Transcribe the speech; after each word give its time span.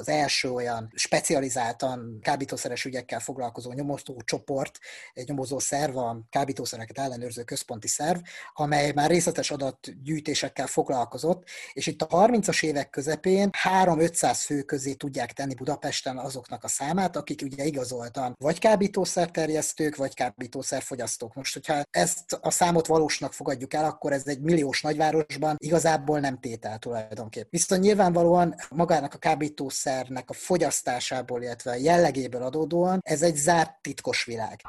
az 0.00 0.08
első 0.08 0.50
olyan 0.50 0.92
specializáltan 0.94 2.18
kábítószeres 2.22 2.84
ügyekkel 2.84 3.20
foglalkozó 3.20 3.72
nyomozó 3.72 4.16
csoport, 4.24 4.78
egy 5.14 5.28
nyomozó 5.28 5.58
szerv, 5.58 5.96
a 5.96 6.20
kábítószereket 6.30 6.98
ellenőrző 6.98 7.42
központi 7.42 7.88
szerv, 7.88 8.18
amely 8.54 8.92
már 8.92 9.10
részletes 9.10 9.50
adatgyűjtésekkel 9.50 10.66
foglalkozott, 10.66 11.48
és 11.72 11.86
itt 11.86 12.02
a 12.02 12.06
30-as 12.06 12.64
évek 12.64 12.90
közepén 12.90 13.50
3-500 13.82 14.40
fő 14.44 14.62
közé 14.62 14.92
tudják 14.94 15.32
tenni 15.32 15.54
Budapesten 15.54 16.18
azoknak 16.18 16.64
a 16.64 16.68
számát, 16.68 17.16
akik 17.16 17.42
ugye 17.42 17.64
igazoltan 17.64 18.34
vagy 18.38 18.58
kábítószerterjesztők, 18.58 19.96
vagy 19.96 20.14
kábítószerfogyasztók. 20.14 21.34
Most, 21.34 21.52
hogyha 21.52 21.82
ezt 21.90 22.38
a 22.40 22.50
számot 22.50 22.86
valósnak 22.86 23.32
fogadjuk 23.32 23.74
el, 23.74 23.84
akkor 23.84 24.12
ez 24.12 24.26
egy 24.26 24.40
milliós 24.40 24.82
nagyvárosban 24.82 25.56
igazából 25.58 26.20
nem 26.20 26.38
tétel 26.40 26.78
tulajdonképp. 26.78 27.50
Viszont 27.50 27.82
nyilvánvalóan 27.82 28.54
magának 28.70 29.14
a 29.14 29.18
kábítószernek 29.90 30.30
a 30.30 30.32
fogyasztásából, 30.32 31.42
illetve 31.42 31.70
a 31.70 31.74
jellegéből 31.74 32.42
adódóan 32.42 33.00
ez 33.02 33.22
egy 33.22 33.36
zárt 33.36 33.82
titkos 33.82 34.24
világ. 34.24 34.60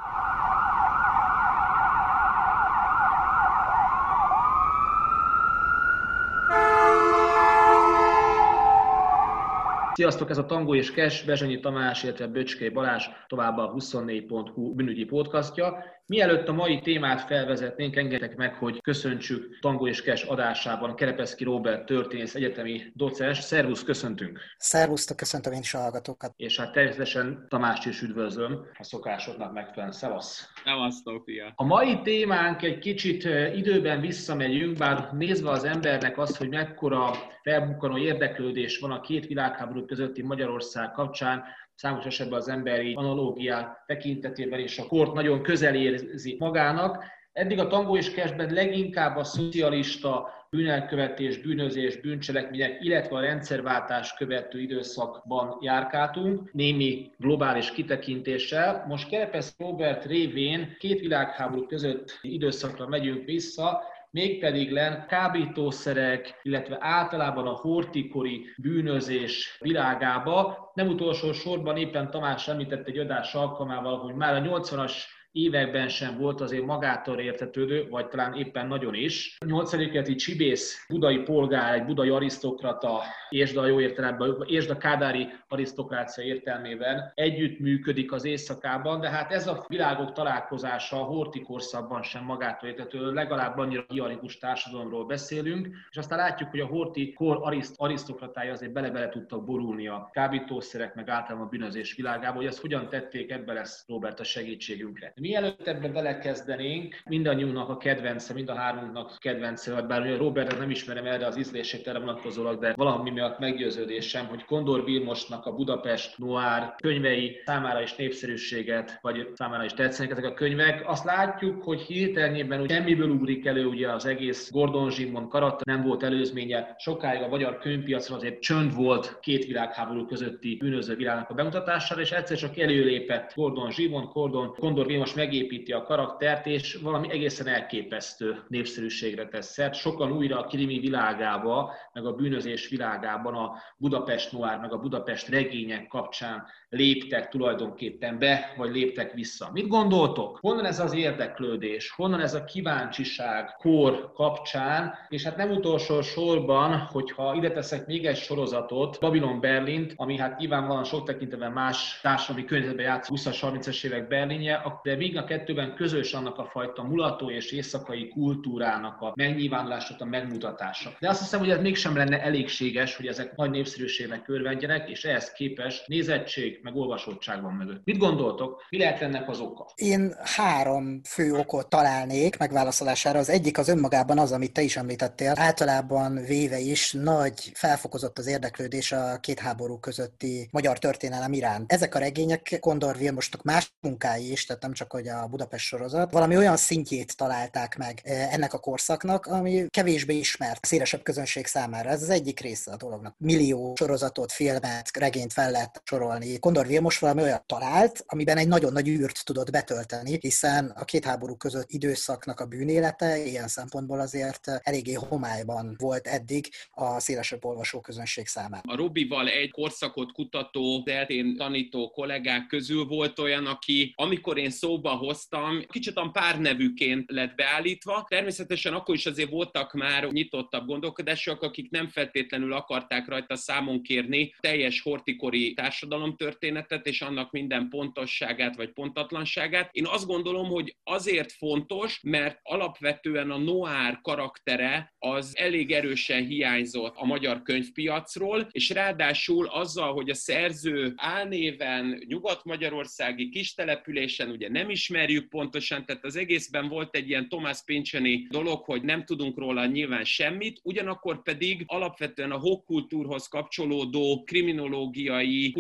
Sziasztok, 9.94 10.30
ez 10.30 10.38
a 10.38 10.46
Tangó 10.46 10.76
és 10.76 10.92
Kes, 10.92 11.24
Bezsenyi 11.24 11.60
Tamás, 11.60 12.04
illetve 12.04 12.28
Böcskei 12.28 12.70
Balázs, 12.70 13.06
továbbá 13.28 13.64
a 13.64 13.74
24.hu 13.74 14.74
bűnügyi 14.74 15.06
podcastja. 15.06 15.84
Mielőtt 16.12 16.48
a 16.48 16.54
mai 16.54 16.80
témát 16.80 17.22
felvezetnénk, 17.22 17.96
engedjetek 17.96 18.36
meg, 18.36 18.54
hogy 18.54 18.82
köszöntsük 18.82 19.60
Tango 19.60 19.88
és 19.88 20.02
Kes 20.02 20.24
adásában 20.24 20.96
Kerepeszki 20.96 21.44
Robert 21.44 21.86
történész 21.86 22.36
egyetemi 22.36 22.82
docens. 22.94 23.40
Szervusz, 23.40 23.84
köszöntünk! 23.84 24.40
Szervusztok, 24.58 25.18
köszöntöm 25.18 25.54
én 25.54 25.60
is 25.60 25.74
a 25.74 25.78
hallgatókat! 25.78 26.34
És 26.36 26.60
hát 26.60 26.72
természetesen 26.72 27.46
Tamást 27.50 27.86
is 27.86 28.02
üdvözlöm, 28.02 28.66
a 28.78 28.84
szokásodnak 28.84 29.54
megfelelően. 29.54 29.92
Szevasz! 29.92 30.50
Szevasztok, 30.64 31.24
fia! 31.24 31.54
A 31.56 31.64
mai 31.64 32.02
témánk 32.02 32.62
egy 32.62 32.80
kicsit 32.80 33.24
időben 33.56 34.02
visszamegyünk, 34.02 34.78
bár 34.78 35.10
nézve 35.14 35.50
az 35.50 35.64
embernek 35.64 36.18
azt, 36.18 36.38
hogy 36.38 36.50
mekkora 36.50 37.12
felbukkanó 37.44 37.98
érdeklődés 37.98 38.80
van 38.80 38.92
a 38.92 39.02
két 39.02 39.28
világháború 39.28 39.86
közötti 39.86 40.22
Magyarország 40.22 40.92
kapcsán, 40.92 41.44
számos 41.76 42.06
esetben 42.06 42.40
az 42.40 42.50
emberi 42.50 42.94
analógiák 42.94 43.84
tekintetében 43.86 44.60
és 44.60 44.78
a 44.78 44.88
kort 44.88 45.14
nagyon 45.14 45.42
közel 45.42 45.76
érzi 45.76 46.36
magának. 46.40 47.04
Eddig 47.34 47.60
a 47.60 47.68
tangó 47.68 47.98
és 47.98 48.12
kesben 48.12 48.54
leginkább 48.54 49.18
a 49.18 49.24
szocialista 49.24 50.30
bűnelkövetés, 50.50 51.38
bűnözés, 51.38 52.00
bűncselekmények, 52.00 52.84
illetve 52.84 53.16
a 53.16 53.22
rendszerváltás 53.22 54.14
követő 54.14 54.60
időszakban 54.60 55.58
járkáltunk, 55.62 56.54
némi 56.54 57.12
globális 57.18 57.72
kitekintéssel. 57.72 58.86
Most 58.88 59.10
Kerepesz 59.10 59.56
Robert 59.58 60.06
révén 60.06 60.76
két 60.80 61.00
világháború 61.00 61.66
között 61.66 62.20
időszakra 62.22 62.88
megyünk 62.88 63.26
vissza, 63.26 63.82
mégpedig 64.12 64.72
len 64.72 65.06
kábítószerek, 65.08 66.40
illetve 66.42 66.78
általában 66.80 67.48
a 67.48 67.56
hortikori 67.56 68.54
bűnözés 68.58 69.58
világába. 69.60 70.72
Nem 70.74 70.88
utolsó 70.88 71.32
sorban 71.32 71.78
éppen 71.78 72.12
Tamás 72.12 72.48
említett 72.48 72.88
egy 72.88 72.98
adás 72.98 73.34
alkalmával, 73.34 73.98
hogy 73.98 74.16
már 74.16 74.34
a 74.36 74.60
80-as 74.60 74.94
években 75.32 75.88
sem 75.88 76.18
volt 76.18 76.42
azért 76.42 76.66
magától 76.66 77.20
értetődő, 77.20 77.88
vagy 77.90 78.08
talán 78.08 78.34
éppen 78.34 78.68
nagyon 78.68 78.94
is. 78.94 79.38
Nyolcadiketi 79.46 80.16
Csibész, 80.16 80.86
budai 80.90 81.18
polgár, 81.18 81.74
egy 81.74 81.86
budai 81.86 82.10
arisztokrata, 82.10 83.02
és 83.30 83.56
a 83.56 83.66
jó 83.66 83.80
értelemben, 83.80 84.36
és 84.46 84.68
a 84.68 84.78
kádári 84.78 85.28
arisztokrácia 85.48 86.24
értelmében 86.24 87.12
együtt 87.16 87.60
működik 87.60 88.12
az 88.12 88.26
éjszakában, 88.26 89.00
de 89.00 89.10
hát 89.10 89.32
ez 89.32 89.48
a 89.48 89.66
világok 89.68 90.12
találkozása 90.12 91.00
a 91.00 91.04
hortikorszakban 91.04 92.04
sem 92.04 92.24
magától 92.24 92.70
értetődő, 92.70 93.12
legalább 93.12 93.58
annyira 93.58 93.86
hialikus 93.88 94.38
társadalomról 94.38 95.06
beszélünk, 95.06 95.68
és 95.92 95.98
aztán 95.98 96.18
látjuk, 96.18 96.50
hogy 96.50 96.60
a 96.60 96.66
horti 96.66 97.14
kor 97.14 97.40
ariszt, 97.42 97.76
arisztokratája 97.78 98.52
azért 98.52 98.74
bele-bele 98.74 99.10
tudtak 99.10 99.46
borulni 99.46 99.88
a 99.88 100.10
kábítószerek, 100.12 100.96
meg 100.96 101.10
általában 101.10 101.48
a 101.48 101.50
bűnözés 101.50 101.96
világába, 101.96 102.36
hogy 102.36 102.46
ezt 102.46 102.62
hogyan 102.62 102.90
tették, 102.90 103.32
ebbe 103.32 103.54
lesz 103.54 103.84
Robert 103.88 104.20
a 104.20 104.24
segítségünkre. 104.24 105.14
Mielőtt 105.22 105.68
ebbe 105.68 105.88
belekezdenénk, 105.88 106.96
mindannyiunknak 107.06 107.70
a 107.70 107.78
kedvence, 107.78 108.34
mind 108.34 108.50
a 108.50 108.56
hármunknak 108.56 109.08
a 109.10 109.18
kedvence, 109.18 109.82
bár 109.82 110.02
ugye 110.02 110.18
Robert 110.18 110.60
nem 110.60 110.70
ismerem 110.70 111.06
erre 111.06 111.26
az 111.26 111.38
ízlését 111.38 111.88
erre 111.88 112.00
vonatkozólag, 112.00 112.60
de 112.60 112.74
valami 112.76 113.10
miatt 113.10 113.40
meggyőződésem, 113.40 114.26
hogy 114.26 114.46
Kondor 114.46 114.84
Vilmosnak 114.84 115.46
a 115.46 115.54
Budapest 115.54 116.18
Noir 116.18 116.74
könyvei 116.78 117.42
számára 117.46 117.82
is 117.82 117.96
népszerűséget, 117.96 119.00
vagy 119.02 119.28
számára 119.34 119.64
is 119.64 119.74
tetszenek 119.74 120.12
ezek 120.12 120.26
a 120.26 120.34
könyvek. 120.34 120.84
Azt 120.86 121.06
látjuk, 121.06 121.64
hogy 121.64 121.82
hirtelenében 121.82 122.62
úgy 122.62 122.72
semmiből 122.72 123.10
ugrik 123.10 123.46
elő 123.46 123.66
ugye 123.66 123.92
az 123.92 124.06
egész 124.06 124.52
Gordon 124.52 124.92
Zsimon 124.92 125.30
karakter, 125.30 125.76
nem 125.76 125.86
volt 125.86 126.04
előzménye. 126.04 126.76
Sokáig 126.78 127.22
a 127.22 127.28
magyar 127.28 127.58
könyvpiacon 127.58 128.18
azért 128.18 128.42
csönd 128.42 128.76
volt 128.76 129.20
két 129.20 129.46
világháború 129.46 130.06
közötti 130.06 130.56
bűnöző 130.56 130.96
világnak 130.96 131.30
a 131.30 131.34
bemutatására, 131.34 132.02
és 132.02 132.12
egyszer 132.12 132.38
csak 132.38 132.58
előlépett 132.58 133.34
Gordon 133.36 133.72
Zsimon, 133.72 134.10
Gordon, 134.14 134.56
Kondor 134.60 134.86
Vilmos 134.86 135.10
most 135.16 135.26
megépíti 135.26 135.72
a 135.72 135.84
karaktert, 135.84 136.46
és 136.46 136.76
valami 136.76 137.12
egészen 137.12 137.48
elképesztő 137.48 138.44
népszerűségre 138.48 139.28
tesz 139.28 139.52
szert. 139.52 139.74
Sokan 139.74 140.12
újra 140.12 140.40
a 140.40 140.46
krimi 140.46 140.80
világába, 140.80 141.74
meg 141.94 142.06
a 142.06 142.16
bűnözés 142.16 142.70
világában 142.70 143.34
a 143.36 143.58
Budapest 143.78 144.32
Noir, 144.32 144.58
meg 144.58 144.74
a 144.74 144.78
Budapest 144.78 145.28
regények 145.28 145.88
kapcsán 145.88 146.46
léptek 146.72 147.30
tulajdonképpen 147.30 148.20
be, 148.20 148.54
vagy 148.58 148.72
léptek 148.72 149.14
vissza. 149.14 149.50
Mit 149.54 149.68
gondoltok? 149.68 150.38
Honnan 150.42 150.66
ez 150.66 150.80
az 150.80 150.94
érdeklődés? 150.94 151.92
Honnan 151.92 152.20
ez 152.20 152.34
a 152.34 152.44
kíváncsiság 152.44 153.56
kor 153.58 154.12
kapcsán? 154.14 154.94
És 155.10 155.24
hát 155.24 155.38
nem 155.38 155.52
utolsó 155.52 156.02
sorban, 156.02 156.78
hogyha 156.78 157.36
ide 157.36 157.52
teszek 157.52 157.88
még 157.88 158.06
egy 158.06 158.18
sorozatot, 158.18 159.00
Babylon 159.00 159.40
Berlint, 159.40 159.94
ami 159.96 160.18
hát 160.18 160.40
nyilvánvalóan 160.40 160.84
sok 160.84 161.06
tekintetben 161.06 161.52
más 161.52 162.00
társadalmi 162.02 162.48
környezetben 162.48 162.86
játszik 162.86 163.18
20-as, 163.18 163.38
30-as 163.42 163.86
évek 163.86 164.08
Berlinje, 164.08 164.62
de 164.84 164.96
még 164.96 165.18
a 165.18 165.24
kettőben 165.24 165.76
közös 165.76 166.14
annak 166.14 166.38
a 166.38 166.46
fajta 166.46 166.84
mulató 166.84 167.30
és 167.30 167.52
éjszakai 167.52 168.08
kultúrának 168.08 169.02
a 169.02 169.14
megnyilvánulása, 169.16 169.96
a 170.00 170.06
megmutatása. 170.06 170.92
De 171.00 171.10
azt 171.10 171.20
hiszem, 171.20 171.40
hogy 171.40 171.50
ez 171.50 171.62
mégsem 171.62 171.96
lenne 171.96 172.22
elégséges, 172.22 172.96
hogy 172.96 173.08
ezek 173.08 173.36
nagy 173.36 173.50
népszerűségnek 173.50 174.30
örvendjenek, 174.30 174.90
és 174.90 175.04
ehhez 175.06 175.32
képest 175.32 175.88
nézettség, 175.88 176.60
meg 176.62 176.76
olvasottság 176.76 177.42
van 177.42 177.54
mögött. 177.54 177.82
Mit 177.84 177.98
gondoltok? 177.98 178.66
Mi 178.70 178.78
lehet 178.78 179.02
ennek 179.02 179.30
az 179.30 179.40
oka? 179.40 179.72
Én 179.76 180.16
három 180.24 181.02
fő 181.04 181.34
okot 181.34 181.70
találnék 181.70 182.38
megválaszolására. 182.38 183.20
Az 183.20 183.30
egyik 183.30 183.58
az 183.58 183.68
önmagában 183.68 184.20
az, 184.20 184.32
amit 184.32 184.54
te 184.54 184.62
is 184.62 184.78
említettél. 184.78 185.34
Általában 185.36 186.16
véve 186.16 186.60
is 186.60 186.94
nagy 186.94 187.52
felfokozott 187.54 188.18
az 188.18 188.28
érdeklődés 188.28 188.92
a 188.92 189.18
két 189.20 189.40
háború 189.40 189.80
közötti 189.80 190.48
magyar 190.52 190.80
történelem 190.80 191.34
iránt. 191.34 191.72
Ezek 191.72 191.96
a 191.96 192.00
regények 192.00 192.58
Kondor 192.60 192.98
Vilmostok 192.98 193.44
más 193.44 193.74
munkái 193.82 194.32
is, 194.32 194.46
tehát 194.46 194.62
nem 194.62 194.74
csak 194.74 194.92
hogy 194.92 195.08
a 195.08 195.28
Budapest 195.28 195.66
sorozat, 195.66 196.12
valami 196.12 196.38
olyan 196.38 196.58
szintjét 196.58 197.18
találták 197.18 197.78
meg 197.78 198.00
eh, 198.04 198.34
ennek 198.34 198.54
a 198.54 198.60
korszaknak, 198.60 199.26
ami 199.26 199.66
kevésbé 199.70 200.18
ismert 200.18 200.66
szélesebb 200.66 201.04
közönség 201.04 201.46
számára. 201.46 201.90
Ez 201.90 202.02
az 202.02 202.10
egyik 202.10 202.40
része 202.40 202.72
a 202.72 202.78
dolognak. 202.78 203.16
Millió 203.18 203.74
sorozatot, 203.76 204.32
filmet, 204.32 204.98
regényt 205.00 205.34
fel 205.34 205.52
lehet 205.52 205.82
sorolni. 205.84 206.40
Kondor 206.52 206.70
Vilmos 206.72 207.00
valami 207.00 207.22
olyat 207.22 207.46
talált, 207.46 208.04
amiben 208.08 208.38
egy 208.38 208.48
nagyon 208.48 208.74
nagy 208.74 208.88
űrt 208.88 209.26
tudott 209.26 209.52
betölteni, 209.52 210.18
hiszen 210.22 210.74
a 210.76 210.86
két 210.86 211.06
háború 211.06 211.36
között 211.36 211.70
időszaknak 211.70 212.40
a 212.40 212.46
bűnélete 212.46 213.26
ilyen 213.26 213.48
szempontból 213.48 214.00
azért 214.00 214.48
eléggé 214.64 214.94
homályban 214.94 215.76
volt 215.80 216.08
eddig 216.08 216.50
a 216.72 217.00
szélesebb 217.00 217.46
olvasóközönség 217.46 218.28
számára. 218.28 218.62
A 218.74 218.76
Robival 218.76 219.28
egy 219.28 219.52
korszakot 219.52 220.12
kutató, 220.12 220.84
eltén 220.86 221.36
tanító 221.36 221.90
kollégák 221.90 222.48
közül 222.48 222.86
volt 222.86 223.20
olyan, 223.20 223.46
aki 223.46 223.94
amikor 223.96 224.38
én 224.38 224.50
szóba 224.50 224.90
hoztam, 224.90 225.66
kicsit 225.68 225.96
a 225.96 226.10
pár 226.14 226.40
nevűként 226.40 227.12
lett 227.12 227.36
beállítva. 227.36 228.06
Természetesen 228.10 228.74
akkor 228.74 228.96
is 228.96 229.06
azért 229.06 229.30
voltak 229.30 229.74
már 229.74 230.08
nyitottabb 230.08 230.66
gondolkodások, 230.66 231.42
akik 231.42 231.70
nem 231.70 231.88
feltétlenül 231.88 232.54
akarták 232.54 233.08
rajta 233.08 233.36
számon 233.36 233.82
kérni 233.82 234.34
teljes 234.40 234.82
hortikori 234.82 235.54
társadalom 235.54 236.16
történetet 236.42 236.88
és 236.88 237.02
annak 237.02 237.32
minden 237.32 237.70
pontosságát 237.70 238.56
vagy 238.56 238.72
pontatlanságát. 238.72 239.70
Én 239.72 239.86
azt 239.86 240.06
gondolom, 240.06 240.48
hogy 240.48 240.76
azért 240.84 241.32
fontos, 241.32 242.00
mert 242.04 242.40
alapvetően 242.42 243.32
a 243.32 243.38
noir 243.38 244.00
karaktere 244.02 244.94
az 245.00 245.38
elég 245.38 245.72
erősen 245.72 246.26
hiányzott 246.26 246.96
a 246.96 247.06
magyar 247.06 247.42
könyvpiacról, 247.42 248.48
és 248.52 248.70
ráadásul 248.70 249.46
azzal, 249.46 249.94
hogy 249.94 250.10
a 250.10 250.14
szerző 250.14 250.94
álnéven 250.96 252.04
nyugat-magyarországi 252.08 253.30
kis 253.30 253.54
településen 253.54 254.30
ugye 254.30 254.50
nem 254.50 254.70
ismerjük 254.70 255.30
pontosan, 255.30 255.86
tehát 255.86 256.06
az 256.06 256.16
egészben 256.16 256.68
volt 256.68 256.96
egy 256.96 257.10
ilyen 257.10 257.30
Thomas 257.30 257.64
Pincseni 257.66 258.28
dolog, 258.30 258.64
hogy 258.64 258.84
nem 258.84 259.06
tudunk 259.06 259.38
róla 259.38 259.66
nyilván 259.66 260.04
semmit, 260.04 260.60
ugyanakkor 260.64 261.22
pedig 261.22 261.64
alapvetően 261.66 262.32
a 262.32 262.40
hokkultúrhoz 262.40 263.28
kapcsolódó 263.28 264.24
kriminológiai 264.26 265.52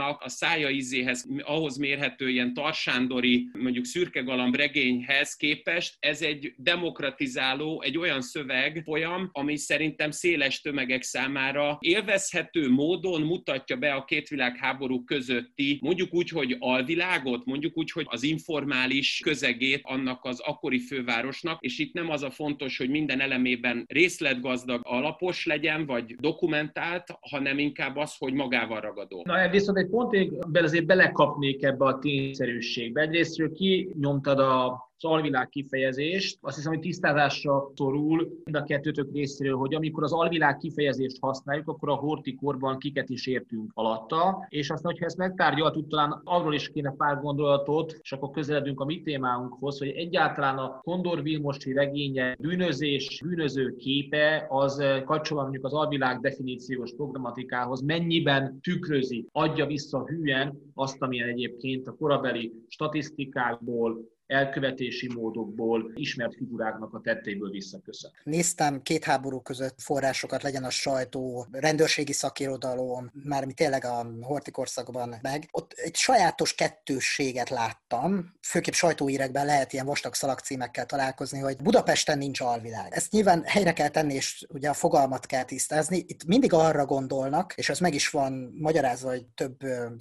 kutatóknak 0.00 0.22
a 0.22 0.28
szája 0.28 0.68
izéhez, 0.68 1.26
ahhoz 1.42 1.76
mérhető 1.76 2.28
ilyen 2.28 2.54
tarsándori, 2.54 3.48
mondjuk 3.52 3.84
szürkegalamb 3.84 4.56
regényhez 4.56 5.34
képest 5.34 5.96
ez 5.98 6.22
egy 6.22 6.54
demokratizáló, 6.56 7.82
egy 7.82 7.98
olyan 7.98 8.20
szöveg 8.20 8.82
folyam, 8.84 9.28
ami 9.32 9.56
szerintem 9.56 10.10
széles 10.10 10.60
tömegek 10.60 11.02
számára 11.02 11.78
élvezhető 11.80 12.70
módon 12.70 13.22
mutatja 13.22 13.76
be 13.76 13.92
a 13.92 14.04
két 14.04 14.28
világháború 14.28 15.04
közötti, 15.04 15.78
mondjuk 15.82 16.14
úgy, 16.14 16.28
hogy 16.28 16.56
alvilágot, 16.58 17.44
mondjuk 17.44 17.76
úgy, 17.76 17.90
hogy 17.90 18.06
az 18.08 18.22
informális 18.22 19.20
közegét 19.22 19.80
annak 19.82 20.24
az 20.24 20.40
akkori 20.40 20.78
fővárosnak, 20.78 21.62
és 21.62 21.78
itt 21.78 21.92
nem 21.92 22.10
az 22.10 22.22
a 22.22 22.30
fontos, 22.30 22.76
hogy 22.76 22.88
minden 22.88 23.20
elemében 23.20 23.84
részletgazdag, 23.88 24.80
alapos 24.84 25.46
legyen, 25.46 25.86
vagy 25.86 26.14
dokumentált, 26.16 27.18
hanem 27.20 27.58
inkább 27.58 27.96
az, 27.96 28.14
hogy 28.18 28.32
magával 28.32 28.80
ragadó. 28.80 29.22
Na, 29.24 29.48
viszont 29.50 29.78
egy 29.78 29.89
pontig 29.90 30.32
azért 30.52 30.86
belekapnék 30.86 31.62
ebbe 31.62 31.84
a 31.84 31.98
tényszerűségbe. 31.98 33.00
Egyrésztről 33.00 33.52
kinyomtad 33.52 34.38
a 34.38 34.89
az 35.00 35.10
alvilág 35.10 35.48
kifejezést. 35.48 36.38
Azt 36.40 36.56
hiszem, 36.56 36.72
hogy 36.72 36.80
tisztázásra 36.80 37.70
szorul 37.74 38.16
mind 38.44 38.56
a 38.56 38.62
kettőtök 38.62 39.12
részéről, 39.12 39.56
hogy 39.56 39.74
amikor 39.74 40.02
az 40.02 40.12
alvilág 40.12 40.56
kifejezést 40.56 41.16
használjuk, 41.20 41.68
akkor 41.68 41.88
a 41.88 41.94
hortikorban 41.94 42.78
kiket 42.78 43.08
is 43.08 43.26
értünk 43.26 43.70
alatta, 43.74 44.46
és 44.48 44.70
aztán, 44.70 44.90
hogyha 44.92 45.06
ezt 45.06 45.16
megtárgyaltuk, 45.16 45.88
talán 45.88 46.20
arról 46.24 46.54
is 46.54 46.70
kéne 46.70 46.94
pár 46.96 47.20
gondolatot, 47.20 47.98
és 48.02 48.12
akkor 48.12 48.30
közeledünk 48.30 48.80
a 48.80 48.84
mi 48.84 49.02
témánkhoz, 49.02 49.78
hogy 49.78 49.88
egyáltalán 49.88 50.58
a 50.58 50.80
Kondor 50.82 51.22
Vilmosi 51.22 51.72
regénye 51.72 52.36
bűnözés, 52.40 53.20
bűnöző 53.24 53.76
képe, 53.76 54.46
az 54.48 54.76
kapcsolatban 55.04 55.42
mondjuk 55.42 55.64
az 55.64 55.74
alvilág 55.74 56.20
definíciós 56.20 56.94
programatikához 56.96 57.80
mennyiben 57.80 58.60
tükrözi, 58.60 59.26
adja 59.32 59.66
vissza 59.66 60.04
hülyen 60.06 60.60
azt, 60.74 61.02
amilyen 61.02 61.28
egyébként 61.28 61.86
a 61.86 61.92
korabeli 61.98 62.52
statisztikákból, 62.68 64.08
elkövetési 64.30 65.12
módokból, 65.14 65.92
ismert 65.94 66.34
figuráknak 66.34 66.94
a 66.94 67.00
tettéből 67.00 67.50
visszaköszön. 67.50 68.10
Néztem 68.24 68.82
két 68.82 69.04
háború 69.04 69.40
között 69.40 69.80
forrásokat, 69.80 70.42
legyen 70.42 70.64
a 70.64 70.70
sajtó, 70.70 71.46
rendőrségi 71.50 72.12
szakirodalom, 72.12 73.10
mármint 73.24 73.56
tényleg 73.56 73.84
a 73.84 74.06
hortikorszakban 74.20 75.14
meg. 75.22 75.48
Ott 75.50 75.72
egy 75.72 75.96
sajátos 75.96 76.54
kettősséget 76.54 77.48
láttam, 77.48 78.34
főképp 78.42 78.72
sajtóírekben 78.72 79.46
lehet 79.46 79.72
ilyen 79.72 79.86
vastag 79.86 80.14
szalagcímekkel 80.14 80.86
találkozni, 80.86 81.38
hogy 81.38 81.56
Budapesten 81.62 82.18
nincs 82.18 82.40
alvilág. 82.40 82.92
Ezt 82.92 83.12
nyilván 83.12 83.42
helyre 83.44 83.72
kell 83.72 83.88
tenni, 83.88 84.14
és 84.14 84.46
ugye 84.48 84.68
a 84.68 84.74
fogalmat 84.74 85.26
kell 85.26 85.44
tisztázni. 85.44 86.04
Itt 86.06 86.24
mindig 86.24 86.52
arra 86.52 86.84
gondolnak, 86.84 87.52
és 87.56 87.68
ez 87.68 87.78
meg 87.78 87.94
is 87.94 88.08
van 88.10 88.54
magyarázva, 88.58 89.08
hogy 89.08 89.26
több 89.34 89.56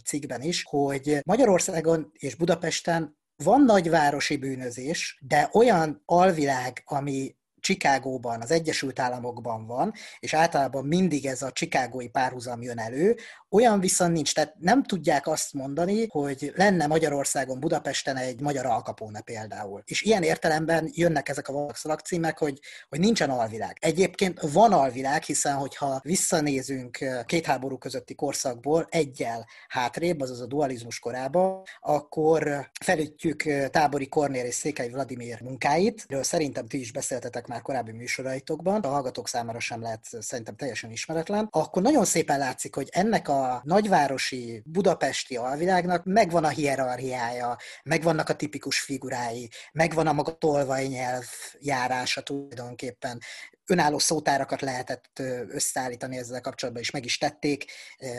cikkben 0.05 0.41
is, 0.41 0.63
hogy 0.63 1.19
Magyarországon 1.23 2.11
és 2.13 2.35
Budapesten 2.35 3.17
van 3.43 3.61
nagyvárosi 3.61 4.37
bűnözés, 4.37 5.19
de 5.21 5.49
olyan 5.53 6.01
alvilág, 6.05 6.83
ami 6.85 7.35
Csikágóban, 7.59 8.41
az 8.41 8.51
Egyesült 8.51 8.99
Államokban 8.99 9.65
van, 9.65 9.93
és 10.19 10.33
általában 10.33 10.85
mindig 10.85 11.25
ez 11.25 11.41
a 11.41 11.51
csikágói 11.51 12.07
párhuzam 12.07 12.61
jön 12.61 12.79
elő, 12.79 13.15
olyan 13.51 13.79
viszont 13.79 14.13
nincs, 14.13 14.33
tehát 14.33 14.55
nem 14.59 14.83
tudják 14.83 15.27
azt 15.27 15.53
mondani, 15.53 16.07
hogy 16.09 16.51
lenne 16.55 16.87
Magyarországon, 16.87 17.59
Budapesten 17.59 18.15
egy 18.15 18.41
magyar 18.41 18.65
alkapóne 18.65 19.21
például. 19.21 19.81
És 19.85 20.01
ilyen 20.01 20.23
értelemben 20.23 20.89
jönnek 20.93 21.29
ezek 21.29 21.47
a 21.47 21.73
címek, 22.03 22.37
hogy, 22.37 22.59
hogy 22.89 22.99
nincsen 22.99 23.29
alvilág. 23.29 23.77
Egyébként 23.79 24.39
van 24.41 24.73
alvilág, 24.73 25.23
hiszen 25.23 25.55
hogyha 25.55 25.99
visszanézünk 26.03 26.97
két 27.25 27.45
háború 27.45 27.77
közötti 27.77 28.15
korszakból 28.15 28.87
egyel 28.89 29.47
hátrébb, 29.67 30.21
azaz 30.21 30.41
a 30.41 30.45
dualizmus 30.45 30.99
korába, 30.99 31.63
akkor 31.79 32.69
felütjük 32.79 33.43
tábori 33.69 34.07
Kornél 34.07 34.45
és 34.45 34.55
Székely 34.55 34.89
Vladimir 34.89 35.41
munkáit, 35.41 36.05
ről 36.07 36.23
szerintem 36.23 36.67
ti 36.67 36.79
is 36.79 36.91
beszéltetek 36.91 37.47
már 37.49 37.61
korábbi 37.61 37.91
műsoraitokban, 37.91 38.81
a 38.81 38.87
hallgatók 38.87 39.27
számára 39.27 39.59
sem 39.59 39.81
lehet 39.81 40.05
szerintem 40.19 40.55
teljesen 40.55 40.91
ismeretlen, 40.91 41.47
akkor 41.51 41.81
nagyon 41.81 42.05
szépen 42.05 42.39
látszik, 42.39 42.75
hogy 42.75 42.87
ennek 42.91 43.27
a 43.27 43.61
nagyvárosi, 43.63 44.63
budapesti 44.65 45.35
alvilágnak 45.35 46.05
megvan 46.05 46.43
a 46.43 46.49
hierarchiája, 46.49 47.57
megvannak 47.83 48.29
a 48.29 48.35
tipikus 48.35 48.79
figurái, 48.79 49.49
megvan 49.71 50.07
a 50.07 50.13
maga 50.13 50.31
tolvaj 50.31 50.85
nyelv 50.85 51.25
járása 51.59 52.21
tulajdonképpen 52.21 53.19
önálló 53.69 53.99
szótárakat 53.99 54.61
lehetett 54.61 55.21
összeállítani 55.49 56.17
ezzel 56.17 56.41
kapcsolatban, 56.41 56.83
és 56.83 56.91
meg 56.91 57.05
is 57.05 57.17
tették 57.17 57.65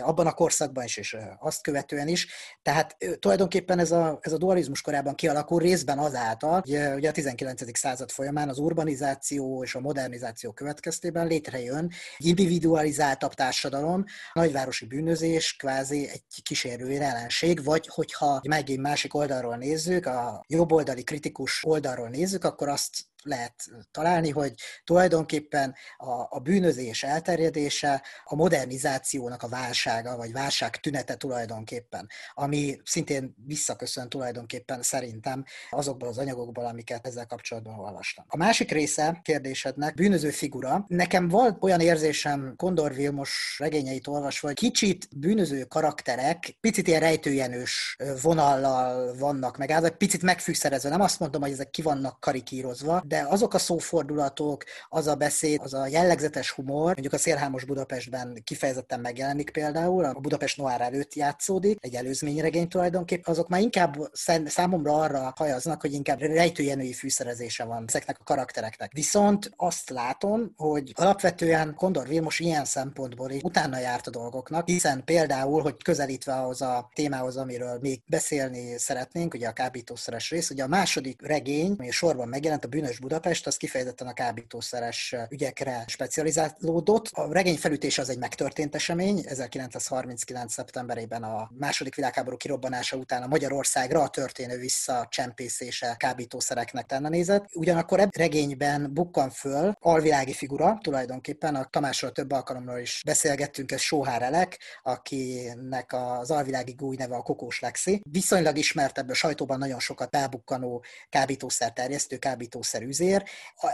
abban 0.02 0.26
a 0.26 0.32
korszakban 0.32 0.84
is, 0.84 0.96
és 0.96 1.16
azt 1.38 1.62
követően 1.62 2.08
is. 2.08 2.28
Tehát 2.62 2.96
tulajdonképpen 3.18 3.78
ez 3.78 3.90
a, 3.90 4.18
ez 4.20 4.32
a 4.32 4.38
dualizmus 4.38 4.80
korában 4.80 5.14
kialakul 5.14 5.60
részben 5.60 5.98
azáltal, 5.98 6.60
hogy 6.60 6.94
ugye 6.94 7.08
a 7.08 7.12
19. 7.12 7.78
század 7.78 8.10
folyamán 8.10 8.48
az 8.48 8.58
urbanizáció 8.58 9.62
és 9.62 9.74
a 9.74 9.80
modernizáció 9.80 10.52
következtében 10.52 11.26
létrejön 11.26 11.92
egy 12.18 12.26
individualizáltabb 12.26 13.34
társadalom, 13.34 14.04
nagyvárosi 14.32 14.86
bűnözés 14.86 15.56
kvázi 15.56 16.08
egy 16.08 16.42
kísérő 16.42 16.90
jelenség, 16.90 17.64
vagy 17.64 17.88
hogyha 17.88 18.40
megint 18.48 18.80
másik 18.80 19.14
oldalról 19.14 19.56
nézzük, 19.56 20.06
a 20.06 20.44
jobboldali 20.46 21.04
kritikus 21.04 21.64
oldalról 21.64 22.08
nézzük, 22.08 22.44
akkor 22.44 22.68
azt 22.68 23.09
lehet 23.22 23.54
találni, 23.90 24.30
hogy 24.30 24.54
tulajdonképpen 24.84 25.74
a, 25.96 26.26
a 26.28 26.38
bűnözés 26.38 27.02
elterjedése 27.02 28.02
a 28.24 28.34
modernizációnak 28.34 29.42
a 29.42 29.48
válsága, 29.48 30.16
vagy 30.16 30.32
válság 30.32 30.76
tünete 30.76 31.14
tulajdonképpen, 31.14 32.08
ami 32.34 32.80
szintén 32.84 33.34
visszaköszön 33.46 34.08
tulajdonképpen 34.08 34.82
szerintem 34.82 35.44
azokból 35.70 36.08
az 36.08 36.18
anyagokból, 36.18 36.64
amiket 36.64 37.06
ezzel 37.06 37.26
kapcsolatban 37.26 37.78
olvastam. 37.78 38.24
A 38.28 38.36
másik 38.36 38.70
része 38.70 39.20
kérdésednek 39.22 39.94
bűnöző 39.94 40.30
figura. 40.30 40.84
Nekem 40.86 41.28
volt 41.28 41.62
olyan 41.62 41.80
érzésem 41.80 42.54
Kondor 42.56 42.94
Vilmos 42.94 43.56
regényeit 43.58 44.06
olvasva, 44.06 44.46
hogy 44.46 44.56
kicsit 44.56 45.08
bűnöző 45.16 45.64
karakterek, 45.64 46.56
picit 46.60 46.88
ilyen 46.88 47.00
rejtőjenős 47.00 47.96
vonallal 48.22 49.14
vannak 49.18 49.56
meg, 49.56 49.70
egy 49.70 49.90
picit 49.90 50.22
megfűszerezve. 50.22 50.88
Nem 50.88 51.00
azt 51.00 51.20
mondom, 51.20 51.42
hogy 51.42 51.50
ezek 51.50 51.70
ki 51.70 51.82
vannak 51.82 52.20
karikírozva, 52.20 53.02
de 53.10 53.26
azok 53.28 53.54
a 53.54 53.58
szófordulatok, 53.58 54.64
az 54.88 55.06
a 55.06 55.14
beszéd, 55.14 55.60
az 55.62 55.74
a 55.74 55.86
jellegzetes 55.86 56.50
humor, 56.50 56.84
mondjuk 56.84 57.12
a 57.12 57.18
Szélhámos 57.18 57.64
Budapestben 57.64 58.42
kifejezetten 58.44 59.00
megjelenik 59.00 59.50
például, 59.50 60.04
a 60.04 60.12
Budapest 60.12 60.56
Noir 60.56 60.80
előtt 60.80 61.14
játszódik, 61.14 61.78
egy 61.80 61.94
előzményregény 61.94 62.68
tulajdonképpen, 62.68 63.32
azok 63.32 63.48
már 63.48 63.60
inkább 63.60 63.96
számomra 64.44 65.00
arra 65.00 65.32
hajaznak, 65.36 65.80
hogy 65.80 65.92
inkább 65.92 66.20
rejtőjenői 66.20 66.92
fűszerezése 66.92 67.64
van 67.64 67.84
ezeknek 67.86 68.16
a 68.20 68.24
karaktereknek. 68.24 68.92
Viszont 68.92 69.50
azt 69.56 69.90
látom, 69.90 70.52
hogy 70.56 70.92
alapvetően 70.94 71.74
Kondor 71.74 72.08
Vilmos 72.08 72.38
ilyen 72.38 72.64
szempontból 72.64 73.30
is 73.30 73.42
utána 73.42 73.78
járt 73.78 74.06
a 74.06 74.10
dolgoknak, 74.10 74.66
hiszen 74.66 75.04
például, 75.04 75.62
hogy 75.62 75.82
közelítve 75.82 76.32
ahhoz 76.32 76.62
a 76.62 76.90
témához, 76.94 77.36
amiről 77.36 77.78
még 77.80 78.02
beszélni 78.06 78.78
szeretnénk, 78.78 79.34
ugye 79.34 79.48
a 79.48 79.52
kábítószeres 79.52 80.30
rész, 80.30 80.50
ugye 80.50 80.62
a 80.62 80.68
második 80.68 81.26
regény, 81.26 81.74
ami 81.78 81.90
sorban 81.90 82.28
megjelent, 82.28 82.64
a 82.64 82.68
Bűnös 82.68 82.98
Budapest 83.00 83.46
az 83.46 83.56
kifejezetten 83.56 84.06
a 84.06 84.12
kábítószeres 84.12 85.14
ügyekre 85.28 85.84
specializálódott. 85.86 87.08
A 87.12 87.32
regény 87.32 87.56
felütés 87.56 87.98
az 87.98 88.08
egy 88.08 88.18
megtörtént 88.18 88.74
esemény, 88.74 89.24
1939. 89.26 90.52
szeptemberében 90.52 91.22
a 91.22 91.50
második 91.58 91.94
világháború 91.94 92.36
kirobbanása 92.36 92.96
után 92.96 93.22
a 93.22 93.26
Magyarországra 93.26 94.02
a 94.02 94.08
történő 94.08 94.58
visszacsempészése 94.58 95.94
kábítószereknek 95.98 96.86
tenne 96.86 97.08
nézett. 97.08 97.44
Ugyanakkor 97.54 97.98
ebben 97.98 98.12
regényben 98.16 98.94
bukkan 98.94 99.30
föl 99.30 99.72
alvilági 99.78 100.32
figura, 100.32 100.78
tulajdonképpen 100.82 101.54
a 101.54 101.64
Tamásról 101.64 102.12
több 102.12 102.30
alkalomról 102.32 102.78
is 102.78 103.02
beszélgettünk, 103.06 103.72
ez 103.72 103.80
Sóhár 103.80 104.22
Elek, 104.22 104.58
akinek 104.82 105.92
az 105.92 106.30
alvilági 106.30 106.72
gúj 106.72 106.96
neve 106.96 107.16
a 107.16 107.22
Kokós 107.22 107.60
Lexi. 107.60 108.00
Viszonylag 108.10 108.56
ismert 108.56 108.98
ebből 108.98 109.10
a 109.10 109.14
sajtóban 109.14 109.58
nagyon 109.58 109.80
sokat 109.80 110.10
belbukkanó 110.10 110.84
kábítószer 111.08 111.72
terjesztő, 111.72 112.16
kábítószer 112.16 112.88
üzér. 112.90 113.22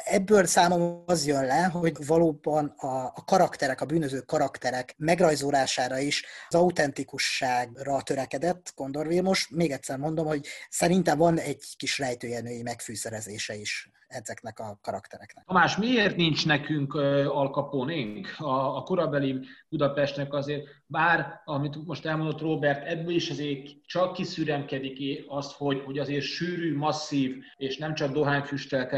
Ebből 0.04 0.44
számomra 0.44 1.02
az 1.06 1.26
jön 1.26 1.44
le, 1.44 1.64
hogy 1.64 2.06
valóban 2.06 2.66
a, 2.66 2.86
a 2.86 3.24
karakterek, 3.24 3.80
a 3.80 3.86
bűnöző 3.86 4.20
karakterek 4.20 4.94
megrajzolására 4.96 5.98
is 5.98 6.24
az 6.48 6.54
autentikusságra 6.54 8.02
törekedett 8.02 8.72
Kondor 8.74 9.06
Vilmos. 9.06 9.48
Még 9.48 9.70
egyszer 9.70 9.98
mondom, 9.98 10.26
hogy 10.26 10.46
szerintem 10.68 11.18
van 11.18 11.38
egy 11.38 11.64
kis 11.76 11.98
rejtőjenői 11.98 12.62
megfűszerezése 12.62 13.54
is 13.54 13.90
ezeknek 14.08 14.58
a 14.58 14.78
karaktereknek. 14.82 15.44
Tamás, 15.44 15.76
miért 15.76 16.16
nincs 16.16 16.46
nekünk 16.46 16.94
alkapónénk 17.28 18.34
a, 18.38 18.76
a 18.76 18.82
korabeli 18.82 19.40
Budapestnek 19.68 20.34
azért, 20.34 20.64
bár, 20.86 21.40
amit 21.44 21.86
most 21.86 22.06
elmondott 22.06 22.40
Robert, 22.40 22.86
ebből 22.86 23.14
is 23.14 23.30
azért 23.30 23.68
csak 23.86 24.12
kiszüremkedik 24.12 25.24
azt, 25.28 25.52
hogy, 25.52 25.82
hogy 25.84 25.98
azért 25.98 26.24
sűrű, 26.24 26.76
masszív, 26.76 27.36
és 27.56 27.76
nem 27.76 27.94
csak 27.94 28.12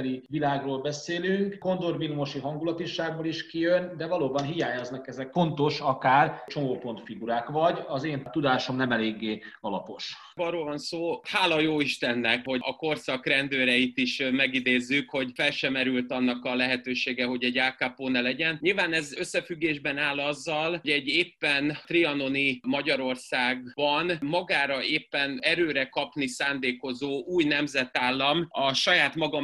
dohányfüstelteli 0.08 0.22
világról 0.28 0.80
beszélünk, 0.80 1.58
Kondor 1.58 1.98
Vilmosi 1.98 2.38
hangulatiságból 2.38 3.26
is 3.26 3.46
kijön, 3.46 3.96
de 3.96 4.06
valóban 4.06 4.44
hiányoznak 4.44 5.08
ezek 5.08 5.32
fontos, 5.32 5.80
akár 5.80 6.42
csomópont 6.46 7.00
figurák, 7.04 7.48
vagy 7.48 7.78
az 7.86 8.04
én 8.04 8.28
tudásom 8.32 8.76
nem 8.76 8.92
eléggé 8.92 9.42
alapos. 9.60 10.16
Arról 10.34 10.64
van 10.64 10.78
szó, 10.78 11.20
hála 11.22 11.60
jó 11.60 11.80
Istennek, 11.80 12.40
hogy 12.44 12.60
a 12.62 12.76
korszak 12.76 13.26
rendőreit 13.26 13.98
is 13.98 14.22
megidézzük, 14.30 15.10
hogy 15.10 15.30
fel 15.34 15.50
sem 15.50 15.72
merült 15.72 16.12
annak 16.12 16.44
a 16.44 16.54
lehetősége, 16.54 17.24
hogy 17.24 17.44
egy 17.44 17.58
Al 17.58 18.10
ne 18.10 18.20
legyen. 18.20 18.58
Nyilván 18.60 18.92
ez 18.92 19.16
összefüggésben 19.16 19.98
áll 19.98 20.18
azzal, 20.18 20.70
hogy 20.70 20.90
egy 20.90 21.06
éppen 21.06 21.76
trianoni 21.86 22.60
Magyarországban 22.66 24.12
magára 24.20 24.82
éppen 24.82 25.38
erőre 25.40 25.88
kapni 25.88 26.26
szándékozó 26.26 27.24
új 27.24 27.44
nemzetállam 27.44 28.46
a 28.48 28.74
saját 28.74 29.14
maga 29.14 29.40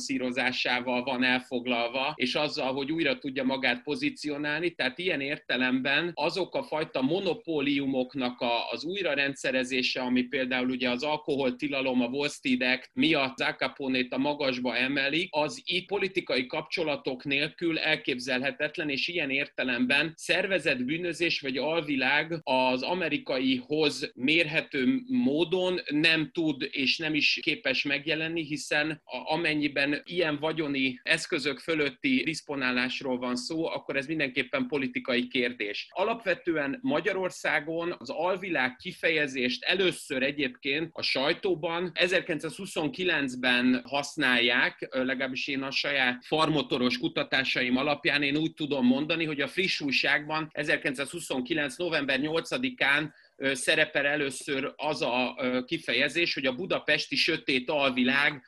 megfinanszírozásával 0.00 1.02
van 1.02 1.24
elfoglalva, 1.24 2.12
és 2.16 2.34
azzal, 2.34 2.72
hogy 2.72 2.92
újra 2.92 3.18
tudja 3.18 3.44
magát 3.44 3.82
pozícionálni. 3.82 4.70
Tehát 4.70 4.98
ilyen 4.98 5.20
értelemben 5.20 6.10
azok 6.14 6.54
a 6.54 6.62
fajta 6.62 7.02
monopóliumoknak 7.02 8.40
a, 8.40 8.70
az 8.70 8.84
újrarendszerezése, 8.84 10.00
ami 10.00 10.22
például 10.22 10.70
ugye 10.70 10.90
az 10.90 11.02
alkoholtilalom, 11.02 12.00
a 12.00 12.06
Wall 12.06 12.28
Street 12.28 12.62
Act 12.62 12.90
miatt 12.92 13.40
Al 13.40 13.94
a 14.10 14.18
magasba 14.18 14.76
emelik, 14.76 15.28
az 15.30 15.62
itt 15.64 15.86
politikai 15.86 16.46
kapcsolatok 16.46 17.24
nélkül 17.24 17.78
elképzelhetetlen, 17.78 18.88
és 18.88 19.08
ilyen 19.08 19.30
értelemben 19.30 20.12
szervezett 20.16 20.84
bűnözés 20.84 21.40
vagy 21.40 21.56
alvilág 21.56 22.40
az 22.42 22.82
amerikaihoz 22.82 24.12
mérhető 24.14 25.02
módon 25.06 25.80
nem 25.90 26.30
tud 26.32 26.68
és 26.70 26.98
nem 26.98 27.14
is 27.14 27.38
képes 27.42 27.82
megjelenni, 27.82 28.44
hiszen 28.44 29.02
amennyiben 29.24 29.89
ilyen 30.04 30.38
vagyoni 30.38 31.00
eszközök 31.02 31.58
fölötti 31.58 32.22
diszponálásról 32.24 33.18
van 33.18 33.36
szó, 33.36 33.66
akkor 33.66 33.96
ez 33.96 34.06
mindenképpen 34.06 34.66
politikai 34.66 35.28
kérdés. 35.28 35.86
Alapvetően 35.90 36.78
Magyarországon 36.82 37.94
az 37.98 38.10
alvilág 38.10 38.76
kifejezést 38.76 39.64
először 39.64 40.22
egyébként 40.22 40.90
a 40.92 41.02
sajtóban 41.02 41.92
1929-ben 41.94 43.82
használják, 43.84 44.88
legalábbis 44.90 45.48
én 45.48 45.62
a 45.62 45.70
saját 45.70 46.24
farmotoros 46.24 46.98
kutatásaim 46.98 47.76
alapján 47.76 48.22
én 48.22 48.36
úgy 48.36 48.54
tudom 48.54 48.86
mondani, 48.86 49.24
hogy 49.24 49.40
a 49.40 49.48
friss 49.48 49.80
újságban 49.80 50.48
1929. 50.52 51.76
november 51.76 52.20
8-án 52.22 53.10
szerepel 53.52 54.06
először 54.06 54.72
az 54.76 55.02
a 55.02 55.34
kifejezés, 55.66 56.34
hogy 56.34 56.46
a 56.46 56.54
budapesti 56.54 57.16
sötét 57.16 57.70
alvilág 57.70 58.42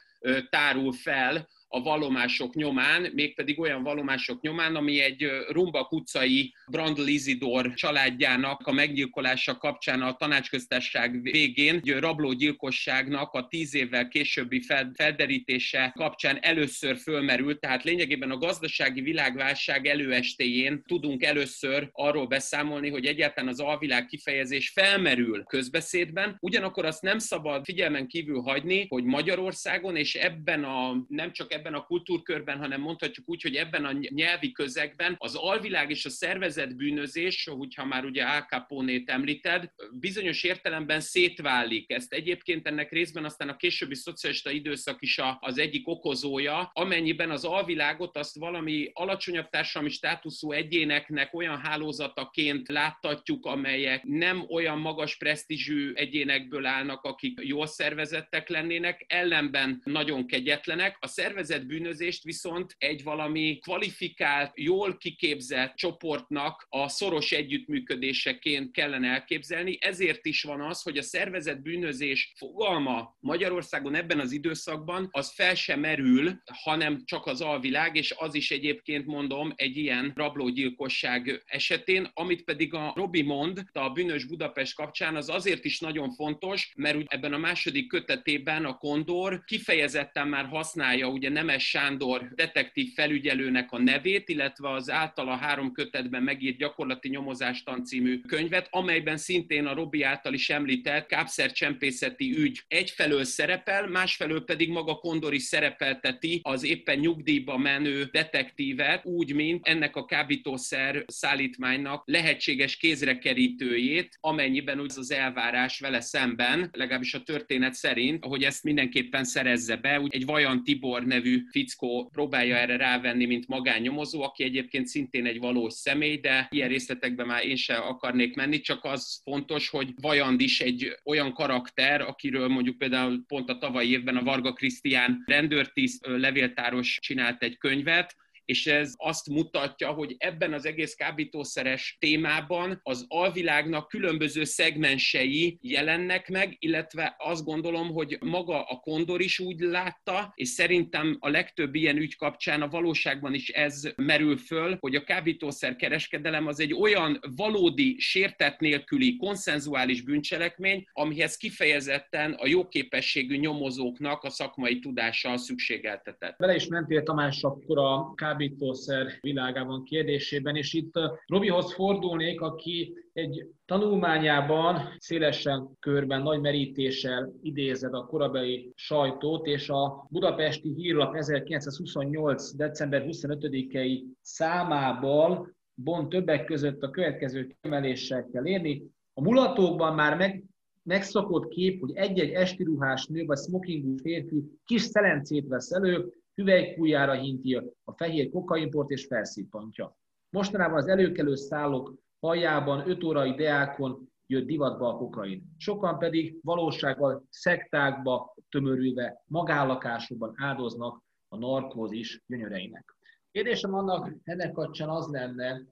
tárul 0.51 0.93
fel 0.93 1.49
a 1.75 1.83
valomások 1.83 2.55
nyomán, 2.55 3.11
mégpedig 3.15 3.61
olyan 3.61 3.83
valomások 3.83 4.41
nyomán, 4.41 4.77
ami 4.77 5.01
egy 5.01 5.29
Rumba 5.49 5.87
utcai 5.91 6.55
Brandl 6.71 7.07
Izidor 7.07 7.75
családjának 7.75 8.67
a 8.67 8.73
meggyilkolása 8.73 9.57
kapcsán 9.57 10.03
a 10.03 10.17
tanácsköztárság 10.17 11.23
végén 11.23 11.81
egy 11.85 11.99
rablógyilkosságnak 11.99 13.33
a 13.33 13.47
tíz 13.47 13.75
évvel 13.75 14.09
későbbi 14.09 14.63
felderítése 14.95 15.93
kapcsán 15.97 16.39
először 16.41 16.97
fölmerült, 16.97 17.61
tehát 17.61 17.85
lényegében 17.85 18.31
a 18.31 18.37
gazdasági 18.37 19.01
világválság 19.01 19.87
előestéjén 19.87 20.83
tudunk 20.87 21.25
először 21.25 21.89
arról 21.93 22.27
beszámolni, 22.27 22.91
hogy 22.91 23.07
egyáltalán 23.07 23.51
az 23.51 23.61
alvilág 23.61 24.07
kifejezés 24.07 24.69
felmerül 24.69 25.45
közbeszédben, 25.45 26.37
ugyanakkor 26.41 26.85
azt 26.85 27.03
nem 27.03 27.19
szabad 27.19 27.65
figyelmen 27.65 28.07
kívül 28.07 28.41
hagyni, 28.41 28.87
hogy 28.89 29.05
Magyarországon 29.05 29.97
és 29.97 30.15
ebben 30.15 30.65
a 30.65 31.05
nem 31.09 31.33
csak 31.33 31.53
ebben 31.53 31.62
ebben 31.63 31.75
a 31.75 31.85
kultúrkörben, 31.85 32.59
hanem 32.59 32.81
mondhatjuk 32.81 33.29
úgy, 33.29 33.43
hogy 33.43 33.55
ebben 33.55 33.85
a 33.85 33.93
nyelvi 33.93 34.53
közegben 34.53 35.15
az 35.19 35.35
alvilág 35.35 35.91
és 35.91 36.05
a 36.05 36.11
szervezet 36.11 36.77
bűnözés, 36.77 37.49
hogyha 37.51 37.85
már 37.85 38.05
ugye 38.05 38.25
Al 38.25 38.41
Capone-t 38.41 39.11
említed, 39.11 39.71
bizonyos 39.93 40.43
értelemben 40.43 41.01
szétválik. 41.01 41.91
Ezt 41.91 42.13
egyébként 42.13 42.67
ennek 42.67 42.91
részben 42.91 43.25
aztán 43.25 43.49
a 43.49 43.57
későbbi 43.57 43.95
szocialista 43.95 44.51
időszak 44.51 45.03
is 45.03 45.21
az 45.39 45.59
egyik 45.59 45.89
okozója, 45.89 46.71
amennyiben 46.73 47.31
az 47.31 47.45
alvilágot 47.45 48.17
azt 48.17 48.37
valami 48.37 48.91
alacsonyabb 48.93 49.49
társadalmi 49.49 49.91
státuszú 49.91 50.53
egyéneknek 50.53 51.35
olyan 51.35 51.59
hálózataként 51.59 52.69
láttatjuk, 52.69 53.47
amelyek 53.47 54.03
nem 54.05 54.45
olyan 54.49 54.79
magas 54.79 55.17
presztízsű 55.17 55.93
egyénekből 55.95 56.67
állnak, 56.67 57.03
akik 57.03 57.41
jól 57.43 57.67
szervezettek 57.67 58.49
lennének, 58.49 59.05
ellenben 59.09 59.81
nagyon 59.85 60.27
kegyetlenek. 60.27 60.97
A 61.01 61.07
szervezet 61.07 61.52
szervezett 61.53 61.79
bűnözést 61.79 62.23
viszont 62.23 62.75
egy 62.79 63.03
valami 63.03 63.59
kvalifikált, 63.59 64.53
jól 64.55 64.97
kiképzett 64.97 65.75
csoportnak 65.75 66.67
a 66.69 66.89
szoros 66.89 67.33
együttműködéseként 67.33 68.71
kellene 68.71 69.09
elképzelni. 69.09 69.79
Ezért 69.81 70.27
is 70.27 70.43
van 70.43 70.61
az, 70.61 70.83
hogy 70.83 70.99
a 70.99 71.03
szervezett 71.03 71.61
bűnözés 71.63 72.33
fogalma 72.37 73.17
Magyarországon 73.21 73.95
ebben 73.95 74.21
az 74.21 74.33
időszakban 74.33 75.09
az 75.11 75.33
fel 75.35 75.55
sem 75.55 75.81
merül, 75.81 76.43
hanem 76.45 77.03
csak 77.05 77.27
az 77.27 77.41
alvilág, 77.41 77.97
és 77.97 78.15
az 78.17 78.35
is 78.35 78.51
egyébként 78.51 79.07
mondom 79.07 79.53
egy 79.57 79.77
ilyen 79.77 80.13
rablógyilkosság 80.15 81.43
esetén, 81.47 82.11
amit 82.15 82.45
pedig 82.45 82.75
a 82.75 82.93
Robi 82.97 83.23
mond 83.23 83.63
a 83.73 83.91
bűnös 83.91 84.25
Budapest 84.25 84.75
kapcsán, 84.75 85.17
az 85.17 85.29
azért 85.29 85.65
is 85.65 85.81
nagyon 85.81 86.11
fontos, 86.11 86.73
mert 86.77 86.99
ebben 87.07 87.33
a 87.33 87.39
második 87.39 87.89
kötetében 87.89 88.65
a 88.65 88.77
Kondor 88.77 89.45
kifejezetten 89.45 90.29
már 90.29 90.47
használja 90.47 91.09
ugye 91.09 91.29
Nemes 91.43 91.69
Sándor 91.69 92.29
detektív 92.35 92.93
felügyelőnek 92.95 93.73
a 93.73 93.79
nevét, 93.79 94.29
illetve 94.29 94.71
az 94.71 94.91
általa 94.91 95.37
három 95.37 95.73
kötetben 95.73 96.23
megírt 96.23 96.57
gyakorlati 96.57 97.09
nyomozástan 97.09 97.85
című 97.85 98.21
könyvet, 98.21 98.69
amelyben 98.71 99.17
szintén 99.17 99.67
a 99.67 99.75
Robi 99.75 100.03
által 100.03 100.35
is 100.35 100.51
említett 100.51 101.07
kápszercsempészeti 101.07 102.35
ügy 102.37 102.63
egyfelől 102.69 103.25
szerepel, 103.25 103.89
másfelől 103.89 104.45
pedig 104.45 104.69
maga 104.69 104.95
Kondor 104.95 105.35
is 105.35 105.43
szerepelteti 105.43 106.41
az 106.43 106.65
éppen 106.65 106.99
nyugdíjba 106.99 107.59
menő 107.59 108.09
detektívet, 108.13 109.05
úgy, 109.05 109.35
mint 109.35 109.67
ennek 109.67 109.97
a 109.97 110.05
kábítószer 110.05 111.05
szállítmánynak 111.07 112.03
lehetséges 112.07 112.77
kézrekerítőjét, 112.77 114.19
amennyiben 114.21 114.81
úgy 114.81 114.93
az 114.97 115.11
elvárás 115.11 115.81
vele 115.81 116.01
szemben, 116.01 116.71
legalábbis 116.73 117.15
a 117.15 117.23
történet 117.23 117.75
szerint, 117.75 118.25
hogy 118.25 118.43
ezt 118.43 118.65
mindenképpen 118.65 119.25
szerezze 119.25 119.77
be, 119.77 120.01
úgy 120.01 120.15
egy 120.15 120.25
Vajan 120.25 120.65
Tibor 120.65 121.05
nevű 121.05 121.22
nevű 121.23 121.45
fickó 121.51 122.09
próbálja 122.13 122.57
erre 122.57 122.77
rávenni, 122.77 123.27
mint 123.27 123.49
magánnyomozó, 123.49 124.23
aki 124.23 124.45
egyébként 124.45 124.87
szintén 124.87 125.27
egy 125.27 125.39
valós 125.39 125.73
személy, 125.73 126.17
de 126.17 126.49
ilyen 126.51 126.69
részletekben 126.69 127.27
már 127.27 127.45
én 127.45 127.57
sem 127.57 127.83
akarnék 127.83 128.37
menni, 128.37 128.61
csak 128.61 128.85
az 128.85 129.21
fontos, 129.23 129.69
hogy 129.69 129.93
Vajand 130.01 130.41
is 130.41 130.61
egy 130.61 130.97
olyan 131.05 131.33
karakter, 131.33 132.01
akiről 132.01 132.49
mondjuk 132.49 132.79
például 132.79 133.25
pont 133.27 133.49
a 133.49 133.59
tavalyi 133.59 133.91
évben 133.91 134.17
a 134.17 134.23
Varga 134.23 134.53
Krisztián 134.53 135.23
rendőrtiszt 135.27 136.07
levéltáros 136.07 136.99
csinált 137.01 137.43
egy 137.43 137.59
könyvet, 137.59 138.15
és 138.45 138.67
ez 138.67 138.93
azt 138.97 139.29
mutatja, 139.29 139.89
hogy 139.89 140.15
ebben 140.19 140.53
az 140.53 140.67
egész 140.67 140.95
kábítószeres 140.95 141.97
témában 142.01 142.81
az 142.83 143.05
alvilágnak 143.09 143.89
különböző 143.89 144.45
szegmensei 144.45 145.59
jelennek 145.61 146.29
meg, 146.29 146.57
illetve 146.59 147.15
azt 147.19 147.45
gondolom, 147.45 147.89
hogy 147.93 148.19
maga 148.21 148.63
a 148.63 148.77
Kondor 148.77 149.21
is 149.21 149.39
úgy 149.39 149.61
látta, 149.61 150.33
és 150.35 150.49
szerintem 150.49 151.17
a 151.21 151.29
legtöbb 151.29 151.75
ilyen 151.75 151.97
ügy 151.97 152.17
kapcsán 152.17 152.63
a 152.63 152.69
valóságban 152.69 153.35
is 153.35 153.49
ez 153.49 153.83
merül 153.97 154.37
föl, 154.37 154.77
hogy 154.81 154.95
a 154.95 155.05
kábítószer 155.05 155.77
kereskedelem 155.77 156.47
az 156.47 156.61
egy 156.61 156.75
olyan 156.75 157.21
valódi, 157.37 157.97
sértet 157.99 158.61
nélküli, 158.61 159.17
konszenzuális 159.17 160.03
bűncselekmény, 160.03 160.85
amihez 160.93 161.37
kifejezetten 161.37 162.33
a 162.33 162.47
jóképességű 162.47 163.37
nyomozóknak 163.37 164.23
a 164.23 164.31
szakmai 164.31 164.79
tudása 164.79 165.37
szükségeltetett. 165.37 166.37
Bele 166.39 166.55
is 166.55 166.67
mentél 166.67 167.03
Tamás 167.03 167.43
akkor 167.43 167.79
a 167.79 168.13
kábítószer 168.33 169.07
világában 169.21 169.85
kérdésében, 169.85 170.57
és 170.57 170.73
itt 170.73 170.93
Robihoz 171.27 171.73
fordulnék, 171.73 172.41
aki 172.41 172.95
egy 173.13 173.47
tanulmányában 173.65 174.81
szélesen 174.99 175.77
körben, 175.79 176.23
nagy 176.23 176.41
merítéssel 176.41 177.33
idézed 177.43 177.95
a 177.95 178.07
korabeli 178.07 178.73
sajtót, 178.75 179.47
és 179.47 179.69
a 179.69 180.07
budapesti 180.11 180.73
hírlap 180.75 181.15
1928. 181.15 182.55
december 182.55 183.05
25-i 183.07 184.03
számából 184.21 185.55
Bon 185.75 186.09
többek 186.09 186.45
között 186.45 186.83
a 186.83 186.91
következő 186.91 187.57
kiemeléssel 187.61 188.29
kell 188.33 188.47
érni. 188.47 188.83
A 189.15 189.23
mulatókban 189.23 189.95
már 189.95 190.17
meg, 190.17 190.45
megszokott 190.83 191.49
kép, 191.49 191.81
hogy 191.81 191.93
egy-egy 191.95 192.31
esti 192.31 192.65
ruhás 192.65 193.07
nő 193.07 193.25
vagy 193.25 193.39
smokingú 193.39 193.97
férfi 193.97 194.43
kis 194.65 194.83
szelencét 194.83 195.49
vesz 195.49 195.71
elő, 195.71 196.22
hüvelykújára 196.35 197.13
hinti 197.13 197.55
a 197.85 197.93
fehér 197.97 198.31
kokaimport 198.31 198.91
és 198.91 199.07
felszippantja. 199.07 199.97
Mostanában 200.31 200.79
az 200.79 200.89
előkelő 200.89 201.35
szállók 201.35 201.95
hajában, 202.21 202.89
öt 202.89 203.05
órai 203.05 203.35
deákon 203.35 204.11
jött 204.27 204.47
divatba 204.47 204.89
a 204.89 204.97
kokain. 204.97 205.55
Sokan 205.57 205.99
pedig 205.99 206.39
valósággal 206.43 207.27
szektákba 207.29 208.35
tömörülve, 208.49 209.23
magállakásokban 209.27 210.35
áldoznak 210.37 211.03
a 211.29 211.37
narkózis 211.37 212.23
gyönyöreinek. 212.27 212.97
Kérdésem 213.31 213.75
annak 213.75 214.15
ennek 214.25 214.53
kapcsán 214.53 214.89
az 214.89 215.09
lenne, 215.11 215.63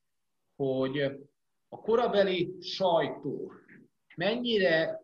hogy 0.57 0.99
a 1.69 1.81
korabeli 1.81 2.57
sajtó 2.61 3.53
mennyire 4.17 5.00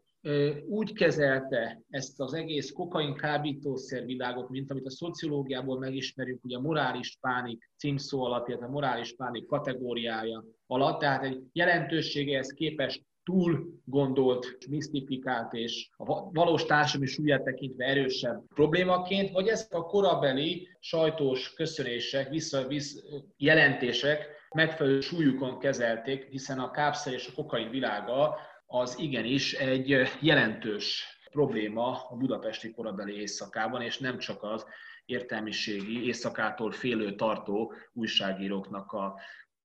úgy 0.68 0.92
kezelte 0.92 1.82
ezt 1.90 2.20
az 2.20 2.34
egész 2.34 2.70
kokain 2.70 3.14
kábítószer 3.14 4.04
világot, 4.04 4.48
mint 4.48 4.70
amit 4.70 4.86
a 4.86 4.90
szociológiából 4.90 5.78
megismerünk, 5.78 6.44
ugye 6.44 6.56
a 6.56 6.60
morális 6.60 7.18
pánik 7.20 7.70
címszó 7.76 8.24
alatt, 8.24 8.48
illetve 8.48 8.66
a 8.66 8.70
morális 8.70 9.14
pánik 9.14 9.46
kategóriája 9.46 10.44
alatt, 10.66 11.00
tehát 11.00 11.24
egy 11.24 11.42
jelentőségehez 11.52 12.52
képest 12.52 13.02
túl 13.24 13.80
gondolt, 13.84 14.56
misztifikált 14.68 15.52
és 15.52 15.88
a 15.96 16.30
valós 16.30 16.64
társadalmi 16.64 17.06
súlyát 17.06 17.42
tekintve 17.42 17.84
erősebb 17.84 18.42
problémaként, 18.54 19.32
vagy 19.32 19.48
ezek 19.48 19.74
a 19.74 19.86
korabeli 19.86 20.68
sajtós 20.80 21.54
köszönések, 21.54 22.28
vissza, 22.28 22.66
vissza 22.66 23.00
jelentések 23.36 24.34
megfelelő 24.54 25.00
súlyukon 25.00 25.58
kezelték, 25.58 26.28
hiszen 26.30 26.58
a 26.58 26.70
kápszer 26.70 27.12
és 27.12 27.28
a 27.28 27.34
kokain 27.34 27.70
világa 27.70 28.36
az 28.66 28.98
igenis 28.98 29.52
egy 29.52 30.08
jelentős 30.20 31.04
probléma 31.30 32.06
a 32.08 32.16
budapesti 32.16 32.70
korabeli 32.70 33.16
éjszakában, 33.18 33.82
és 33.82 33.98
nem 33.98 34.18
csak 34.18 34.42
az 34.42 34.64
értelmiségi 35.04 36.04
éjszakától 36.04 36.72
félő 36.72 37.14
tartó 37.14 37.72
újságíróknak 37.92 38.92
a 38.92 39.20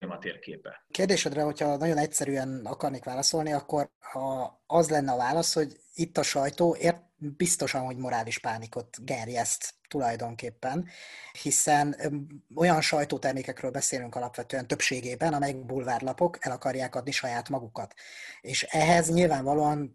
a 0.10 0.18
térképe. 0.18 0.86
Kérdésedre, 0.92 1.42
hogyha 1.42 1.78
nagyon 1.78 1.98
egyszerűen 1.98 2.66
akarnék 2.66 3.04
válaszolni, 3.04 3.52
akkor 3.54 3.90
ha 4.00 4.62
az 4.66 4.90
lenne 4.90 5.12
a 5.12 5.18
válasz, 5.18 5.54
hogy 5.54 5.78
itt 5.94 6.18
a 6.18 6.24
sajtó 6.24 6.76
ért, 6.76 7.04
biztosan, 7.18 7.86
hogy 7.86 7.98
morális 7.98 8.40
pánikot 8.40 9.06
gerjeszt 9.06 9.74
tulajdonképpen, 9.92 10.88
hiszen 11.42 11.96
olyan 12.56 12.82
sajtótermékekről 12.82 13.72
beszélünk 13.72 14.16
alapvetően 14.16 14.68
többségében, 14.68 15.34
amelyek 15.34 15.66
bulvárlapok 15.66 16.38
el 16.40 16.52
akarják 16.52 16.96
adni 16.96 17.12
saját 17.12 17.50
magukat. 17.50 17.94
És 18.42 18.64
ehhez 18.64 19.10
nyilvánvalóan 19.10 19.94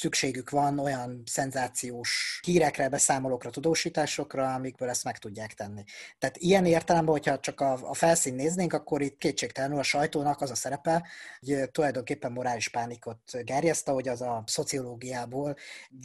szükségük 0.00 0.50
van 0.50 0.78
olyan 0.78 1.22
szenzációs 1.26 2.40
hírekre, 2.44 2.88
beszámolókra, 2.88 3.50
tudósításokra, 3.50 4.54
amikből 4.54 4.88
ezt 4.88 5.04
meg 5.04 5.18
tudják 5.18 5.54
tenni. 5.54 5.84
Tehát 6.18 6.36
ilyen 6.36 6.66
értelemben, 6.66 7.12
hogyha 7.14 7.40
csak 7.40 7.60
a, 7.60 7.78
a 7.82 7.94
felszín 7.94 8.34
néznénk, 8.34 8.72
akkor 8.72 9.02
itt 9.02 9.18
kétségtelenül 9.18 9.78
a 9.78 9.82
sajtónak 9.82 10.40
az 10.40 10.50
a 10.50 10.54
szerepe, 10.54 11.06
hogy 11.40 11.70
tulajdonképpen 11.70 12.32
morális 12.32 12.68
pánikot 12.68 13.18
gerjeszt, 13.44 13.88
ahogy 13.88 14.08
az 14.08 14.20
a 14.20 14.42
szociológiából 14.46 15.56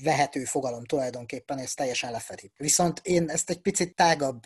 vehető 0.04 0.44
fogalom 0.44 0.84
tulajdonképpen, 0.84 1.58
ezt 1.58 1.76
teljesen 1.76 2.12
lefedi. 2.12 2.52
Viszont 2.58 3.00
én 3.04 3.25
ezt 3.30 3.50
egy 3.50 3.62
picit 3.62 3.96
tágabb 3.96 4.44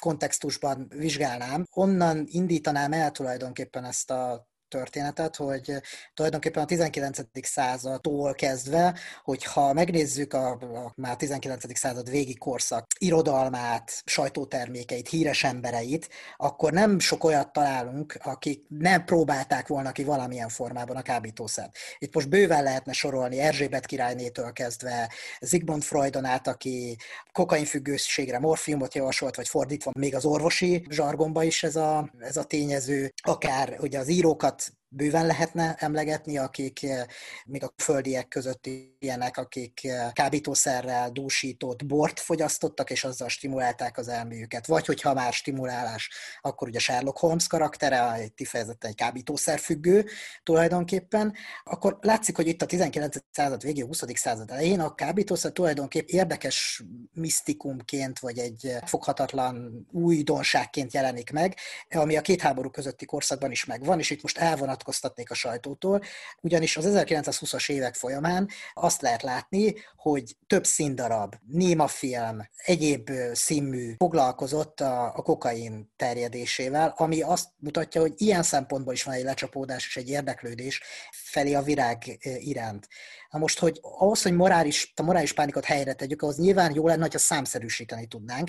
kontextusban 0.00 0.86
vizsgálnám, 0.88 1.66
onnan 1.70 2.26
indítanám 2.30 2.92
el 2.92 3.10
tulajdonképpen 3.10 3.84
ezt 3.84 4.10
a 4.10 4.48
történetet, 4.68 5.36
hogy 5.36 5.72
tulajdonképpen 6.14 6.62
a 6.62 6.66
19. 6.66 7.18
századtól 7.42 8.34
kezdve, 8.34 8.98
hogyha 9.24 9.72
megnézzük 9.72 10.32
a, 10.32 10.50
a 10.50 10.92
már 10.96 11.16
19. 11.16 11.78
század 11.78 12.10
végi 12.10 12.34
korszak 12.34 12.86
irodalmát, 12.98 14.02
sajtótermékeit, 14.04 15.08
híres 15.08 15.44
embereit, 15.44 16.08
akkor 16.36 16.72
nem 16.72 16.98
sok 16.98 17.24
olyat 17.24 17.52
találunk, 17.52 18.18
akik 18.22 18.64
nem 18.68 19.04
próbálták 19.04 19.66
volna 19.66 19.92
ki 19.92 20.04
valamilyen 20.04 20.48
formában 20.48 20.96
a 20.96 21.02
kábítószert. 21.02 21.76
Itt 21.98 22.14
most 22.14 22.28
bőven 22.28 22.62
lehetne 22.62 22.92
sorolni 22.92 23.38
Erzsébet 23.38 23.86
királynétől 23.86 24.52
kezdve, 24.52 25.12
Zigmund 25.40 25.82
Freudon 25.82 26.24
át, 26.24 26.46
aki 26.46 26.96
kokainfüggőségre 27.32 28.38
morfiumot 28.38 28.94
javasolt, 28.94 29.36
vagy 29.36 29.48
fordítva 29.48 29.90
még 29.98 30.14
az 30.14 30.24
orvosi 30.24 30.86
zsargonba 30.88 31.42
is 31.42 31.62
ez 31.62 31.76
a, 31.76 32.10
ez 32.18 32.36
a 32.36 32.44
tényező, 32.44 33.12
akár 33.22 33.76
ugye 33.80 33.98
az 33.98 34.08
írókat 34.08 34.65
bőven 34.88 35.26
lehetne 35.26 35.74
emlegetni, 35.78 36.38
akik 36.38 36.82
eh, 36.82 37.04
még 37.44 37.62
a 37.62 37.74
földiek 37.76 38.28
között 38.28 38.68
ilyenek, 38.98 39.36
akik 39.36 39.84
eh, 39.84 40.10
kábítószerrel 40.12 41.10
dúsított 41.10 41.86
bort 41.86 42.20
fogyasztottak, 42.20 42.90
és 42.90 43.04
azzal 43.04 43.28
stimulálták 43.28 43.98
az 43.98 44.08
elméjüket. 44.08 44.66
Vagy 44.66 44.86
hogyha 44.86 45.14
már 45.14 45.32
stimulálás, 45.32 46.10
akkor 46.40 46.68
ugye 46.68 46.78
Sherlock 46.78 47.18
Holmes 47.18 47.46
karaktere, 47.46 48.12
egy 48.12 48.34
kifejezetten 48.34 48.90
egy 48.90 48.96
kábítószerfüggő 48.96 50.06
tulajdonképpen, 50.42 51.34
akkor 51.64 51.98
látszik, 52.00 52.36
hogy 52.36 52.46
itt 52.46 52.62
a 52.62 52.66
19. 52.66 53.16
század 53.30 53.62
végén, 53.62 53.86
20. 53.86 54.02
század 54.14 54.50
elején 54.50 54.80
a 54.80 54.94
kábítószer 54.94 55.52
tulajdonképpen 55.52 56.18
érdekes 56.18 56.82
misztikumként, 57.12 58.18
vagy 58.18 58.38
egy 58.38 58.72
foghatatlan 58.84 59.86
újdonságként 59.92 60.92
jelenik 60.92 61.30
meg, 61.30 61.56
ami 61.90 62.16
a 62.16 62.20
két 62.20 62.40
háború 62.40 62.70
közötti 62.70 63.04
korszakban 63.04 63.50
is 63.50 63.64
megvan, 63.64 63.98
és 63.98 64.10
itt 64.10 64.22
most 64.22 64.38
elvonat 64.38 64.75
elvonatkoztatnék 64.76 65.30
a 65.30 65.34
sajtótól, 65.34 66.02
ugyanis 66.40 66.76
az 66.76 66.84
1920-as 66.88 67.70
évek 67.70 67.94
folyamán 67.94 68.48
azt 68.74 69.02
lehet 69.02 69.22
látni, 69.22 69.74
hogy 69.96 70.36
több 70.46 70.66
színdarab, 70.66 71.34
némafilm, 71.46 72.48
egyéb 72.56 73.10
színmű 73.32 73.94
foglalkozott 73.96 74.80
a, 74.80 75.04
a 75.04 75.22
kokain 75.22 75.92
terjedésével, 75.96 76.94
ami 76.96 77.22
azt 77.22 77.48
mutatja, 77.58 78.00
hogy 78.00 78.12
ilyen 78.16 78.42
szempontból 78.42 78.92
is 78.92 79.02
van 79.02 79.14
egy 79.14 79.24
lecsapódás 79.24 79.86
és 79.86 79.96
egy 79.96 80.08
érdeklődés 80.08 80.82
felé 81.10 81.54
a 81.54 81.62
virág 81.62 82.18
iránt. 82.38 82.88
Na 83.30 83.38
most, 83.38 83.58
hogy 83.58 83.78
ahhoz, 83.82 84.22
hogy 84.22 84.34
morális, 84.34 84.92
a 84.96 85.02
morális 85.02 85.32
pánikot 85.32 85.64
helyre 85.64 85.92
tegyük, 85.92 86.22
ahhoz 86.22 86.38
nyilván 86.38 86.74
jó 86.74 86.86
lenne, 86.86 87.02
hogyha 87.02 87.18
számszerűsíteni 87.18 88.06
tudnánk 88.06 88.48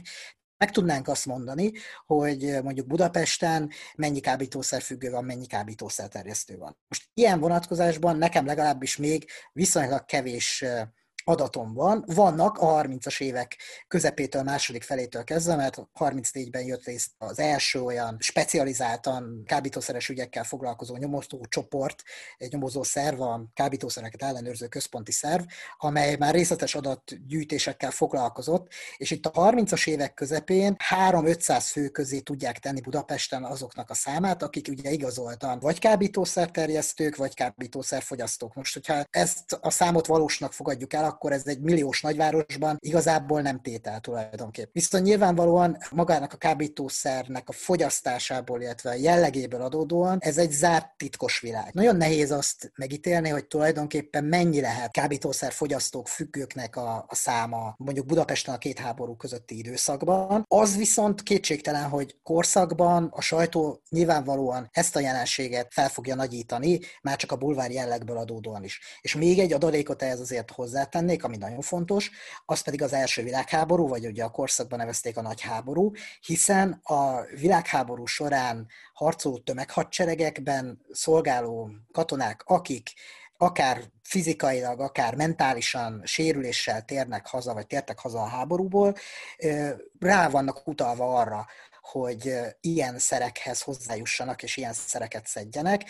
meg 0.57 0.71
tudnánk 0.71 1.07
azt 1.07 1.25
mondani, 1.25 1.71
hogy 2.05 2.43
eh, 2.43 2.61
mondjuk 2.61 2.87
Budapesten 2.87 3.71
mennyi 3.95 4.19
kábítószerfüggő 4.19 5.09
van, 5.09 5.25
mennyi 5.25 5.45
kábítószerterjesztő 5.45 6.57
van. 6.57 6.77
Most 6.87 7.09
ilyen 7.13 7.39
vonatkozásban 7.39 8.17
nekem 8.17 8.45
legalábbis 8.45 8.97
még 8.97 9.29
viszonylag 9.53 10.05
kevés 10.05 10.61
eh, 10.61 10.87
adatom 11.27 11.73
van. 11.73 12.03
Vannak 12.05 12.57
a 12.57 12.81
30-as 12.81 13.21
évek 13.21 13.57
közepétől, 13.87 14.43
második 14.43 14.83
felétől 14.83 15.23
kezdve, 15.23 15.55
mert 15.55 15.81
34-ben 15.99 16.63
jött 16.63 16.85
részt 16.85 17.11
az 17.17 17.39
első 17.39 17.81
olyan 17.81 18.17
specializáltan 18.19 19.43
kábítószeres 19.45 20.09
ügyekkel 20.09 20.43
foglalkozó 20.43 20.95
nyomozó 20.95 21.45
csoport, 21.49 22.03
egy 22.37 22.51
nyomozó 22.51 22.83
szerv, 22.83 23.21
a 23.21 23.43
kábítószereket 23.53 24.23
ellenőrző 24.23 24.67
központi 24.67 25.11
szerv, 25.11 25.43
amely 25.77 26.15
már 26.15 26.33
részletes 26.33 26.75
adatgyűjtésekkel 26.75 27.91
foglalkozott, 27.91 28.71
és 28.97 29.11
itt 29.11 29.25
a 29.25 29.31
30-as 29.31 29.87
évek 29.87 30.13
közepén 30.13 30.75
3-500 31.09 31.65
fő 31.71 31.89
közé 31.89 32.19
tudják 32.19 32.59
tenni 32.59 32.81
Budapesten 32.81 33.43
azoknak 33.43 33.89
a 33.89 33.93
számát, 33.93 34.43
akik 34.43 34.67
ugye 34.67 34.91
igazoltan 34.91 35.59
vagy 35.59 35.79
kábítószerterjesztők, 35.79 37.15
vagy 37.15 37.33
kábítószerfogyasztók. 37.33 38.53
Most, 38.53 38.73
hogyha 38.73 39.03
ezt 39.09 39.57
a 39.61 39.69
számot 39.69 40.05
valósnak 40.05 40.53
fogadjuk 40.53 40.93
el, 40.93 41.16
akkor 41.17 41.31
ez 41.31 41.47
egy 41.47 41.59
milliós 41.59 42.01
nagyvárosban 42.01 42.77
igazából 42.79 43.41
nem 43.41 43.61
tétel 43.61 43.99
tulajdonképp. 43.99 44.69
Viszont 44.73 45.03
nyilvánvalóan 45.03 45.77
magának 45.91 46.33
a 46.33 46.37
kábítószernek 46.37 47.49
a 47.49 47.51
fogyasztásából, 47.51 48.61
illetve 48.61 48.89
a 48.89 48.93
jellegéből 48.93 49.61
adódóan 49.61 50.17
ez 50.19 50.37
egy 50.37 50.51
zárt 50.51 50.97
titkos 50.97 51.39
világ. 51.39 51.73
Nagyon 51.73 51.95
nehéz 51.95 52.31
azt 52.31 52.71
megítélni, 52.75 53.29
hogy 53.29 53.45
tulajdonképpen 53.45 54.23
mennyi 54.23 54.61
lehet 54.61 54.91
kábítószer 54.91 55.51
fogyasztók, 55.51 56.07
függőknek 56.07 56.75
a, 56.75 57.05
a 57.07 57.15
száma 57.15 57.75
mondjuk 57.77 58.05
Budapesten 58.05 58.55
a 58.55 58.57
két 58.57 58.79
háború 58.79 59.15
közötti 59.15 59.57
időszakban. 59.57 60.45
Az 60.47 60.77
viszont 60.77 61.23
kétségtelen, 61.23 61.89
hogy 61.89 62.15
korszakban 62.23 63.09
a 63.11 63.21
sajtó 63.21 63.81
nyilvánvalóan 63.89 64.69
ezt 64.71 64.95
a 64.95 64.99
jelenséget 64.99 65.67
fel 65.73 65.89
fogja 65.89 66.15
nagyítani, 66.15 66.79
már 67.01 67.15
csak 67.15 67.31
a 67.31 67.35
bulvár 67.35 67.71
jellegből 67.71 68.17
adódóan 68.17 68.63
is. 68.63 68.79
És 69.01 69.15
még 69.15 69.39
egy 69.39 69.53
adalékot 69.53 70.01
ehhez 70.01 70.19
azért 70.19 70.51
hozzátenni, 70.51 71.06
tennék, 71.07 71.23
ami 71.23 71.37
nagyon 71.37 71.61
fontos, 71.61 72.11
az 72.45 72.61
pedig 72.61 72.81
az 72.81 72.93
első 72.93 73.23
világháború, 73.23 73.87
vagy 73.87 74.05
ugye 74.05 74.23
a 74.23 74.29
korszakban 74.29 74.79
nevezték 74.79 75.17
a 75.17 75.21
nagy 75.21 75.41
háború, 75.41 75.91
hiszen 76.25 76.79
a 76.83 77.21
világháború 77.21 78.05
során 78.05 78.67
harcoló 78.93 79.37
tömeghadseregekben 79.37 80.81
szolgáló 80.91 81.69
katonák, 81.91 82.43
akik 82.45 82.89
akár 83.37 83.83
fizikailag, 84.07 84.79
akár 84.79 85.15
mentálisan 85.15 86.01
sérüléssel 86.05 86.85
térnek 86.85 87.27
haza, 87.27 87.53
vagy 87.53 87.67
tértek 87.67 87.99
haza 87.99 88.21
a 88.21 88.27
háborúból, 88.27 88.95
rá 89.99 90.29
vannak 90.29 90.67
utalva 90.67 91.15
arra, 91.15 91.45
hogy 91.91 92.33
ilyen 92.61 92.99
szerekhez 92.99 93.61
hozzájussanak, 93.61 94.43
és 94.43 94.57
ilyen 94.57 94.73
szereket 94.73 95.27
szedjenek. 95.27 95.83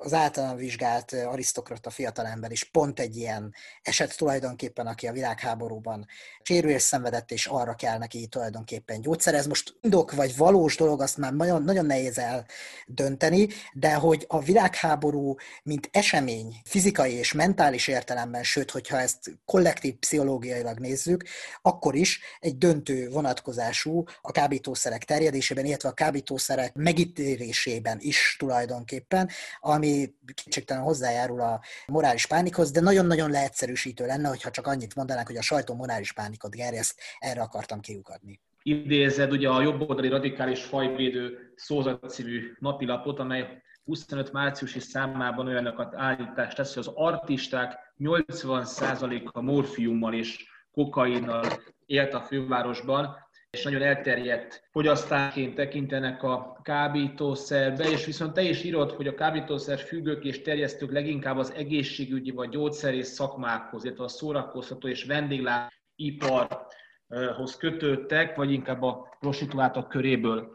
Az 0.00 0.12
általán 0.12 0.56
vizsgált 0.56 1.12
arisztokrata 1.12 1.90
fiatalember 1.90 2.50
is 2.50 2.64
pont 2.64 3.00
egy 3.00 3.16
ilyen 3.16 3.54
eset 3.82 4.16
tulajdonképpen, 4.16 4.86
aki 4.86 5.06
a 5.06 5.12
világháborúban 5.12 6.06
sérülés 6.42 6.82
szenvedett, 6.82 7.30
és 7.30 7.46
arra 7.46 7.74
kell 7.74 7.98
neki 7.98 8.26
tulajdonképpen 8.26 9.00
gyógyszer. 9.00 9.34
Ez 9.34 9.46
most 9.46 9.74
indok 9.80 10.12
vagy 10.12 10.36
valós 10.36 10.76
dolog, 10.76 11.00
azt 11.00 11.16
már 11.16 11.32
nagyon, 11.32 11.62
nagyon 11.62 11.86
nehéz 11.86 12.18
eldönteni, 12.18 13.48
de 13.72 13.94
hogy 13.94 14.24
a 14.28 14.40
világháború, 14.40 15.34
mint 15.62 15.88
esemény, 15.92 16.60
fizikai 16.64 17.12
és 17.12 17.32
mentális 17.40 17.88
értelemben, 17.88 18.42
sőt, 18.42 18.70
hogyha 18.70 19.00
ezt 19.00 19.30
kollektív 19.44 19.94
pszichológiailag 19.94 20.78
nézzük, 20.78 21.24
akkor 21.62 21.94
is 21.94 22.20
egy 22.40 22.58
döntő 22.58 23.08
vonatkozású 23.10 24.04
a 24.20 24.32
kábítószerek 24.32 25.04
terjedésében, 25.04 25.64
illetve 25.64 25.88
a 25.88 25.92
kábítószerek 25.92 26.74
megítélésében 26.74 27.96
is 28.00 28.36
tulajdonképpen, 28.38 29.28
ami 29.60 30.14
kétségtelen 30.34 30.82
hozzájárul 30.82 31.40
a 31.40 31.60
morális 31.86 32.26
pánikhoz, 32.26 32.70
de 32.70 32.80
nagyon-nagyon 32.80 33.30
leegyszerűsítő 33.30 34.06
lenne, 34.06 34.28
hogyha 34.28 34.50
csak 34.50 34.66
annyit 34.66 34.94
mondanánk, 34.94 35.26
hogy 35.26 35.36
a 35.36 35.42
sajtó 35.42 35.74
morális 35.74 36.12
pánikot 36.12 36.54
gerjeszt, 36.54 37.00
erre 37.18 37.40
akartam 37.40 37.80
kiukadni. 37.80 38.40
Idézed 38.62 39.32
ugye 39.32 39.48
a 39.48 39.62
jobboldali 39.62 40.08
radikális 40.08 40.62
fajvédő 40.62 41.52
szózat 41.56 42.10
című 42.10 42.52
napilapot, 42.58 43.18
amely 43.18 43.62
25 43.90 44.32
márciusi 44.32 44.80
számában 44.80 45.46
olyanokat 45.46 45.94
állítást 45.94 46.56
tesz, 46.56 46.74
hogy 46.74 46.84
az 46.86 46.92
artisták 46.94 47.94
80%-a 47.98 49.40
morfiummal 49.40 50.14
és 50.14 50.46
kokainnal 50.72 51.44
élt 51.86 52.14
a 52.14 52.20
fővárosban, 52.20 53.16
és 53.50 53.62
nagyon 53.62 53.82
elterjedt 53.82 54.68
fogyasztásként 54.70 55.54
tekintenek 55.54 56.22
a 56.22 56.60
kábítószerbe, 56.62 57.90
és 57.90 58.04
viszont 58.04 58.32
te 58.32 58.42
is 58.42 58.64
írod, 58.64 58.90
hogy 58.90 59.06
a 59.06 59.14
kábítószer 59.14 59.78
függők 59.78 60.24
és 60.24 60.42
terjesztők 60.42 60.92
leginkább 60.92 61.36
az 61.36 61.52
egészségügyi 61.52 62.30
vagy 62.30 62.48
gyógyszerész 62.48 63.08
szakmákhoz, 63.08 63.84
illetve 63.84 64.04
a 64.04 64.08
szórakoztató 64.08 64.88
és 64.88 65.04
vendéglátóiparhoz 65.04 67.56
kötődtek, 67.58 68.36
vagy 68.36 68.52
inkább 68.52 68.82
a 68.82 69.16
prostituáltak 69.20 69.88
köréből. 69.88 70.54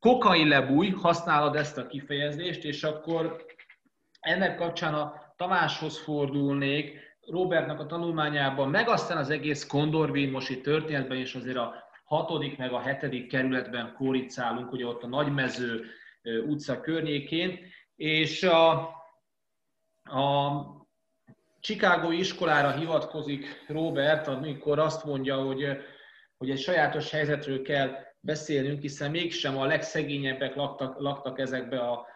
Kokain 0.00 0.48
lebúj, 0.48 0.90
használod 0.90 1.56
ezt 1.56 1.78
a 1.78 1.86
kifejezést, 1.86 2.64
és 2.64 2.82
akkor 2.82 3.44
ennek 4.20 4.56
kapcsán 4.56 4.94
a 4.94 5.32
Tamáshoz 5.36 5.98
fordulnék, 5.98 7.06
Robertnak 7.20 7.80
a 7.80 7.86
tanulmányában, 7.86 8.70
meg 8.70 8.88
aztán 8.88 9.16
az 9.16 9.30
egész 9.30 9.66
Kondorvin 9.66 10.38
történetben, 10.62 11.18
és 11.18 11.34
azért 11.34 11.56
a 11.56 11.74
hatodik 12.04 12.58
meg 12.58 12.72
a 12.72 12.80
hetedik 12.80 13.28
kerületben 13.28 13.94
kóricálunk, 13.96 14.72
ugye 14.72 14.86
ott 14.86 15.02
a 15.02 15.06
Nagymező 15.06 15.84
utca 16.46 16.80
környékén, 16.80 17.58
és 17.96 18.42
a, 18.42 18.72
a 20.02 20.50
Chicago 21.60 22.10
iskolára 22.10 22.70
hivatkozik 22.70 23.64
Robert, 23.66 24.26
amikor 24.26 24.78
azt 24.78 25.04
mondja, 25.04 25.36
hogy, 25.36 25.66
hogy 26.36 26.50
egy 26.50 26.60
sajátos 26.60 27.10
helyzetről 27.10 27.62
kell 27.62 28.07
beszélnünk, 28.20 28.80
hiszen 28.80 29.10
mégsem 29.10 29.58
a 29.58 29.66
legszegényebbek 29.66 30.54
laktak, 30.54 31.00
laktak 31.00 31.38
ezekbe 31.38 31.78
a, 31.78 32.06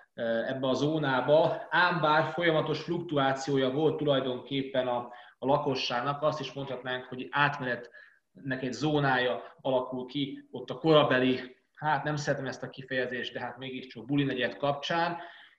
ebbe 0.46 0.68
a 0.68 0.74
zónába, 0.74 1.66
ám 1.70 2.00
bár 2.00 2.32
folyamatos 2.32 2.82
fluktuációja 2.82 3.70
volt 3.70 3.96
tulajdonképpen 3.96 4.86
a, 4.86 4.96
a 5.38 5.46
lakosságnak, 5.46 6.22
azt 6.22 6.40
is 6.40 6.52
mondhatnánk, 6.52 7.04
hogy 7.04 7.28
átmenetnek 7.30 8.62
egy 8.62 8.72
zónája 8.72 9.42
alakul 9.60 10.06
ki 10.06 10.48
ott 10.50 10.70
a 10.70 10.78
korabeli, 10.78 11.56
hát 11.74 12.04
nem 12.04 12.16
szeretem 12.16 12.46
ezt 12.46 12.62
a 12.62 12.70
kifejezést, 12.70 13.32
de 13.32 13.40
hát 13.40 13.58
mégiscsak 13.58 14.06
buli 14.06 14.24
negyed 14.24 14.56
kapcsán. 14.56 15.16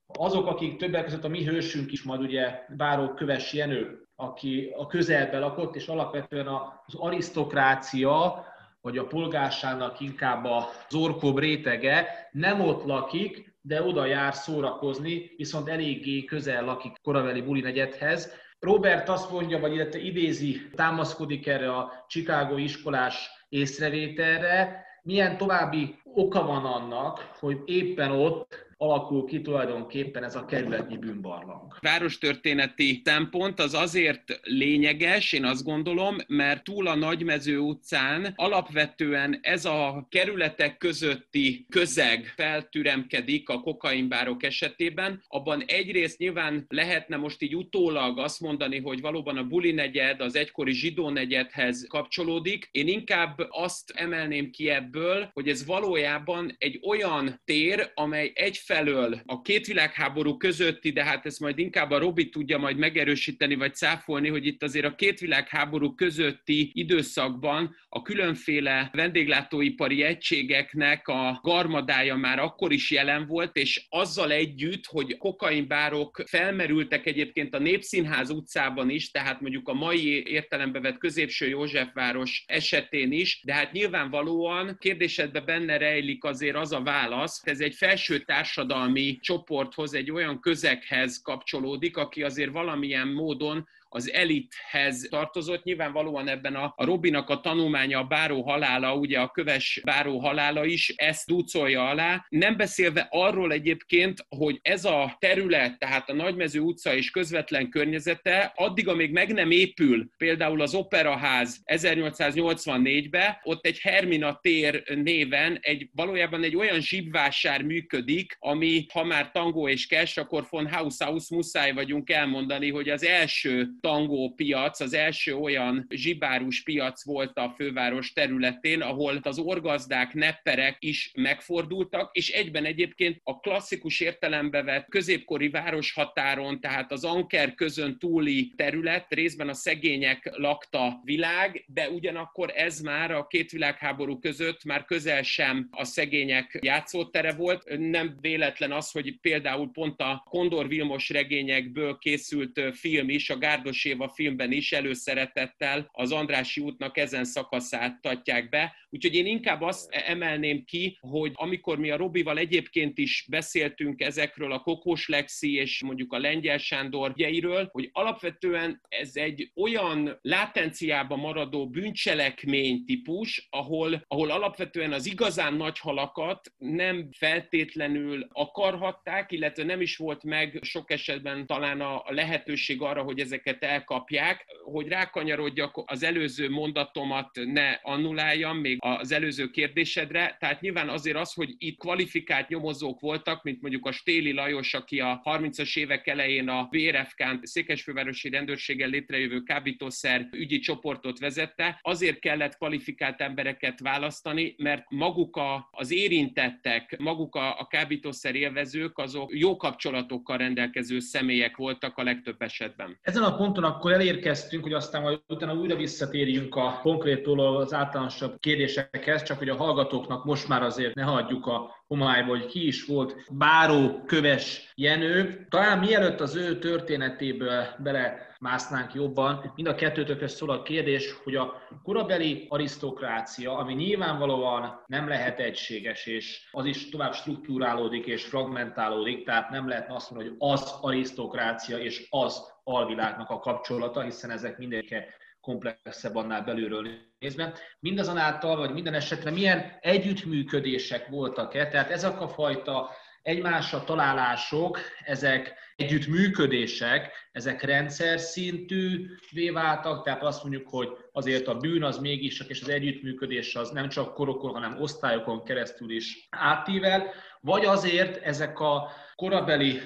Azok, 0.08 0.48
akik 0.48 0.78
többek 0.78 1.04
között 1.04 1.24
a 1.24 1.28
mi 1.28 1.46
hősünk 1.46 1.92
is, 1.92 2.04
majd 2.04 2.22
ugye 2.22 2.66
Báró 2.70 3.14
Köves 3.14 3.54
Jenő, 3.54 4.08
aki 4.16 4.74
a 4.78 4.88
közelben 4.88 5.40
lakott, 5.40 5.76
és 5.76 5.88
alapvetően 5.88 6.48
az 6.86 6.96
arisztokrácia, 6.96 8.46
vagy 8.84 8.98
a 8.98 9.08
polgárságnak 9.08 10.00
inkább 10.00 10.46
az 10.46 10.96
orkóbb 10.96 11.38
rétege 11.38 12.30
nem 12.32 12.62
ott 12.62 12.86
lakik, 12.86 13.54
de 13.62 13.84
oda 13.84 14.06
jár 14.06 14.34
szórakozni, 14.34 15.32
viszont 15.38 15.70
eléggé 15.70 16.24
közel 16.24 16.66
lakik 16.66 16.96
Koraveli 17.04 17.42
buli 17.42 17.62
negyedhez. 17.62 18.34
Robert 18.60 19.10
azt 19.10 19.32
mondja, 19.32 19.60
vagy 19.60 19.74
illetve 19.74 20.00
idézi, 20.00 20.70
támaszkodik 20.76 21.48
erre 21.48 21.76
a 21.76 22.06
Chicago 22.08 22.58
iskolás 22.58 23.30
észrevételre, 23.50 24.86
milyen 25.04 25.38
további 25.38 25.96
oka 26.04 26.46
van 26.46 26.66
annak, 26.66 27.30
hogy 27.40 27.62
éppen 27.66 28.12
ott 28.12 28.73
alakul 28.84 29.26
ki 29.26 29.42
tulajdonképpen 29.42 30.24
ez 30.24 30.36
a 30.36 30.46
kerületnyi 30.46 30.98
bűnbarlang. 30.98 31.78
Várostörténeti 31.80 33.02
szempont 33.06 33.60
az 33.60 33.74
azért 33.74 34.40
lényeges, 34.44 35.34
én 35.34 35.46
azt 35.46 35.64
gondolom, 35.64 36.18
mert 36.28 36.64
túl 36.64 36.88
a 36.88 36.96
Nagymező 36.96 37.58
utcán 37.58 38.34
alapvetően 38.36 39.40
ez 39.42 39.66
a 39.66 40.08
kerületek 40.10 40.78
közötti 40.78 41.66
közeg 41.70 42.34
feltüremkedik 42.36 43.50
a 43.50 43.60
kokainbárok 43.60 44.44
esetében. 44.44 45.24
Abban 45.28 45.64
egyrészt 45.68 46.18
nyilván 46.18 46.66
lehetne 46.70 47.18
most 47.18 47.42
így 47.42 47.56
utólag 47.56 48.20
azt 48.20 48.40
mondani, 48.40 48.80
hogy 48.80 49.02
valóban 49.02 49.38
a 49.38 49.44
buli 49.44 49.72
negyed 49.72 50.22
az 50.22 50.36
egykori 50.36 50.72
zsidó 50.72 51.10
negyedhez 51.10 51.86
kapcsolódik. 51.90 52.70
Én 52.72 52.88
inkább 52.88 53.48
azt 53.50 53.92
emelném 53.96 54.50
ki 54.50 54.70
ebből, 54.70 55.30
hogy 55.34 55.48
ez 55.48 55.66
valójában 55.66 56.56
egy 56.58 56.80
olyan 56.88 57.42
tér, 57.46 57.92
amely 57.94 58.32
egy 58.36 58.58
egyfelől 58.74 59.22
a 59.26 59.42
két 59.42 59.66
világháború 59.66 60.38
közötti, 60.38 60.92
de 60.92 61.04
hát 61.04 61.26
ezt 61.26 61.40
majd 61.40 61.60
inkább 61.60 61.92
a 61.92 61.98
Robi 61.98 62.30
tudja 62.30 62.58
majd 62.58 62.78
megerősíteni, 62.78 63.56
vagy 63.56 63.76
cáfolni, 63.76 64.30
hogy 64.30 64.46
itt 64.46 64.64
azért 64.64 64.86
a 64.86 64.96
két 64.96 65.20
világháború 65.20 65.96
közötti 65.96 66.72
időszakban 66.74 67.76
a 67.90 68.02
különféle 68.02 68.90
vendéglátóipari 68.94 70.04
egységeknek 70.04 71.08
a 71.08 71.40
garmadája 71.44 72.16
már 72.16 72.40
akkor 72.40 72.72
is 72.72 72.92
jelen 72.92 73.26
volt, 73.28 73.56
és 73.56 73.86
azzal 73.90 74.32
együtt, 74.32 74.86
hogy 74.86 75.18
kokainbárok 75.18 76.24
felmerültek 76.26 77.06
egyébként 77.06 77.54
a 77.56 77.60
Népszínház 77.60 78.30
utcában 78.30 78.90
is, 78.90 79.12
tehát 79.12 79.42
mondjuk 79.42 79.70
a 79.70 79.74
mai 79.74 80.28
értelembe 80.28 80.80
vett 80.80 80.98
középső 80.98 81.48
Józsefváros 81.48 82.44
esetén 82.48 83.12
is, 83.12 83.42
de 83.44 83.54
hát 83.54 83.72
nyilvánvalóan 83.72 84.78
kérdésedbe 84.80 85.42
benne 85.42 85.78
rejlik 85.78 86.24
azért 86.24 86.56
az 86.56 86.72
a 86.72 86.82
válasz, 86.82 87.42
ez 87.44 87.60
egy 87.60 87.76
felső 87.76 88.20
társadalom 88.20 88.63
társadalmi 88.68 89.20
csoporthoz, 89.20 89.94
egy 89.94 90.12
olyan 90.12 90.40
közeghez 90.40 91.22
kapcsolódik, 91.22 91.98
aki 91.98 92.24
azért 92.24 92.52
valamilyen 92.52 93.08
módon 93.08 93.68
az 93.96 94.12
elithez 94.12 95.08
tartozott. 95.10 95.64
Nyilvánvalóan 95.64 96.28
ebben 96.28 96.56
a, 96.56 96.74
a 96.76 96.86
Robinak 96.86 97.30
a 97.30 97.40
tanulmánya, 97.40 98.00
a 98.00 98.04
báró 98.04 98.42
halála, 98.42 98.96
ugye 98.96 99.20
a 99.20 99.30
köves 99.30 99.82
báró 99.84 100.20
halála 100.20 100.66
is 100.66 100.90
ezt 100.90 101.28
dúcolja 101.28 101.90
alá. 101.90 102.26
Nem 102.30 102.58
beszélve 102.58 103.08
arról 103.12 103.52
egyébként, 103.52 104.26
hogy 104.30 104.60
ez 104.62 104.86
a 104.86 105.16
terület, 105.20 105.80
tehát 105.80 106.10
a 106.10 106.14
Nagymező 106.14 106.60
utca 106.60 106.96
és 106.96 107.12
közvetlen 107.12 107.70
környezete, 107.70 108.52
addig, 108.56 108.88
amíg 108.88 109.12
meg 109.12 109.34
nem 109.34 109.52
épül, 109.52 110.10
például 110.18 110.62
az 110.62 110.74
Operaház 110.74 111.62
1884-ben, 111.66 113.38
ott 113.44 113.66
egy 113.66 113.80
Hermina 113.80 114.40
tér 114.42 114.84
néven 114.96 115.58
egy 115.62 115.90
valójában 115.92 116.44
egy 116.44 116.56
olyan 116.56 116.82
zsibvásár 116.82 117.62
működik, 117.62 118.36
ami, 118.40 118.86
ha 118.94 119.04
már 119.04 119.32
tangó 119.32 119.68
és 119.68 119.88
cash, 119.88 120.20
akkor 120.20 120.48
von 120.50 120.70
Haushaus 120.70 121.30
muszáj 121.30 121.72
vagyunk 121.72 122.10
elmondani, 122.10 122.72
hogy 122.72 122.90
az 122.90 123.04
első 123.04 123.68
tangó 123.84 124.34
piac, 124.36 124.80
az 124.80 124.94
első 124.94 125.36
olyan 125.36 125.86
zsibárus 125.90 126.64
piac 126.64 127.06
volt 127.06 127.38
a 127.38 127.54
főváros 127.56 128.14
területén, 128.14 128.82
ahol 128.82 129.20
az 129.22 129.40
orgazdák, 129.40 130.14
nepperek 130.14 130.78
is 130.80 131.12
megfordultak, 131.16 132.10
és 132.16 132.30
egyben 132.30 132.66
egyébként 132.66 133.20
a 133.24 133.40
klasszikus 133.40 134.00
értelembe 134.00 134.64
vett 134.64 134.88
középkori 134.90 135.50
városhatáron, 135.50 136.60
tehát 136.60 136.92
az 136.92 137.04
Anker 137.04 137.54
közön 137.54 137.98
túli 138.00 138.54
terület, 138.56 139.14
részben 139.14 139.50
a 139.50 139.54
szegények 139.54 140.30
lakta 140.38 141.02
világ, 141.04 141.66
de 141.68 141.90
ugyanakkor 141.90 142.52
ez 142.56 142.80
már 142.80 143.12
a 143.12 143.28
két 143.28 143.52
világháború 143.52 144.20
között 144.20 144.64
már 144.64 144.86
közel 144.86 145.22
sem 145.22 145.68
a 145.72 145.84
szegények 145.84 146.60
játszótere 146.62 147.34
volt. 147.34 147.78
Nem 147.78 148.18
véletlen 148.22 148.72
az, 148.72 148.92
hogy 148.92 149.20
például 149.22 149.72
pont 149.72 150.02
a 150.02 150.24
Kondor 150.30 150.68
Vilmos 150.68 151.10
regényekből 151.10 151.98
készült 151.98 152.62
film 152.74 153.10
is, 153.10 153.30
a 153.30 153.38
Gárdos 153.38 153.73
Éva 153.82 154.10
filmben 154.10 154.52
is 154.52 154.72
előszeretettel 154.72 155.90
az 155.92 156.12
Andrási 156.12 156.62
útnak 156.62 156.98
ezen 156.98 157.26
szakaszát 157.26 158.02
tatják 158.02 158.50
be. 158.50 158.76
Úgyhogy 158.90 159.16
én 159.16 159.26
inkább 159.26 159.62
azt 159.62 159.92
emelném 159.92 160.64
ki, 160.66 160.98
hogy 161.02 161.32
amikor 161.34 161.78
mi 161.78 161.90
a 161.90 161.98
Robival 161.98 162.38
egyébként 162.38 162.98
is 162.98 163.26
beszéltünk 163.30 164.02
ezekről 164.02 164.52
a 164.52 164.60
Kokós 164.60 165.08
Lexi 165.08 165.56
és 165.56 165.82
mondjuk 165.84 166.14
a 166.14 166.20
Lengyel 166.20 166.58
Sándor 166.58 167.14
jeiről, 167.16 167.70
hogy 167.72 167.90
alapvetően 167.92 168.82
ez 168.90 169.12
egy 169.16 169.52
olyan 169.56 170.20
látenciába 170.22 171.16
maradó 171.16 171.70
bűncselekmény 171.70 172.86
típus, 172.86 173.48
ahol, 173.50 174.04
ahol 174.08 174.32
alapvetően 174.32 174.94
az 174.94 175.06
igazán 175.06 175.54
nagy 175.54 175.80
halakat 175.80 176.54
nem 176.58 177.10
feltétlenül 177.12 178.28
akarhatták, 178.32 179.32
illetve 179.32 179.64
nem 179.64 179.82
is 179.82 179.98
volt 179.98 180.24
meg 180.24 180.60
sok 180.62 180.92
esetben 180.92 181.46
talán 181.46 181.82
a 181.82 182.04
lehetőség 182.08 182.82
arra, 182.82 183.02
hogy 183.02 183.20
ezeket 183.20 183.63
elkapják. 183.64 184.46
Hogy 184.64 184.88
rákanyarodjak 184.88 185.82
az 185.86 186.04
előző 186.04 186.50
mondatomat 186.50 187.30
ne 187.34 187.72
annuláljam 187.82 188.58
még 188.58 188.78
az 188.80 189.12
előző 189.12 189.50
kérdésedre, 189.50 190.38
tehát 190.40 190.62
nyilván 190.62 190.90
azért 190.90 191.18
az, 191.18 191.34
hogy 191.34 191.56
itt 191.58 191.78
kvalifikált 191.78 192.48
nyomozók 192.48 193.00
voltak, 193.00 193.44
mint 193.44 193.62
mondjuk 193.62 193.86
a 193.86 193.92
Stéli 193.92 194.34
Lajos, 194.34 194.74
aki 194.74 195.00
a 195.00 195.22
30-as 195.24 195.78
évek 195.78 196.08
elején 196.08 196.50
a 196.50 196.68
VRFK-n 196.72 197.40
Székesfővárosi 197.42 198.30
rendőrséggel 198.30 198.90
létrejövő 198.90 199.42
kábítószer 199.42 200.28
ügyi 200.32 200.60
csoportot 200.60 201.20
vezette, 201.20 201.80
azért 201.82 202.20
kellett 202.20 202.58
kvalifikált 202.58 203.22
embereket 203.22 203.80
választani, 203.80 204.56
mert 204.58 204.86
maguk 204.90 205.36
a, 205.36 205.68
az 205.72 205.92
érintettek, 205.92 206.98
maguk 207.00 207.36
a, 207.36 207.60
a 207.60 207.68
kábítószer 207.68 208.36
élvezők, 208.36 208.98
azok 208.98 209.36
jó 209.36 209.56
kapcsolatokkal 209.56 210.38
rendelkező 210.38 211.00
személyek 211.00 211.58
voltak 211.58 211.98
a 211.98 212.04
legtöbb 212.04 212.42
esetben. 212.42 212.98
Ezen 213.02 213.24
a 213.24 213.36
ponton 213.54 213.72
akkor 213.72 213.92
elérkeztünk, 213.92 214.64
hogy 214.64 214.74
aztán 214.74 215.02
majd 215.02 215.20
utána 215.28 215.54
újra 215.54 215.76
visszatérjünk 215.76 216.56
a 216.56 216.80
konkrétól 216.82 217.58
az 217.58 217.74
általánosabb 217.74 218.40
kérdésekhez, 218.40 219.24
csak 219.24 219.38
hogy 219.38 219.50
a 219.50 219.56
hallgatóknak 219.56 220.26
most 220.26 220.48
már 220.48 220.64
azért 220.64 220.96
ne 220.96 221.04
hagyjuk 221.04 221.46
a 221.46 221.84
homályba, 221.88 222.30
hogy 222.30 222.46
ki 222.46 222.68
is 222.68 222.86
volt 222.86 223.16
Báró 223.32 224.04
Köves 224.06 224.72
Jenő. 224.76 225.46
Talán 225.50 225.80
mielőtt 225.80 226.20
az 226.20 226.36
ő 226.36 226.60
történetéből 226.60 227.66
bele 227.78 228.36
másznánk 228.40 228.94
jobban. 228.94 229.52
Mind 229.56 229.68
a 229.68 229.76
kettőtökhöz 229.76 230.34
szól 230.34 230.50
a 230.50 230.62
kérdés, 230.62 231.14
hogy 231.24 231.36
a 231.36 231.62
korabeli 231.84 232.46
arisztokrácia, 232.50 233.58
ami 233.58 233.74
nyilvánvalóan 233.74 234.84
nem 234.88 235.08
lehet 235.08 235.40
egységes, 235.40 236.06
és 236.06 236.48
az 236.52 236.66
is 236.66 236.90
tovább 236.90 237.14
struktúrálódik 237.14 238.06
és 238.06 238.26
fragmentálódik, 238.26 239.26
tehát 239.26 239.50
nem 239.50 239.68
lehet 239.68 239.92
azt 239.92 240.12
mondani, 240.12 240.36
hogy 240.38 240.52
az 240.52 240.78
arisztokrácia 240.82 241.78
és 241.78 242.08
az 242.10 242.53
alvilágnak 242.64 243.30
a 243.30 243.40
kapcsolata, 243.40 244.02
hiszen 244.02 244.32
ezek 244.32 244.58
mindenke 244.58 245.08
komplexebb 245.42 246.16
annál 246.16 246.42
belülről 246.42 246.88
nézve. 247.20 247.54
Mindazonáltal, 247.80 248.58
vagy 248.58 248.74
minden 248.74 248.94
esetre 248.94 249.32
milyen 249.32 249.78
együttműködések 249.82 251.08
voltak-e? 251.08 251.68
Tehát 251.68 251.90
ezek 251.90 252.22
a 252.22 252.28
fajta 252.28 252.90
egymásra 253.22 253.84
találások, 253.84 254.80
ezek 255.06 255.54
együttműködések, 255.76 257.12
ezek 257.32 257.62
rendszer 257.62 258.20
szintű 258.20 259.08
váltak, 259.54 260.04
tehát 260.04 260.24
azt 260.24 260.44
mondjuk, 260.44 260.70
hogy 260.70 260.90
azért 261.12 261.48
a 261.48 261.58
bűn 261.58 261.84
az 261.84 261.98
mégis 261.98 262.40
és 262.48 262.62
az 262.62 262.70
együttműködés 262.70 263.56
az 263.56 263.70
nem 263.70 263.90
csak 263.90 264.14
korokon, 264.14 264.52
hanem 264.54 264.82
osztályokon 264.82 265.44
keresztül 265.44 265.92
is 265.92 266.28
átível, 266.30 267.14
vagy 267.44 267.66
azért 267.66 268.24
ezek 268.24 268.60
a 268.60 268.90
korabeli 269.16 269.80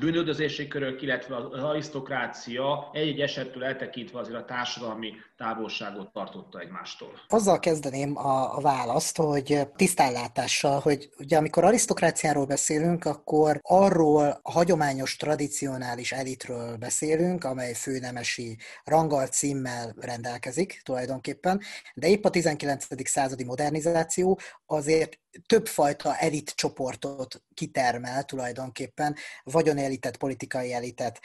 bűnöldözési 0.00 0.68
körök, 0.68 1.02
illetve 1.02 1.36
az 1.36 1.62
arisztokrácia 1.62 2.90
egy-egy 2.92 3.20
esettől 3.20 3.64
eltekintve 3.64 4.18
azért 4.18 4.36
a 4.36 4.44
társadalmi 4.44 5.12
távolságot 5.36 6.12
tartotta 6.12 6.58
egymástól. 6.58 7.12
Azzal 7.28 7.58
kezdeném 7.58 8.16
a, 8.16 8.56
a 8.56 8.60
választ, 8.60 9.16
hogy 9.16 9.60
tisztánlátással, 9.76 10.80
hogy 10.80 11.08
ugye 11.18 11.36
amikor 11.36 11.64
arisztokráciáról 11.64 12.46
beszélünk, 12.46 13.04
akkor 13.04 13.58
arról 13.62 14.40
a 14.42 14.50
hagyományos, 14.50 15.16
tradicionális 15.16 16.12
elitről 16.12 16.76
beszélünk, 16.76 17.44
amely 17.44 17.74
főnemesi 17.74 18.58
ranggal, 18.84 19.26
címmel 19.26 19.94
rendelkezik 20.00 20.80
tulajdonképpen, 20.84 21.60
de 21.94 22.08
épp 22.08 22.24
a 22.24 22.30
19. 22.30 23.08
századi 23.08 23.44
modernizáció 23.44 24.38
azért 24.66 25.21
többfajta 25.46 26.16
elit 26.16 26.50
csoportot 26.50 27.42
kitermel 27.54 28.24
tulajdonképpen, 28.24 29.16
vagyoni 29.42 29.84
elitet, 29.84 30.16
politikai 30.16 30.72
elitet, 30.72 31.20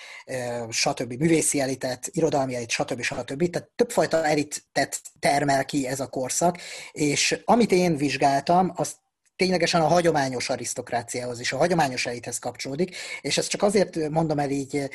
stb. 0.70 1.14
művészi 1.14 1.60
elitet, 1.60 2.10
irodalmi 2.12 2.56
elit, 2.56 2.70
stb. 2.70 3.02
stb. 3.02 3.50
Tehát 3.50 3.70
többfajta 3.76 4.26
elitet 4.26 5.02
termel 5.20 5.66
ki 5.66 5.88
ez 5.88 6.00
a 6.00 6.08
korszak, 6.08 6.60
és 6.92 7.42
amit 7.46 7.72
én 7.72 7.96
vizsgáltam, 7.96 8.72
az 8.76 8.96
ténylegesen 9.36 9.82
a 9.82 9.88
hagyományos 9.88 10.50
arisztokráciához 10.50 11.40
és 11.40 11.54
a 11.54 11.58
hagyományos 11.58 12.06
elithez 12.06 12.40
kapcsolódik, 12.40 12.96
és 13.22 13.38
ezt 13.38 13.50
csak 13.50 13.64
azért 13.64 14.10
mondom 14.10 14.40
el 14.40 14.50
így 14.50 14.90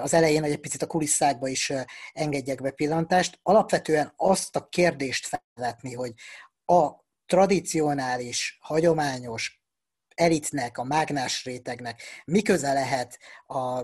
az 0.00 0.14
elején, 0.14 0.42
hogy 0.42 0.50
egy 0.50 0.60
picit 0.60 0.82
a 0.82 0.86
kulisszákba 0.86 1.48
is 1.48 1.72
engedjek 2.12 2.62
be 2.62 2.70
pillantást. 2.70 3.38
Alapvetően 3.42 4.12
azt 4.16 4.56
a 4.56 4.68
kérdést 4.68 5.40
felvetni, 5.54 5.94
hogy 5.94 6.12
a 6.64 7.01
tradicionális, 7.26 8.58
hagyományos 8.60 9.62
elitnek, 10.14 10.78
a 10.78 10.84
mágnás 10.84 11.44
rétegnek 11.44 12.02
mi 12.24 12.42
köze 12.42 12.72
lehet 12.72 13.18
a 13.46 13.82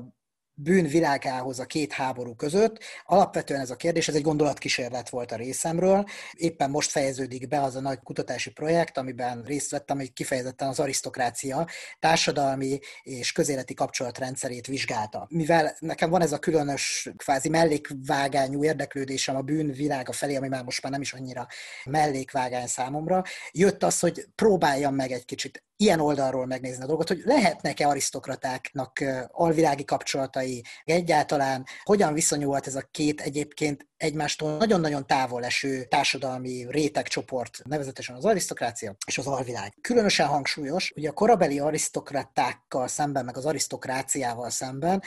bűnvilágához 0.61 1.59
a 1.59 1.65
két 1.65 1.93
háború 1.93 2.35
között. 2.35 2.79
Alapvetően 3.05 3.61
ez 3.61 3.71
a 3.71 3.77
kérdés, 3.77 4.09
ez 4.09 4.15
egy 4.15 4.23
gondolatkísérlet 4.23 5.09
volt 5.09 5.33
a 5.33 5.37
részemről. 5.37 6.05
Éppen 6.33 6.71
most 6.71 6.91
fejeződik 6.91 7.49
be 7.49 7.61
az 7.61 7.77
a 7.77 7.81
nagy 7.81 7.99
kutatási 8.03 8.51
projekt, 8.51 8.99
amiben 8.99 9.43
részt 9.43 9.71
vettem, 9.71 9.97
hogy 9.97 10.13
kifejezetten 10.13 10.69
az 10.69 10.81
arisztokrácia 10.81 11.69
társadalmi 11.99 12.79
és 13.03 13.33
közéleti 13.33 13.75
kapcsolatrendszerét 13.75 14.67
vizsgálta. 14.67 15.27
Mivel 15.31 15.77
nekem 15.79 16.11
van 16.11 16.23
ez 16.23 16.33
a 16.33 16.39
különös 16.39 17.11
kvázi 17.17 17.49
mellékvágányú 17.49 18.65
érdeklődésem 18.65 19.37
a 19.37 19.43
bűnvilága 19.43 20.13
felé, 20.13 20.37
ami 20.37 20.49
már 20.49 20.65
most 20.65 20.83
már 20.83 20.93
nem 20.93 21.01
is 21.01 21.13
annyira 21.13 21.47
mellékvágány 21.85 22.67
számomra, 22.67 23.23
jött 23.53 23.83
az, 23.83 24.01
hogy 24.01 24.27
próbáljam 24.35 24.95
meg 24.95 25.11
egy 25.11 25.25
kicsit 25.25 25.63
ilyen 25.81 26.01
oldalról 26.01 26.47
megnézni 26.47 26.83
a 26.83 26.87
dolgot, 26.87 27.09
hogy 27.09 27.23
lehetnek-e 27.25 27.89
arisztokratáknak 27.89 29.05
alvilági 29.29 29.85
kapcsolatai, 29.85 30.65
egyáltalán 30.85 31.65
hogyan 31.83 32.15
viszonyult 32.15 32.67
ez 32.67 32.75
a 32.75 32.89
két 32.91 33.21
egyébként 33.21 33.87
egymástól 33.97 34.57
nagyon-nagyon 34.57 35.07
távol 35.07 35.45
eső 35.45 35.85
társadalmi 35.85 36.67
rétegcsoport, 36.71 37.61
nevezetesen 37.65 38.17
az 38.17 38.25
arisztokrácia 38.25 38.97
és 39.07 39.19
az 39.19 39.27
alvilág. 39.27 39.75
Különösen 39.81 40.27
hangsúlyos, 40.27 40.91
hogy 40.95 41.07
a 41.07 41.13
korabeli 41.13 41.59
arisztokratákkal 41.59 42.89
szemben, 42.89 43.25
meg 43.25 43.37
az 43.37 43.47
arisztokráciával 43.47 44.51
szemben 44.51 45.03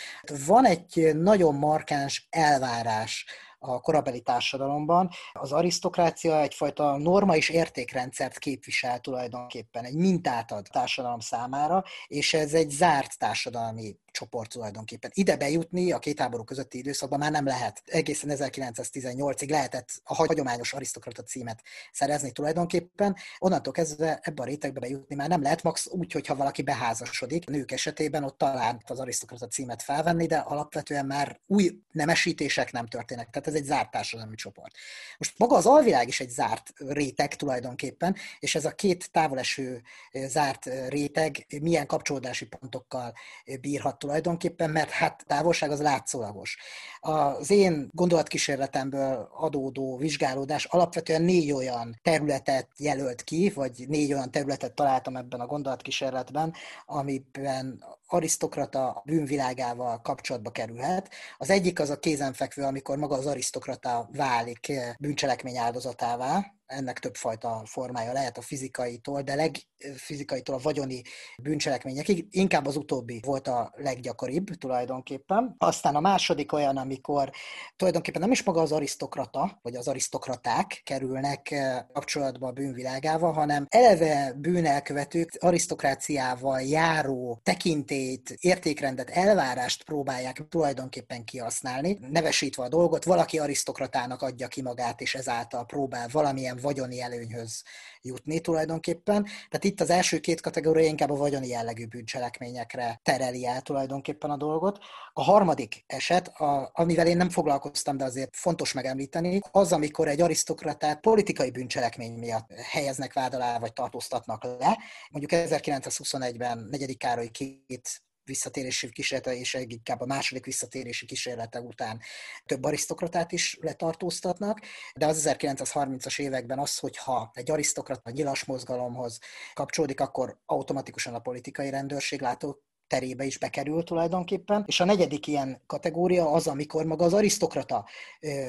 van 0.46 0.66
egy 0.66 1.12
nagyon 1.16 1.56
markáns 1.56 2.28
elvárás 2.30 3.26
a 3.64 3.80
korabeli 3.80 4.22
társadalomban. 4.22 5.10
Az 5.34 5.52
arisztokrácia 5.52 6.42
egyfajta 6.42 6.98
norma 6.98 7.36
és 7.36 7.50
értékrendszert 7.50 8.38
képvisel 8.38 9.00
tulajdonképpen, 9.00 9.84
egy 9.84 9.96
mintát 9.96 10.52
ad 10.52 10.68
társadalom 10.72 11.20
számára, 11.20 11.84
és 12.08 12.34
ez 12.34 12.54
egy 12.54 12.70
zárt 12.70 13.18
társadalmi 13.18 13.96
csoport 14.12 14.50
tulajdonképpen. 14.50 15.12
Ide 15.14 15.38
bejutni 15.38 15.92
a 15.92 16.00
két 16.00 16.20
háború 16.20 16.44
közötti 16.44 16.78
időszakban 16.78 17.20
már 17.20 17.32
nem 17.32 17.46
lehet. 17.46 17.82
Egészen 17.86 18.30
1918-ig 18.34 19.50
lehetett 19.50 20.02
a 20.04 20.16
hagyományos 20.16 20.74
arisztokrata 20.74 21.24
címet 21.24 21.62
szerezni 21.92 22.32
tulajdonképpen. 22.32 23.16
Onnantól 23.40 23.74
kezdve 23.74 24.20
ebbe 24.22 24.42
a 24.42 24.46
rétegbe 24.46 24.80
bejutni 24.80 25.16
már 25.16 25.30
nem 25.30 25.42
lehet, 25.42 25.64
max 25.64 25.88
úgy, 25.92 26.12
hogyha 26.12 26.36
valaki 26.36 26.62
beházasodik. 26.62 27.44
A 27.48 27.52
nők 27.52 27.72
esetében 27.72 28.24
ott 28.24 28.38
talán 28.38 28.84
az 28.88 29.00
arisztokrata 29.00 29.48
címet 29.48 29.82
felvenni, 29.82 30.26
de 30.26 30.38
alapvetően 30.38 31.06
már 31.06 31.40
új 31.48 31.82
nemesítések 31.92 32.72
nem 32.72 32.86
történnek. 32.86 33.30
Tehát 33.30 33.48
ez 33.52 33.58
egy 33.58 33.66
zárt 33.66 33.92
társadalmi 33.92 34.36
csoport. 34.36 34.76
Most 35.18 35.34
maga 35.38 35.56
az 35.56 35.66
alvilág 35.66 36.08
is 36.08 36.20
egy 36.20 36.30
zárt 36.30 36.74
réteg 36.78 37.36
tulajdonképpen, 37.36 38.16
és 38.40 38.56
ez 38.56 38.66
a 38.66 38.72
két 38.72 39.12
távoleső 39.12 39.82
zárt 40.14 40.70
réteg 40.88 41.46
milyen 41.62 41.88
kapcsolódási 41.88 42.46
pontokkal 42.46 43.14
bírhat 43.62 44.00
tulajdonképpen, 44.00 44.70
mert 44.70 44.90
hát 44.90 45.24
távolság 45.28 45.72
az 45.72 45.82
látszólagos. 45.82 46.58
Az 47.00 47.50
én 47.50 47.90
gondolatkísérletemből 47.94 49.30
adódó 49.34 49.98
vizsgálódás 49.98 50.66
alapvetően 50.66 51.22
négy 51.22 51.52
olyan 51.52 52.00
területet 52.02 52.68
jelölt 52.78 53.24
ki, 53.24 53.52
vagy 53.56 53.86
négy 53.88 54.14
olyan 54.14 54.32
területet 54.32 54.74
találtam 54.74 55.16
ebben 55.16 55.40
a 55.40 55.46
gondolatkísérletben, 55.46 56.54
amiben 56.86 57.84
arisztokrata 58.08 59.02
bűnvilágával 59.06 60.02
kapcsolatba 60.02 60.52
kerülhet. 60.52 61.10
Az 61.38 61.50
egyik 61.50 61.80
az 61.80 61.90
a 61.90 62.00
kézenfekvő, 62.00 62.64
amikor 62.64 62.98
maga 62.98 63.16
az 63.16 63.26
arisztokrata 63.42 64.10
válik 64.12 64.72
bűncselekmény 65.00 65.58
áldozatává, 65.58 66.54
ennek 66.72 67.00
többfajta 67.00 67.62
formája 67.66 68.14
lehet 68.14 68.38
a 68.38 68.42
fizikaitól, 68.42 69.22
de 69.22 69.36
legfizikaitól 69.36 70.56
a 70.56 70.60
vagyoni 70.62 71.02
bűncselekményekig, 71.42 72.28
inkább 72.30 72.66
az 72.66 72.76
utóbbi 72.76 73.20
volt 73.26 73.48
a 73.48 73.74
leggyakoribb 73.76 74.48
tulajdonképpen. 74.50 75.56
Aztán 75.58 75.96
a 75.96 76.00
második 76.00 76.54
olyan, 76.54 76.78
amikor 76.78 77.32
tulajdonképpen 77.76 78.22
nem 78.22 78.32
is 78.32 78.44
maga 78.44 78.62
az 78.62 78.72
arisztokrata, 78.72 79.60
vagy 79.62 79.76
az 79.76 79.88
arisztokraták 79.88 80.82
kerülnek 80.84 81.56
kapcsolatba 81.94 82.48
a 82.48 82.52
bűnvilágával, 82.52 83.34
hanem 83.34 83.66
eleve 83.70 84.34
bűnelkövetők 84.38 85.38
arisztokráciával 85.40 86.62
járó 86.62 87.40
tekintét, 87.44 88.36
értékrendet, 88.40 89.10
elvárást 89.10 89.84
próbálják 89.84 90.48
tulajdonképpen 90.50 91.24
kihasználni, 91.24 91.98
nevesítve 92.10 92.64
a 92.64 92.70
dolgot, 92.70 93.04
valaki 93.04 93.40
arisztokratának 93.40 94.22
adja 94.22 94.48
ki 94.48 94.62
magát, 94.62 95.02
és 95.02 95.16
ezáltal 95.16 95.66
próbál 95.66 96.08
valamilyen 96.12 96.60
vagyoni 96.62 97.02
előnyhöz 97.02 97.64
jutni 98.02 98.40
tulajdonképpen. 98.40 99.24
Tehát 99.24 99.64
itt 99.64 99.82
az 99.82 99.90
első 99.90 100.20
két 100.20 100.42
kategória 100.42 100.88
inkább 100.88 101.10
a 101.10 101.16
vagyoni 101.16 101.48
jellegű 101.48 101.86
bűncselekményekre 101.86 103.00
tereli 103.04 103.46
el 103.46 103.62
tulajdonképpen 103.62 104.30
a 104.30 104.38
dolgot. 104.38 104.78
A 105.14 105.24
harmadik 105.24 105.84
eset, 105.88 106.28
a, 106.28 106.70
amivel 106.74 107.08
én 107.08 107.18
nem 107.18 107.30
foglalkoztam, 107.30 107.98
de 107.98 108.04
azért 108.04 108.36
fontos 108.36 108.74
megemlíteni, 108.74 109.40
az, 109.52 109.74
amikor 109.74 110.08
egy 110.08 110.22
arisztokratát 110.22 111.00
politikai 111.00 111.52
bűncselekmény 111.52 112.14
miatt 112.14 112.54
helyeznek 112.54 113.14
vád 113.14 113.34
alá, 113.34 113.60
vagy 113.60 113.74
tartóztatnak 113.74 114.44
le. 114.44 114.78
Mondjuk 115.10 115.42
1921-ben 115.46 116.68
negyedik 116.70 116.98
Károly 116.98 117.30
két 117.30 118.02
visszatérési 118.24 118.90
kísérlete, 118.90 119.36
és 119.36 119.54
inkább 119.54 120.02
a 120.02 120.06
második 120.06 120.46
visszatérési 120.46 121.06
kísérlete 121.06 121.62
után 121.62 122.00
több 122.46 122.64
arisztokratát 122.64 123.32
is 123.32 123.58
letartóztatnak, 123.62 124.60
de 124.96 125.06
az 125.06 125.28
1930-as 125.30 126.20
években 126.20 126.60
az, 126.60 126.78
hogyha 126.78 127.32
egy 127.34 127.52
arisztokrat 127.52 128.02
a 128.04 128.10
nyilas 128.10 128.46
mozgalomhoz 128.46 129.20
kapcsolódik, 129.54 130.00
akkor 130.00 130.40
automatikusan 130.46 131.14
a 131.14 131.20
politikai 131.20 131.70
rendőrség 131.70 132.22
látó 132.22 132.62
terébe 132.92 133.24
is 133.24 133.38
bekerül 133.38 133.84
tulajdonképpen. 133.84 134.64
És 134.68 134.80
a 134.80 134.86
negyedik 134.86 135.28
ilyen 135.28 135.62
kategória 135.66 136.32
az, 136.32 136.48
amikor 136.48 136.86
maga 136.86 137.06
az 137.06 137.14
arisztokrata 137.14 137.86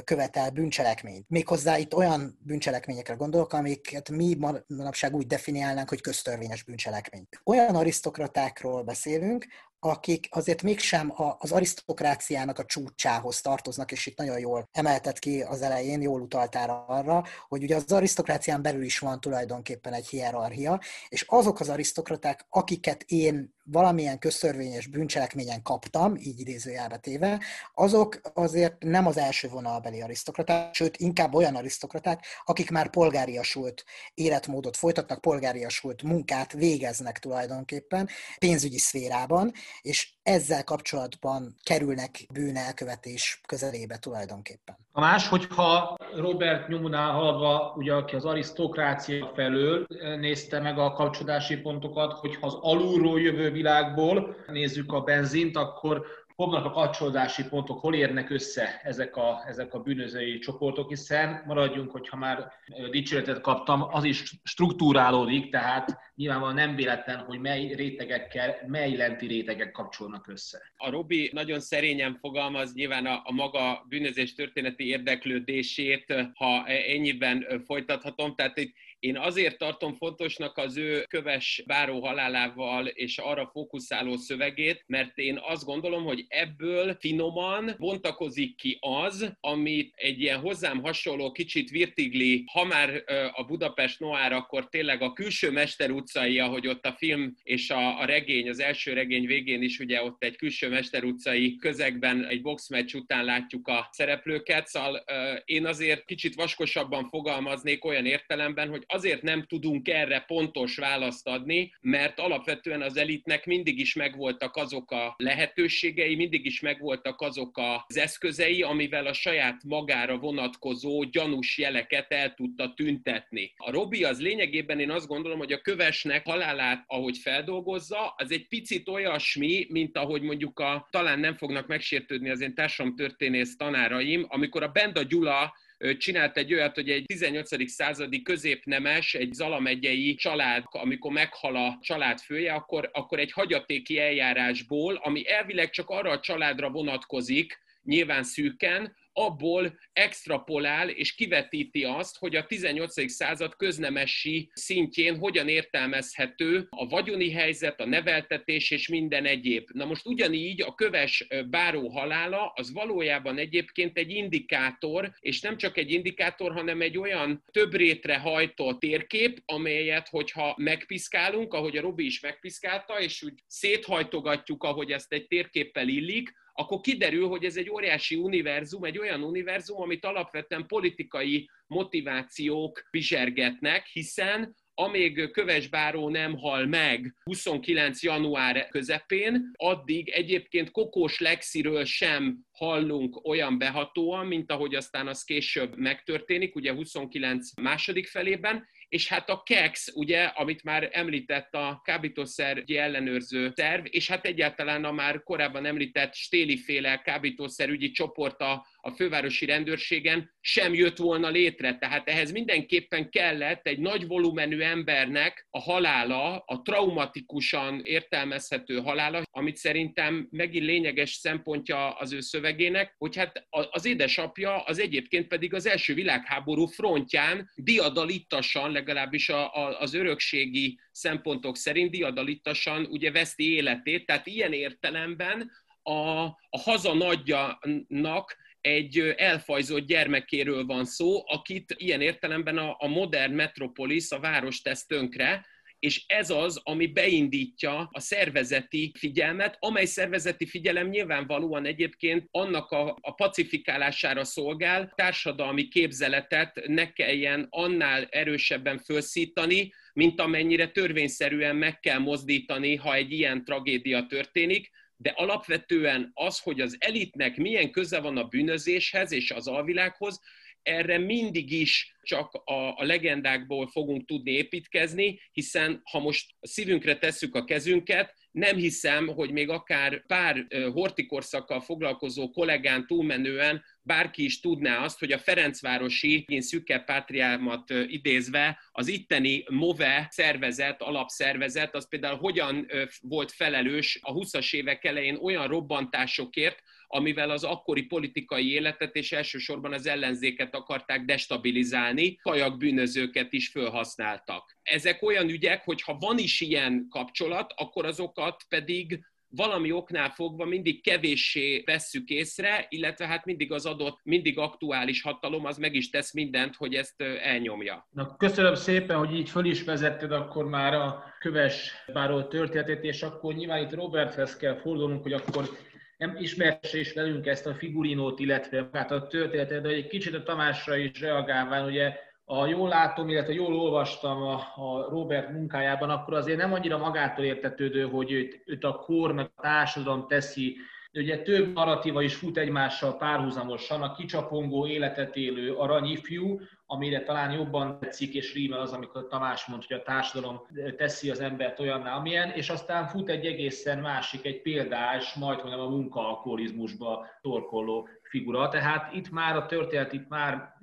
követel 0.04 0.50
bűncselekményt. 0.50 1.28
Méghozzá 1.28 1.78
itt 1.78 1.94
olyan 1.94 2.38
bűncselekményekre 2.40 3.14
gondolok, 3.14 3.52
amiket 3.52 4.08
mi 4.10 4.36
manapság 4.66 5.14
úgy 5.14 5.26
definiálnánk, 5.26 5.88
hogy 5.88 6.00
köztörvényes 6.00 6.62
bűncselekmény. 6.62 7.28
Olyan 7.44 7.74
arisztokratákról 7.74 8.82
beszélünk, 8.82 9.46
akik 9.84 10.28
azért 10.30 10.62
mégsem 10.62 11.12
az 11.38 11.52
arisztokráciának 11.52 12.58
a 12.58 12.64
csúcsához 12.64 13.40
tartoznak, 13.40 13.92
és 13.92 14.06
itt 14.06 14.18
nagyon 14.18 14.38
jól 14.38 14.68
emeltet 14.72 15.18
ki 15.18 15.42
az 15.42 15.62
elején, 15.62 16.02
jól 16.02 16.20
utaltál 16.20 16.84
arra, 16.88 17.24
hogy 17.48 17.62
ugye 17.62 17.76
az 17.76 17.92
arisztokrácián 17.92 18.62
belül 18.62 18.82
is 18.82 18.98
van 18.98 19.20
tulajdonképpen 19.20 19.92
egy 19.92 20.06
hierarchia, 20.06 20.80
és 21.08 21.24
azok 21.28 21.60
az 21.60 21.68
arisztokraták, 21.68 22.46
akiket 22.48 23.02
én 23.02 23.54
valamilyen 23.64 24.18
köztörvényes 24.18 24.86
bűncselekményen 24.86 25.62
kaptam, 25.62 26.16
így 26.16 26.40
idézőjelbe 26.40 26.96
téve, 26.96 27.40
azok 27.74 28.20
azért 28.34 28.82
nem 28.82 29.06
az 29.06 29.16
első 29.16 29.48
vonalbeli 29.48 30.00
arisztokraták, 30.00 30.74
sőt, 30.74 30.96
inkább 30.96 31.34
olyan 31.34 31.54
arisztokraták, 31.54 32.24
akik 32.44 32.70
már 32.70 32.90
polgáriasult 32.90 33.84
életmódot 34.14 34.76
folytatnak, 34.76 35.20
polgáriasult 35.20 36.02
munkát 36.02 36.52
végeznek 36.52 37.18
tulajdonképpen 37.18 38.08
pénzügyi 38.38 38.78
szférában, 38.78 39.52
és 39.80 40.12
ezzel 40.22 40.64
kapcsolatban 40.64 41.56
kerülnek 41.62 42.26
bűnelkövetés 42.32 43.40
közelébe 43.46 43.98
tulajdonképpen. 43.98 44.76
A 44.92 45.00
más, 45.00 45.28
hogyha 45.28 45.96
Robert 46.14 46.68
nyomunál 46.68 47.12
haladva, 47.12 47.74
ugye, 47.76 47.92
aki 47.92 48.16
az 48.16 48.24
arisztokrácia 48.24 49.32
felől 49.34 49.86
nézte 50.20 50.60
meg 50.60 50.78
a 50.78 50.92
kapcsolódási 50.92 51.56
pontokat, 51.56 52.12
hogyha 52.12 52.46
az 52.46 52.56
alulról 52.60 53.20
jövő 53.20 53.51
világból 53.52 54.36
nézzük 54.46 54.92
a 54.92 55.00
benzint, 55.00 55.56
akkor 55.56 56.06
fognak 56.34 56.64
a 56.64 56.70
kapcsolódási 56.70 57.44
pontok, 57.48 57.80
hol 57.80 57.94
érnek 57.94 58.30
össze 58.30 58.80
ezek 58.82 59.16
a, 59.16 59.42
ezek 59.46 59.74
a 59.74 59.78
bűnözői 59.78 60.38
csoportok, 60.38 60.88
hiszen 60.88 61.42
maradjunk, 61.46 61.90
hogyha 61.90 62.16
már 62.16 62.52
dicséretet 62.90 63.40
kaptam, 63.40 63.86
az 63.90 64.04
is 64.04 64.34
struktúrálódik, 64.42 65.50
tehát 65.50 65.98
nyilvánvalóan 66.14 66.54
nem 66.54 66.74
véletlen, 66.74 67.18
hogy 67.18 67.40
mely 67.40 67.74
rétegekkel, 67.74 68.56
mely 68.66 68.96
lenti 68.96 69.26
rétegek 69.26 69.70
kapcsolnak 69.70 70.28
össze. 70.28 70.62
A 70.76 70.90
Robi 70.90 71.30
nagyon 71.32 71.60
szerényen 71.60 72.18
fogalmaz 72.20 72.74
nyilván 72.74 73.06
a, 73.06 73.20
a 73.24 73.32
maga 73.32 73.84
bűnözés 73.88 74.34
történeti 74.34 74.88
érdeklődését, 74.88 76.14
ha 76.34 76.66
ennyiben 76.66 77.62
folytathatom, 77.66 78.34
tehát 78.34 78.58
itt 78.58 78.74
én 79.02 79.16
azért 79.16 79.58
tartom 79.58 79.94
fontosnak 79.94 80.56
az 80.56 80.76
ő 80.76 81.04
köves 81.08 81.62
báró 81.66 82.00
halálával 82.00 82.86
és 82.86 83.18
arra 83.18 83.50
fókuszáló 83.52 84.16
szövegét, 84.16 84.84
mert 84.86 85.18
én 85.18 85.38
azt 85.42 85.64
gondolom, 85.64 86.04
hogy 86.04 86.24
ebből 86.28 86.96
finoman 87.00 87.74
bontakozik 87.78 88.56
ki 88.56 88.78
az, 88.80 89.32
amit 89.40 89.92
egy 89.96 90.20
ilyen 90.20 90.38
hozzám 90.38 90.82
hasonló, 90.82 91.32
kicsit 91.32 91.70
virtigli, 91.70 92.44
ha 92.52 92.64
már 92.64 93.02
a 93.32 93.44
Budapest 93.44 94.00
Noár, 94.00 94.32
akkor 94.32 94.68
tényleg 94.68 95.02
a 95.02 95.12
külső 95.12 95.50
Mester 95.50 95.90
utcai, 95.90 96.38
ahogy 96.38 96.66
ott 96.66 96.86
a 96.86 96.94
film 96.98 97.34
és 97.42 97.70
a, 97.70 98.00
a 98.00 98.04
regény, 98.04 98.48
az 98.48 98.60
első 98.60 98.92
regény 98.92 99.26
végén 99.26 99.62
is 99.62 99.78
ugye 99.78 100.02
ott 100.02 100.22
egy 100.24 100.36
külső 100.36 100.68
Mester 100.68 101.04
utcai 101.04 101.56
közegben 101.56 102.26
egy 102.26 102.42
boxmeccs 102.42 102.94
után 102.94 103.24
látjuk 103.24 103.68
a 103.68 103.88
szereplőket, 103.90 104.66
szóval 104.66 105.04
én 105.44 105.66
azért 105.66 106.04
kicsit 106.04 106.34
vaskosabban 106.34 107.08
fogalmaznék 107.08 107.84
olyan 107.84 108.06
értelemben, 108.06 108.68
hogy 108.68 108.84
azért 108.92 109.22
nem 109.22 109.42
tudunk 109.42 109.88
erre 109.88 110.20
pontos 110.20 110.76
választ 110.76 111.28
adni, 111.28 111.74
mert 111.80 112.18
alapvetően 112.18 112.82
az 112.82 112.96
elitnek 112.96 113.46
mindig 113.46 113.78
is 113.78 113.94
megvoltak 113.94 114.56
azok 114.56 114.90
a 114.90 115.14
lehetőségei, 115.16 116.14
mindig 116.14 116.46
is 116.46 116.60
megvoltak 116.60 117.20
azok 117.20 117.60
az 117.86 117.96
eszközei, 117.96 118.62
amivel 118.62 119.06
a 119.06 119.12
saját 119.12 119.62
magára 119.64 120.18
vonatkozó 120.18 121.02
gyanús 121.02 121.58
jeleket 121.58 122.12
el 122.12 122.34
tudta 122.34 122.74
tüntetni. 122.74 123.52
A 123.56 123.70
Robi 123.70 124.04
az 124.04 124.20
lényegében 124.20 124.80
én 124.80 124.90
azt 124.90 125.06
gondolom, 125.06 125.38
hogy 125.38 125.52
a 125.52 125.60
kövesnek 125.60 126.26
halálát, 126.26 126.84
ahogy 126.86 127.18
feldolgozza, 127.18 128.14
az 128.16 128.32
egy 128.32 128.48
picit 128.48 128.88
olyasmi, 128.88 129.66
mint 129.68 129.96
ahogy 129.96 130.22
mondjuk 130.22 130.60
a, 130.60 130.88
talán 130.90 131.18
nem 131.18 131.36
fognak 131.36 131.66
megsértődni 131.66 132.30
az 132.30 132.40
én 132.40 132.54
társadalomtörténész 132.54 133.56
tanáraim, 133.56 134.26
amikor 134.28 134.62
a 134.62 134.68
Benda 134.68 135.02
Gyula 135.02 135.52
csinált 135.98 136.36
egy 136.36 136.54
olyat, 136.54 136.74
hogy 136.74 136.90
egy 136.90 137.04
18. 137.04 137.70
századi 137.70 138.22
középnemes, 138.22 139.14
egy 139.14 139.32
Zala 139.32 139.60
megyei 139.60 140.14
család, 140.14 140.64
amikor 140.70 141.12
meghal 141.12 141.56
a 141.56 141.78
család 141.80 142.20
fője, 142.20 142.52
akkor, 142.52 142.90
akkor 142.92 143.18
egy 143.18 143.32
hagyatéki 143.32 143.98
eljárásból, 143.98 144.94
ami 144.94 145.30
elvileg 145.30 145.70
csak 145.70 145.88
arra 145.88 146.10
a 146.10 146.20
családra 146.20 146.70
vonatkozik, 146.70 147.58
nyilván 147.82 148.22
szűken, 148.22 148.96
abból 149.12 149.78
extrapolál 149.92 150.88
és 150.88 151.14
kivetíti 151.14 151.84
azt, 151.84 152.18
hogy 152.18 152.36
a 152.36 152.46
18. 152.46 153.10
század 153.10 153.56
köznemesi 153.56 154.50
szintjén 154.52 155.18
hogyan 155.18 155.48
értelmezhető 155.48 156.66
a 156.70 156.86
vagyoni 156.86 157.30
helyzet, 157.30 157.80
a 157.80 157.86
neveltetés 157.86 158.70
és 158.70 158.88
minden 158.88 159.24
egyéb. 159.24 159.68
Na 159.72 159.84
most 159.84 160.06
ugyanígy 160.06 160.62
a 160.62 160.74
köves 160.74 161.26
báró 161.50 161.88
halála 161.88 162.52
az 162.54 162.72
valójában 162.72 163.38
egyébként 163.38 163.98
egy 163.98 164.10
indikátor, 164.10 165.12
és 165.18 165.40
nem 165.40 165.56
csak 165.56 165.76
egy 165.76 165.90
indikátor, 165.90 166.52
hanem 166.52 166.80
egy 166.80 166.98
olyan 166.98 167.44
több 167.50 167.74
rétre 167.74 168.18
hajtott 168.18 168.80
térkép, 168.80 169.42
amelyet, 169.44 170.08
hogyha 170.08 170.54
megpiszkálunk, 170.56 171.54
ahogy 171.54 171.76
a 171.76 171.80
Robi 171.80 172.04
is 172.04 172.20
megpiszkálta, 172.20 173.00
és 173.00 173.22
úgy 173.22 173.34
széthajtogatjuk, 173.46 174.62
ahogy 174.62 174.90
ezt 174.90 175.12
egy 175.12 175.26
térképpel 175.26 175.88
illik, 175.88 176.32
akkor 176.52 176.80
kiderül, 176.80 177.28
hogy 177.28 177.44
ez 177.44 177.56
egy 177.56 177.70
óriási 177.70 178.14
univerzum, 178.14 178.84
egy 178.84 178.98
olyan 178.98 179.22
univerzum, 179.22 179.80
amit 179.80 180.04
alapvetően 180.04 180.66
politikai 180.66 181.50
motivációk 181.66 182.82
bizsergetnek, 182.90 183.86
hiszen 183.86 184.54
amíg 184.74 185.30
Köves 185.30 185.68
nem 186.08 186.36
hal 186.36 186.66
meg 186.66 187.14
29. 187.22 188.02
január 188.02 188.68
közepén, 188.68 189.50
addig 189.56 190.08
egyébként 190.08 190.70
Kokós 190.70 191.20
Lexiről 191.20 191.84
sem 191.84 192.38
hallunk 192.52 193.24
olyan 193.24 193.58
behatóan, 193.58 194.26
mint 194.26 194.52
ahogy 194.52 194.74
aztán 194.74 195.06
az 195.06 195.24
később 195.24 195.76
megtörténik, 195.76 196.54
ugye 196.54 196.72
29 196.72 197.60
második 197.60 198.06
felében, 198.06 198.66
és 198.92 199.08
hát 199.08 199.30
a 199.30 199.42
KEX, 199.42 199.88
ugye, 199.94 200.24
amit 200.24 200.62
már 200.62 200.88
említett 200.92 201.54
a 201.54 201.80
kábítószergyi 201.84 202.76
ellenőrző 202.76 203.52
szerv, 203.54 203.86
és 203.90 204.08
hát 204.08 204.24
egyáltalán 204.24 204.84
a 204.84 204.92
már 204.92 205.22
korábban 205.22 205.66
említett 205.66 206.14
stéliféle 206.14 207.00
kábítószerügyi 207.00 207.90
csoport 207.90 208.40
a, 208.84 208.90
fővárosi 208.90 209.46
rendőrségen 209.46 210.30
sem 210.40 210.74
jött 210.74 210.96
volna 210.96 211.28
létre. 211.28 211.78
Tehát 211.78 212.08
ehhez 212.08 212.32
mindenképpen 212.32 213.10
kellett 213.10 213.66
egy 213.66 213.78
nagy 213.78 214.06
volumenű 214.06 214.60
embernek 214.60 215.46
a 215.50 215.60
halála, 215.60 216.42
a 216.46 216.62
traumatikusan 216.62 217.80
értelmezhető 217.84 218.80
halála, 218.80 219.22
amit 219.30 219.56
szerintem 219.56 220.26
megint 220.30 220.64
lényeges 220.64 221.10
szempontja 221.10 221.90
az 221.90 222.12
ő 222.12 222.20
szöveg 222.20 222.50
szövegének, 222.52 222.94
hogy 222.98 223.16
hát 223.16 223.46
az 223.70 223.84
édesapja 223.84 224.62
az 224.62 224.78
egyébként 224.78 225.26
pedig 225.28 225.54
az 225.54 225.66
első 225.66 225.94
világháború 225.94 226.66
frontján 226.66 227.50
diadalittasan, 227.54 228.72
legalábbis 228.72 229.28
a, 229.28 229.54
a, 229.54 229.80
az 229.80 229.94
örökségi 229.94 230.78
szempontok 230.90 231.56
szerint 231.56 231.90
diadalittasan 231.90 232.84
ugye 232.84 233.10
veszti 233.10 233.54
életét, 233.54 234.06
tehát 234.06 234.26
ilyen 234.26 234.52
értelemben 234.52 235.50
a, 235.82 236.24
a 236.50 236.58
haza 236.58 236.94
nagyjának 236.94 238.36
egy 238.62 238.98
elfajzott 239.16 239.86
gyermekéről 239.86 240.64
van 240.64 240.84
szó, 240.84 241.22
akit 241.26 241.74
ilyen 241.76 242.00
értelemben 242.00 242.58
a, 242.58 242.76
a 242.78 242.86
modern 242.86 243.32
metropolis, 243.32 244.10
a 244.10 244.20
város 244.20 244.62
tesz 244.62 244.86
tönkre, 244.86 245.46
és 245.78 246.04
ez 246.06 246.30
az, 246.30 246.60
ami 246.62 246.86
beindítja 246.86 247.88
a 247.92 248.00
szervezeti 248.00 248.92
figyelmet, 248.98 249.56
amely 249.58 249.84
szervezeti 249.84 250.46
figyelem 250.46 250.88
nyilvánvalóan 250.88 251.66
egyébként 251.66 252.28
annak 252.30 252.70
a, 252.70 252.98
a 253.00 253.14
pacifikálására 253.14 254.24
szolgál, 254.24 254.92
társadalmi 254.94 255.68
képzeletet 255.68 256.60
ne 256.66 256.92
kelljen 256.92 257.46
annál 257.50 258.04
erősebben 258.10 258.78
felszítani, 258.78 259.72
mint 259.92 260.20
amennyire 260.20 260.68
törvényszerűen 260.68 261.56
meg 261.56 261.80
kell 261.80 261.98
mozdítani, 261.98 262.74
ha 262.74 262.94
egy 262.94 263.12
ilyen 263.12 263.44
tragédia 263.44 264.06
történik, 264.06 264.70
de 265.02 265.10
alapvetően 265.10 266.10
az, 266.14 266.38
hogy 266.38 266.60
az 266.60 266.76
elitnek 266.78 267.36
milyen 267.36 267.70
köze 267.70 268.00
van 268.00 268.16
a 268.16 268.24
bűnözéshez 268.24 269.12
és 269.12 269.30
az 269.30 269.46
alvilághoz, 269.46 270.20
erre 270.62 270.98
mindig 270.98 271.52
is 271.52 271.96
csak 272.02 272.32
a, 272.34 272.76
a 272.76 272.84
legendákból 272.84 273.66
fogunk 273.66 274.06
tudni 274.06 274.30
építkezni, 274.30 275.20
hiszen 275.32 275.80
ha 275.90 275.98
most 275.98 276.34
szívünkre 276.40 276.98
tesszük 276.98 277.34
a 277.34 277.44
kezünket, 277.44 278.14
nem 278.30 278.56
hiszem, 278.56 279.06
hogy 279.06 279.30
még 279.30 279.48
akár 279.48 280.06
pár 280.06 280.46
hortikorszakkal 280.72 281.60
foglalkozó 281.60 282.30
kollégán 282.30 282.86
túlmenően 282.86 283.64
bárki 283.82 284.24
is 284.24 284.40
tudná 284.40 284.82
azt, 284.82 284.98
hogy 284.98 285.12
a 285.12 285.18
Ferencvárosi, 285.18 286.24
én 286.28 286.40
szükke 286.40 286.78
pátriámat 286.78 287.70
idézve, 287.70 288.58
az 288.72 288.88
itteni 288.88 289.44
MOVE 289.48 290.06
szervezet, 290.10 290.82
alapszervezet, 290.82 291.74
az 291.74 291.88
például 291.88 292.16
hogyan 292.16 292.66
volt 293.00 293.32
felelős 293.32 293.98
a 294.02 294.12
20-as 294.12 294.54
évek 294.54 294.84
elején 294.84 295.16
olyan 295.16 295.48
robbantásokért, 295.48 296.62
amivel 296.86 297.30
az 297.30 297.44
akkori 297.44 297.82
politikai 297.82 298.52
életet 298.52 298.94
és 298.94 299.12
elsősorban 299.12 299.72
az 299.72 299.86
ellenzéket 299.86 300.54
akarták 300.54 301.04
destabilizálni, 301.04 302.16
kajak 302.16 302.58
bűnözőket 302.58 303.32
is 303.32 303.48
felhasználtak. 303.48 304.56
Ezek 304.62 305.02
olyan 305.02 305.28
ügyek, 305.28 305.64
hogy 305.64 305.82
ha 305.82 305.96
van 305.98 306.18
is 306.18 306.40
ilyen 306.40 306.86
kapcsolat, 306.90 307.52
akkor 307.56 307.84
azokat 307.84 308.42
pedig 308.48 309.04
valami 309.36 309.72
oknál 309.72 310.10
fogva 310.10 310.44
mindig 310.44 310.82
kevéssé 310.82 311.62
vesszük 311.66 312.08
észre, 312.08 312.66
illetve 312.68 313.06
hát 313.06 313.24
mindig 313.24 313.52
az 313.52 313.66
adott, 313.66 314.00
mindig 314.02 314.38
aktuális 314.38 315.02
hatalom 315.02 315.44
az 315.44 315.56
meg 315.56 315.74
is 315.74 315.90
tesz 315.90 316.12
mindent, 316.12 316.56
hogy 316.56 316.74
ezt 316.74 317.02
elnyomja. 317.22 317.86
Na, 317.90 318.16
köszönöm 318.16 318.54
szépen, 318.54 318.96
hogy 318.96 319.14
így 319.14 319.28
föl 319.28 319.44
is 319.44 319.62
vezetted 319.62 320.12
akkor 320.12 320.48
már 320.48 320.74
a 320.74 321.04
köves 321.18 321.72
báró 321.92 322.22
történetét, 322.22 322.84
és 322.84 323.02
akkor 323.02 323.34
nyilván 323.34 323.62
itt 323.62 323.74
Roberthez 323.74 324.36
kell 324.36 324.56
fordulnunk, 324.56 325.02
hogy 325.02 325.12
akkor 325.12 325.48
nem 325.96 326.16
ismerse 326.18 326.78
is 326.78 326.92
velünk 326.92 327.26
ezt 327.26 327.46
a 327.46 327.54
figurinót, 327.54 328.20
illetve 328.20 328.68
hát 328.72 328.90
a 328.90 329.06
történetet, 329.06 329.62
de 329.62 329.68
egy 329.68 329.86
kicsit 329.86 330.14
a 330.14 330.22
Tamásra 330.22 330.76
is 330.76 331.00
reagálván, 331.00 331.64
ugye 331.66 331.92
a 332.24 332.46
jól 332.46 332.68
látom, 332.68 333.08
illetve 333.08 333.32
jól 333.32 333.54
olvastam 333.54 334.22
a, 334.22 334.86
Robert 334.88 335.30
munkájában, 335.30 335.90
akkor 335.90 336.14
azért 336.14 336.38
nem 336.38 336.52
annyira 336.52 336.78
magától 336.78 337.24
értetődő, 337.24 337.82
hogy 337.82 338.12
őt, 338.12 338.42
őt 338.46 338.64
a 338.64 338.78
kor 338.78 339.12
meg 339.12 339.30
a 339.34 339.40
társadalom 339.40 340.06
teszi 340.08 340.56
ugye 340.94 341.22
több 341.22 341.52
narratíva 341.52 342.02
is 342.02 342.14
fut 342.14 342.38
egymással 342.38 342.96
párhuzamosan, 342.96 343.82
a 343.82 343.94
kicsapongó 343.94 344.66
életet 344.66 345.16
élő 345.16 345.54
aranyifjú, 345.54 346.40
amire 346.66 347.02
talán 347.02 347.30
jobban 347.32 347.78
tetszik 347.78 348.14
és 348.14 348.34
rímel 348.34 348.60
az, 348.60 348.72
amikor 348.72 349.06
Tamás 349.06 349.46
mond, 349.46 349.64
hogy 349.64 349.76
a 349.76 349.82
társadalom 349.82 350.40
teszi 350.76 351.10
az 351.10 351.20
embert 351.20 351.60
olyanná, 351.60 351.96
amilyen, 351.96 352.30
és 352.30 352.50
aztán 352.50 352.86
fut 352.86 353.08
egy 353.08 353.26
egészen 353.26 353.78
másik, 353.78 354.24
egy 354.24 354.42
példás, 354.42 355.14
majdnem 355.14 355.60
a 355.60 355.68
munkaalkoholizmusba 355.68 357.06
torkolló 357.20 357.88
figura. 358.02 358.48
Tehát 358.48 358.94
itt 358.94 359.10
már 359.10 359.36
a 359.36 359.46
történet, 359.46 359.92
itt 359.92 360.08
már 360.08 360.54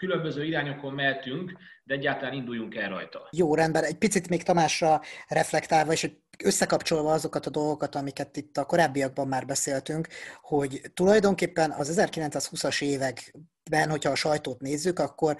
különböző 0.00 0.44
irányokon 0.44 0.94
mehetünk, 0.94 1.52
de 1.84 1.94
egyáltalán 1.94 2.34
induljunk 2.34 2.74
el 2.74 2.88
rajta. 2.88 3.28
Jó, 3.30 3.54
rendben. 3.54 3.84
Egy 3.84 3.98
picit 3.98 4.28
még 4.28 4.42
Tamásra 4.42 5.00
reflektálva, 5.28 5.92
és 5.92 6.10
összekapcsolva 6.44 7.12
azokat 7.12 7.46
a 7.46 7.50
dolgokat, 7.50 7.94
amiket 7.94 8.36
itt 8.36 8.56
a 8.56 8.64
korábbiakban 8.64 9.28
már 9.28 9.46
beszéltünk, 9.46 10.08
hogy 10.40 10.80
tulajdonképpen 10.94 11.70
az 11.70 11.94
1920-as 11.96 12.82
évek 12.82 13.32
ben, 13.70 13.90
hogyha 13.90 14.10
a 14.10 14.14
sajtót 14.14 14.60
nézzük, 14.60 14.98
akkor 14.98 15.36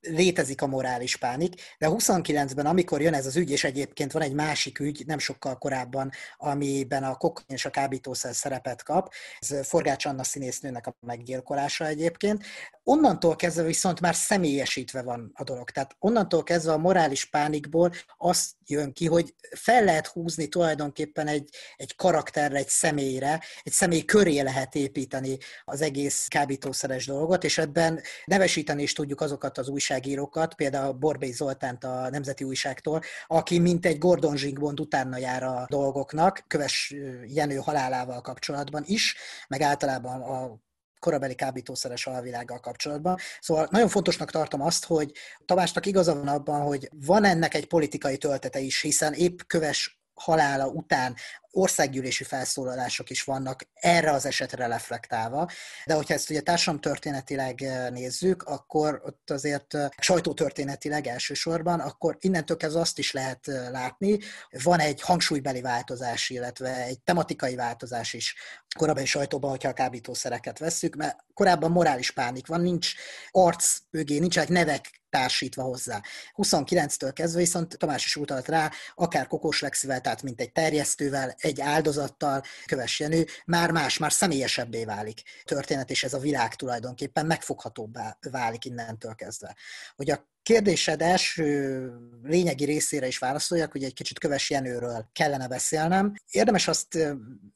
létezik 0.00 0.62
a 0.62 0.66
morális 0.66 1.16
pánik, 1.16 1.54
de 1.78 1.86
29-ben, 1.90 2.66
amikor 2.66 3.00
jön 3.00 3.14
ez 3.14 3.26
az 3.26 3.36
ügy, 3.36 3.50
és 3.50 3.64
egyébként 3.64 4.12
van 4.12 4.22
egy 4.22 4.32
másik 4.32 4.78
ügy, 4.78 5.02
nem 5.06 5.18
sokkal 5.18 5.58
korábban, 5.58 6.10
amiben 6.36 7.04
a 7.04 7.16
kokain 7.16 7.46
és 7.48 7.64
a 7.64 7.70
kábítószer 7.70 8.34
szerepet 8.34 8.82
kap, 8.82 9.12
ez 9.38 9.66
Forgács 9.66 10.04
Anna 10.04 10.24
színésznőnek 10.24 10.86
a 10.86 10.96
meggyilkolása 11.00 11.86
egyébként, 11.86 12.44
onnantól 12.82 13.36
kezdve 13.36 13.62
viszont 13.62 14.00
már 14.00 14.14
személyesítve 14.14 15.02
van 15.02 15.30
a 15.34 15.44
dolog. 15.44 15.70
Tehát 15.70 15.96
onnantól 15.98 16.42
kezdve 16.42 16.72
a 16.72 16.78
morális 16.78 17.24
pánikból 17.24 17.92
azt 18.16 18.50
jön 18.66 18.92
ki, 18.92 19.06
hogy 19.06 19.34
fel 19.50 19.84
lehet 19.84 20.06
húzni 20.06 20.46
tulajdonképpen 20.48 21.26
egy, 21.26 21.48
egy 21.76 21.96
karakterre, 21.96 22.56
egy 22.56 22.68
személyre, 22.68 23.40
egy 23.62 23.72
személy 23.72 24.04
köré 24.04 24.40
lehet 24.40 24.74
építeni 24.74 25.38
az 25.64 25.80
egész 25.80 26.26
kábítószeres 26.26 27.06
dolgot, 27.06 27.44
és 27.44 27.58
ebben 27.66 28.00
nevesíteni 28.24 28.82
is 28.82 28.92
tudjuk 28.92 29.20
azokat 29.20 29.58
az 29.58 29.68
újságírókat, 29.68 30.54
például 30.54 30.92
Borbély 30.92 31.32
Zoltánt 31.32 31.84
a 31.84 32.10
Nemzeti 32.10 32.44
Újságtól, 32.44 33.02
aki 33.26 33.58
mint 33.58 33.86
egy 33.86 33.98
Gordon 33.98 34.36
Zsingbond 34.36 34.80
utána 34.80 35.16
jár 35.16 35.42
a 35.42 35.66
dolgoknak, 35.68 36.44
Köves 36.46 36.94
Jenő 37.26 37.56
halálával 37.56 38.20
kapcsolatban 38.20 38.82
is, 38.86 39.16
meg 39.48 39.60
általában 39.60 40.22
a 40.22 40.64
korabeli 40.98 41.34
kábítószeres 41.34 42.06
alvilággal 42.06 42.60
kapcsolatban. 42.60 43.18
Szóval 43.40 43.68
nagyon 43.70 43.88
fontosnak 43.88 44.30
tartom 44.30 44.60
azt, 44.62 44.84
hogy 44.84 45.12
Tamásnak 45.44 45.86
igaza 45.86 46.14
van 46.14 46.28
abban, 46.28 46.60
hogy 46.60 46.88
van 47.06 47.24
ennek 47.24 47.54
egy 47.54 47.66
politikai 47.66 48.16
töltete 48.18 48.58
is, 48.58 48.80
hiszen 48.80 49.12
épp 49.12 49.38
köves 49.46 50.00
halála 50.14 50.66
után 50.66 51.14
országgyűlési 51.56 52.24
felszólalások 52.24 53.10
is 53.10 53.22
vannak 53.22 53.68
erre 53.74 54.10
az 54.10 54.26
esetre 54.26 54.66
reflektálva, 54.66 55.50
de 55.84 55.94
hogyha 55.94 56.14
ezt 56.14 56.30
ugye 56.30 56.40
társadalomtörténetileg 56.40 57.60
nézzük, 57.90 58.42
akkor 58.42 59.02
ott 59.04 59.30
azért 59.30 59.76
sajtótörténetileg 59.98 61.06
elsősorban, 61.06 61.80
akkor 61.80 62.16
innentől 62.20 62.56
kezdve 62.56 62.80
azt 62.80 62.98
is 62.98 63.12
lehet 63.12 63.48
eh, 63.48 63.70
látni, 63.70 64.18
van 64.62 64.80
egy 64.80 65.00
hangsúlybeli 65.00 65.60
változás, 65.60 66.30
illetve 66.30 66.84
egy 66.84 67.00
tematikai 67.00 67.54
változás 67.54 68.12
is 68.12 68.34
korábbi 68.76 69.04
sajtóban, 69.04 69.50
hogyha 69.50 69.68
a 69.68 69.72
kábítószereket 69.72 70.58
vesszük, 70.58 70.94
mert 70.94 71.24
korábban 71.34 71.70
morális 71.70 72.10
pánik 72.10 72.46
van, 72.46 72.60
nincs 72.60 72.92
arc 73.30 73.78
mögé, 73.90 74.18
nincsenek 74.18 74.48
nevek 74.48 75.04
társítva 75.10 75.62
hozzá. 75.62 76.02
29-től 76.34 77.10
kezdve 77.14 77.40
viszont 77.40 77.78
Tamás 77.78 78.04
is 78.04 78.16
utalt 78.16 78.48
rá, 78.48 78.70
akár 78.94 79.26
Kokós 79.26 79.60
Lexivel, 79.60 80.00
tehát 80.00 80.22
mint 80.22 80.40
egy 80.40 80.52
terjesztővel, 80.52 81.34
egy 81.46 81.60
áldozattal, 81.60 82.42
Köves 82.66 83.00
Jenő, 83.00 83.26
már 83.46 83.70
más, 83.70 83.98
már 83.98 84.12
személyesebbé 84.12 84.84
válik 84.84 85.22
történet, 85.44 85.90
és 85.90 86.04
ez 86.04 86.14
a 86.14 86.18
világ 86.18 86.54
tulajdonképpen 86.54 87.26
megfoghatóbbá 87.26 88.18
válik 88.30 88.64
innentől 88.64 89.14
kezdve. 89.14 89.56
Hogy 89.96 90.10
a 90.10 90.28
kérdésed 90.42 91.02
első 91.02 91.90
lényegi 92.22 92.64
részére 92.64 93.06
is 93.06 93.18
válaszoljak, 93.18 93.72
hogy 93.72 93.84
egy 93.84 93.94
kicsit 93.94 94.18
Köves 94.18 94.50
Jenőről 94.50 95.08
kellene 95.12 95.48
beszélnem. 95.48 96.14
Érdemes 96.30 96.68
azt 96.68 96.98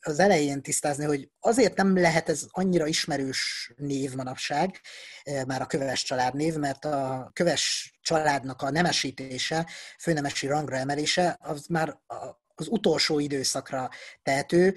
az 0.01 0.19
elején 0.19 0.63
tisztázni, 0.63 1.05
hogy 1.05 1.31
azért 1.41 1.77
nem 1.77 1.97
lehet 1.97 2.29
ez 2.29 2.45
annyira 2.51 2.87
ismerős 2.87 3.73
név 3.77 4.15
manapság, 4.15 4.81
már 5.47 5.61
a 5.61 5.67
Köves 5.67 6.03
családnév, 6.03 6.55
mert 6.55 6.85
a 6.85 7.31
Köves 7.33 7.95
családnak 8.01 8.63
a 8.63 8.71
nemesítése, 8.71 9.67
főnemesi 9.99 10.47
rangra 10.47 10.77
emelése, 10.77 11.39
az 11.41 11.67
már 11.67 12.01
az 12.61 12.69
utolsó 12.69 13.19
időszakra 13.19 13.89
tehető, 14.23 14.77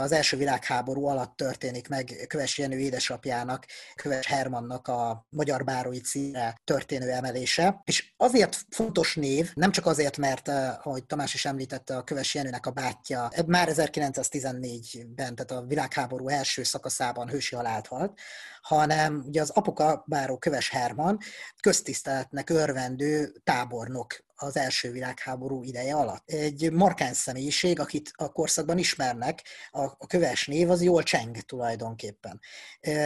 az 0.00 0.12
első 0.12 0.36
világháború 0.36 1.06
alatt 1.06 1.36
történik 1.36 1.88
meg 1.88 2.24
Köves 2.28 2.58
Jenő 2.58 2.78
édesapjának, 2.78 3.66
Köves 3.94 4.26
Hermannak 4.26 4.88
a 4.88 5.26
magyar 5.28 5.64
bárói 5.64 6.00
címre 6.00 6.60
történő 6.64 7.10
emelése. 7.10 7.80
És 7.84 8.12
azért 8.16 8.58
fontos 8.70 9.14
név, 9.14 9.50
nem 9.54 9.70
csak 9.70 9.86
azért, 9.86 10.16
mert, 10.16 10.48
ahogy 10.82 11.04
Tamás 11.04 11.34
is 11.34 11.44
említette, 11.44 11.96
a 11.96 12.04
Köves 12.04 12.34
Jenőnek 12.34 12.66
a 12.66 12.70
bátyja 12.70 13.30
már 13.46 13.68
1914-ben, 13.72 15.34
tehát 15.34 15.50
a 15.50 15.66
világháború 15.66 16.28
első 16.28 16.62
szakaszában 16.62 17.28
hősi 17.28 17.54
halált 17.54 17.86
halt, 17.86 18.18
hanem 18.62 19.22
ugye 19.26 19.40
az 19.40 19.50
apuka 19.50 20.04
báró 20.06 20.38
Köves 20.38 20.68
Herman 20.68 21.18
köztiszteletnek 21.60 22.50
örvendő 22.50 23.32
tábornok 23.44 24.28
az 24.42 24.56
első 24.56 24.90
világháború 24.92 25.62
ideje 25.62 25.94
alatt. 25.94 26.30
Egy 26.30 26.72
markáns 26.72 27.16
személyiség, 27.16 27.80
akit 27.80 28.12
a 28.14 28.32
korszakban 28.32 28.78
ismernek, 28.78 29.42
a, 29.70 29.82
a 29.82 30.06
köves 30.06 30.46
név 30.46 30.70
az 30.70 30.82
jól 30.82 31.02
cseng 31.02 31.36
tulajdonképpen. 31.36 32.40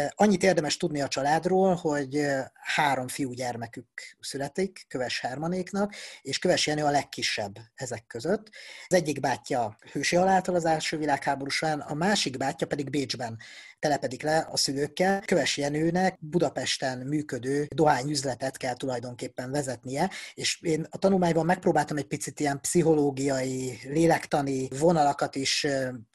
Annyit 0.08 0.42
érdemes 0.42 0.76
tudni 0.76 1.00
a 1.00 1.08
családról, 1.08 1.74
hogy 1.74 2.26
három 2.52 3.08
fiúgyermekük 3.08 3.86
születik, 4.20 4.84
Köves 4.88 5.20
Hermanéknak, 5.20 5.94
és 6.22 6.38
Köves 6.38 6.66
Jenő 6.66 6.84
a 6.84 6.90
legkisebb 6.90 7.58
ezek 7.74 8.06
között. 8.06 8.50
Az 8.88 8.94
egyik 8.94 9.20
bátyja 9.20 9.76
hősi 9.92 10.16
haláltal 10.16 10.54
az 10.54 10.64
első 10.64 10.96
világháború 10.96 11.50
során, 11.50 11.80
a 11.80 11.94
másik 11.94 12.36
bátyja 12.36 12.66
pedig 12.66 12.90
Bécsben 12.90 13.38
telepedik 13.84 14.22
le 14.22 14.48
a 14.50 14.56
szülőkkel. 14.56 15.20
Köves 15.20 15.56
Jenőnek 15.56 16.18
Budapesten 16.20 16.98
működő 16.98 17.68
dohányüzletet 17.74 18.56
kell 18.56 18.74
tulajdonképpen 18.74 19.50
vezetnie, 19.50 20.10
és 20.34 20.58
én 20.62 20.86
a 20.90 20.98
tanulmányban 20.98 21.46
megpróbáltam 21.46 21.96
egy 21.96 22.06
picit 22.06 22.40
ilyen 22.40 22.60
pszichológiai, 22.60 23.78
lélektani 23.82 24.68
vonalakat 24.78 25.36
is 25.36 25.66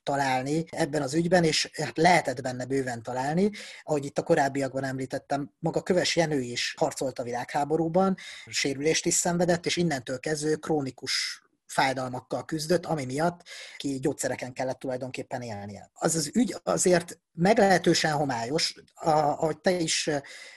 találni 0.03 0.65
ebben 0.69 1.01
az 1.01 1.13
ügyben, 1.13 1.43
és 1.43 1.69
hát 1.73 1.97
lehetett 1.97 2.41
benne 2.41 2.65
bőven 2.65 3.03
találni. 3.03 3.49
Ahogy 3.83 4.05
itt 4.05 4.17
a 4.17 4.23
korábbiakban 4.23 4.83
említettem, 4.83 5.51
maga 5.59 5.81
Köves 5.81 6.15
Jenő 6.15 6.39
is 6.39 6.73
harcolt 6.77 7.19
a 7.19 7.23
világháborúban, 7.23 8.15
sérülést 8.45 9.05
is 9.05 9.13
szenvedett, 9.13 9.65
és 9.65 9.77
innentől 9.77 10.19
kezdve 10.19 10.55
krónikus 10.55 11.41
fájdalmakkal 11.71 12.45
küzdött, 12.45 12.85
ami 12.85 13.05
miatt 13.05 13.41
ki 13.77 13.99
gyógyszereken 13.99 14.53
kellett 14.53 14.79
tulajdonképpen 14.79 15.41
élnie. 15.41 15.89
Az 15.93 16.15
az 16.15 16.31
ügy 16.33 16.55
azért 16.63 17.19
meglehetősen 17.33 18.11
homályos, 18.11 18.75
ahogy 18.95 19.59
te 19.59 19.71
is 19.71 20.09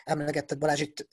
emlegetted 0.04 0.58
Balázs, 0.58 0.80
itt 0.80 1.08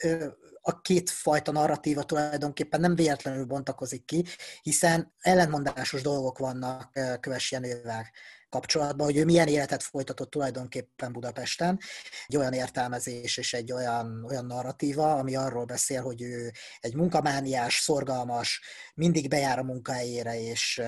a 0.61 0.81
két 0.81 1.09
fajta 1.09 1.51
narratíva 1.51 2.03
tulajdonképpen 2.03 2.79
nem 2.79 2.95
véletlenül 2.95 3.45
bontakozik 3.45 4.05
ki, 4.05 4.25
hiszen 4.61 5.13
ellentmondásos 5.19 6.01
dolgok 6.01 6.37
vannak 6.37 6.99
Köves 7.19 7.51
Jenővel 7.51 8.05
kapcsolatban, 8.49 9.05
hogy 9.05 9.17
ő 9.17 9.25
milyen 9.25 9.47
életet 9.47 9.83
folytatott 9.83 10.29
tulajdonképpen 10.29 11.11
Budapesten. 11.11 11.79
Egy 12.27 12.37
olyan 12.37 12.53
értelmezés 12.53 13.37
és 13.37 13.53
egy 13.53 13.71
olyan, 13.71 14.25
olyan 14.27 14.45
narratíva, 14.45 15.13
ami 15.13 15.35
arról 15.35 15.65
beszél, 15.65 16.01
hogy 16.01 16.21
ő 16.21 16.51
egy 16.79 16.95
munkamániás, 16.95 17.75
szorgalmas, 17.75 18.61
mindig 18.95 19.29
bejár 19.29 19.59
a 19.59 19.63
munkahelyére, 19.63 20.39
és 20.41 20.81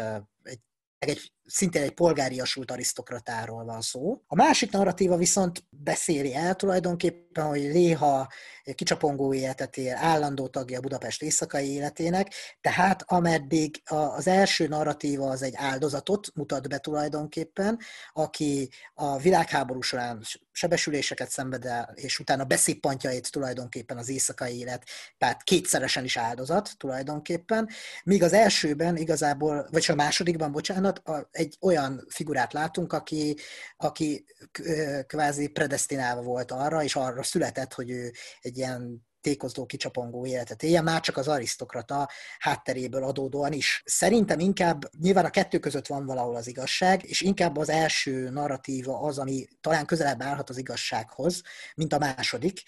egy 0.43 0.59
egy, 1.05 1.31
szintén 1.45 1.81
egy 1.81 1.93
polgáriasult 1.93 2.71
arisztokratáról 2.71 3.65
van 3.65 3.81
szó. 3.81 4.21
A 4.27 4.35
másik 4.35 4.71
narratíva 4.71 5.17
viszont 5.17 5.63
beszéli 5.69 6.35
el 6.35 6.55
tulajdonképpen, 6.55 7.45
hogy 7.45 7.61
Léha 7.61 8.27
kicsapongó 8.75 9.33
életet 9.33 9.77
él, 9.77 9.95
állandó 9.95 10.47
tagja 10.47 10.77
a 10.77 10.81
Budapest 10.81 11.23
éjszakai 11.23 11.71
életének, 11.71 12.33
tehát 12.61 13.03
ameddig 13.05 13.81
az 13.85 14.27
első 14.27 14.67
narratíva 14.67 15.29
az 15.29 15.41
egy 15.41 15.53
áldozatot 15.55 16.27
mutat 16.33 16.69
be 16.69 16.77
tulajdonképpen, 16.77 17.79
aki 18.13 18.69
a 18.93 19.17
világháború 19.17 19.81
során 19.81 20.21
sebesüléseket 20.51 21.29
szenved 21.29 21.65
el, 21.65 21.93
és 21.95 22.19
utána 22.19 22.43
beszippantjait 22.43 23.31
tulajdonképpen 23.31 23.97
az 23.97 24.09
éjszakai 24.09 24.57
élet, 24.57 24.83
tehát 25.17 25.43
kétszeresen 25.43 26.03
is 26.03 26.17
áldozat 26.17 26.71
tulajdonképpen, 26.77 27.69
míg 28.03 28.23
az 28.23 28.33
elsőben 28.33 28.97
igazából, 28.97 29.67
vagy 29.71 29.85
a 29.87 29.95
másodikban, 29.95 30.51
bocsánat, 30.51 31.01
egy 31.31 31.57
olyan 31.61 32.05
figurát 32.09 32.53
látunk, 32.53 32.93
aki, 32.93 33.37
aki 33.77 34.25
kvázi 35.07 35.47
predestinálva 35.47 36.21
volt 36.21 36.51
arra, 36.51 36.83
és 36.83 36.95
arra 36.95 37.23
született, 37.23 37.73
hogy 37.73 37.89
ő 37.89 38.11
egy 38.41 38.57
ilyen 38.57 39.09
tékozló, 39.21 39.65
kicsapongó 39.65 40.25
életet 40.25 40.63
éljen, 40.63 40.83
már 40.83 41.01
csak 41.01 41.17
az 41.17 41.27
arisztokrata 41.27 42.09
hátteréből 42.39 43.03
adódóan 43.03 43.51
is. 43.51 43.83
Szerintem 43.85 44.39
inkább, 44.39 44.89
nyilván 44.99 45.25
a 45.25 45.29
kettő 45.29 45.59
között 45.59 45.87
van 45.87 46.05
valahol 46.05 46.35
az 46.35 46.47
igazság, 46.47 47.03
és 47.03 47.21
inkább 47.21 47.57
az 47.57 47.69
első 47.69 48.29
narratíva 48.29 48.99
az, 48.99 49.17
ami 49.17 49.47
talán 49.61 49.85
közelebb 49.85 50.21
állhat 50.21 50.49
az 50.49 50.57
igazsághoz, 50.57 51.41
mint 51.75 51.93
a 51.93 51.97
második. 51.97 52.61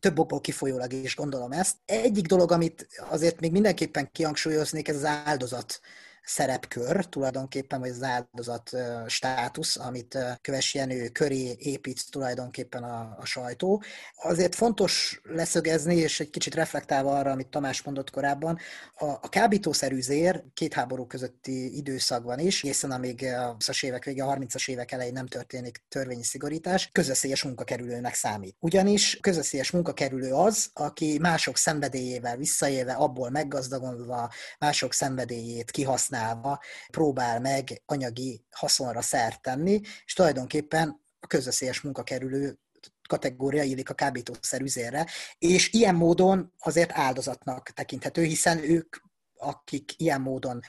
Több 0.00 0.18
okból 0.18 0.40
kifolyólag 0.40 0.92
is 0.92 1.16
gondolom 1.16 1.52
ezt. 1.52 1.76
Egyik 1.84 2.26
dolog, 2.26 2.52
amit 2.52 2.88
azért 3.10 3.40
még 3.40 3.52
mindenképpen 3.52 4.10
kihangsúlyoznék, 4.12 4.88
ez 4.88 4.96
az 4.96 5.04
áldozat 5.04 5.80
szerepkör 6.24 7.04
tulajdonképpen, 7.04 7.80
vagy 7.80 7.90
az 7.90 8.02
áldozat 8.02 8.70
státusz, 9.06 9.76
amit 9.76 10.18
Köves 10.40 10.74
Jenő 10.74 11.08
köré 11.08 11.54
épít 11.58 12.10
tulajdonképpen 12.10 12.82
a, 12.82 13.16
a 13.20 13.24
sajtó. 13.24 13.82
Azért 14.14 14.54
fontos 14.54 15.20
leszögezni, 15.22 15.96
és 15.96 16.20
egy 16.20 16.30
kicsit 16.30 16.54
reflektálva 16.54 17.18
arra, 17.18 17.30
amit 17.30 17.48
Tamás 17.48 17.82
mondott 17.82 18.10
korábban, 18.10 18.58
a, 18.94 19.04
a 19.04 19.28
kábítószerű 19.28 19.98
két 20.54 20.74
háború 20.74 21.06
közötti 21.06 21.76
időszakban 21.76 22.38
is, 22.38 22.60
hiszen 22.60 22.90
amíg 22.90 23.24
a 23.24 23.56
20-as 23.58 23.84
évek 23.84 24.04
vége, 24.04 24.24
a 24.24 24.36
30-as 24.36 24.68
évek 24.68 24.92
elején 24.92 25.12
nem 25.12 25.26
történik 25.26 25.82
törvényi 25.88 26.22
szigorítás, 26.22 26.88
közösszélyes 26.92 27.42
munkakerülőnek 27.42 28.14
számít. 28.14 28.56
Ugyanis 28.58 29.18
közösszélyes 29.20 29.70
munkakerülő 29.70 30.32
az, 30.32 30.70
aki 30.72 31.18
mások 31.20 31.56
szenvedélyével 31.56 32.36
visszaélve, 32.36 32.92
abból 32.92 33.30
meggazdagodva, 33.30 34.30
mások 34.58 34.92
szenvedélyét 34.92 35.70
kihasznál 35.70 36.13
használva 36.14 36.60
próbál 36.90 37.40
meg 37.40 37.82
anyagi 37.86 38.44
haszonra 38.50 39.02
szert 39.02 39.42
tenni, 39.42 39.80
és 40.04 40.12
tulajdonképpen 40.12 41.00
a 41.20 41.26
közösszélyes 41.26 41.80
munkakerülő 41.80 42.58
kategória 43.08 43.62
illik 43.62 43.90
a 43.90 43.94
kábítószer 43.94 44.60
üzérre, 44.60 45.06
és 45.38 45.72
ilyen 45.72 45.94
módon 45.94 46.52
azért 46.58 46.92
áldozatnak 46.92 47.70
tekinthető, 47.70 48.22
hiszen 48.22 48.58
ők 48.58 48.96
akik 49.44 49.92
ilyen 49.96 50.20
módon 50.20 50.60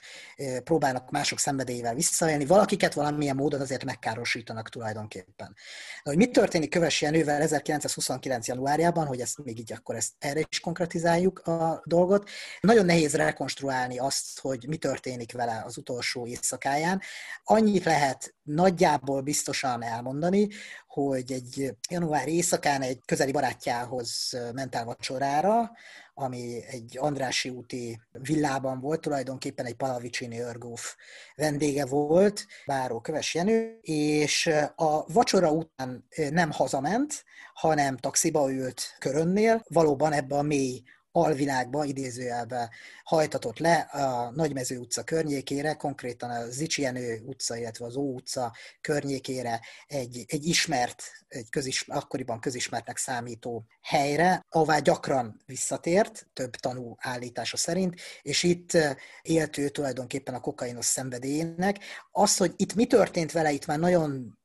próbálnak 0.63 1.11
mások 1.11 1.39
szenvedélyével 1.39 1.93
visszaélni, 1.93 2.45
valakiket 2.45 2.93
valamilyen 2.93 3.35
módon 3.35 3.61
azért 3.61 3.83
megkárosítanak 3.83 4.69
tulajdonképpen. 4.69 5.55
De 6.03 6.09
hogy 6.09 6.17
mit 6.17 6.31
történik 6.31 6.69
Köves 6.69 7.01
Jenővel 7.01 7.41
1929. 7.41 8.47
januárjában, 8.47 9.05
hogy 9.05 9.19
ezt 9.19 9.43
még 9.43 9.59
így 9.59 9.73
akkor 9.73 9.95
ezt 9.95 10.11
erre 10.19 10.45
is 10.49 10.59
konkretizáljuk 10.59 11.39
a 11.39 11.81
dolgot, 11.85 12.29
nagyon 12.59 12.85
nehéz 12.85 13.13
rekonstruálni 13.15 13.97
azt, 13.97 14.39
hogy 14.39 14.65
mi 14.67 14.77
történik 14.77 15.31
vele 15.31 15.63
az 15.65 15.77
utolsó 15.77 16.27
éjszakáján. 16.27 17.01
Annyit 17.43 17.83
lehet 17.83 18.35
nagyjából 18.43 19.21
biztosan 19.21 19.83
elmondani, 19.83 20.47
hogy 20.95 21.31
egy 21.31 21.75
január 21.89 22.27
éjszakán 22.27 22.81
egy 22.81 22.99
közeli 23.05 23.31
barátjához 23.31 24.37
ment 24.53 24.75
el 24.75 24.85
vacsorára, 24.85 25.71
ami 26.13 26.63
egy 26.67 26.97
Andrási 26.99 27.49
úti 27.49 28.01
villában 28.11 28.79
volt, 28.79 29.01
tulajdonképpen 29.01 29.65
egy 29.65 29.75
Palavicini 29.75 30.39
örgóf 30.39 30.95
vendége 31.35 31.85
volt, 31.85 32.45
Báró 32.65 32.99
Köves 32.99 33.33
Jenő, 33.33 33.79
és 33.81 34.49
a 34.75 35.13
vacsora 35.13 35.51
után 35.51 36.07
nem 36.29 36.51
hazament, 36.51 37.23
hanem 37.53 37.97
taxiba 37.97 38.51
ült 38.51 38.95
körönnél, 38.99 39.63
valóban 39.67 40.13
ebbe 40.13 40.35
a 40.35 40.41
mély 40.41 40.83
alvilágba, 41.15 41.85
idézőjelbe 41.85 42.69
hajtatott 43.03 43.57
le 43.57 43.75
a 43.75 44.31
Nagymező 44.31 44.77
utca 44.77 45.03
környékére, 45.03 45.73
konkrétan 45.73 46.29
a 46.29 46.49
Zicsienő 46.49 47.21
utca, 47.25 47.57
illetve 47.57 47.85
az 47.85 47.95
Ó 47.95 48.13
utca 48.13 48.55
környékére 48.81 49.59
egy, 49.87 50.23
egy 50.27 50.45
ismert, 50.45 51.03
egy 51.27 51.49
közis, 51.49 51.85
akkoriban 51.87 52.39
közismertnek 52.39 52.97
számító 52.97 53.65
helyre, 53.81 54.45
ahová 54.49 54.79
gyakran 54.79 55.41
visszatért, 55.45 56.27
több 56.33 56.55
tanú 56.55 56.95
állítása 56.99 57.57
szerint, 57.57 57.95
és 58.21 58.43
itt 58.43 58.77
élt 59.21 59.57
ő 59.57 59.69
tulajdonképpen 59.69 60.33
a 60.33 60.39
kokainos 60.39 60.85
szenvedélyének. 60.85 61.79
Az, 62.11 62.37
hogy 62.37 62.53
itt 62.55 62.75
mi 62.75 62.85
történt 62.85 63.31
vele, 63.31 63.51
itt 63.51 63.65
már 63.65 63.79
nagyon 63.79 64.37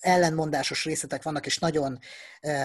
ellenmondásos 0.00 0.84
részletek 0.84 1.22
vannak, 1.22 1.46
és 1.46 1.58
nagyon 1.58 1.98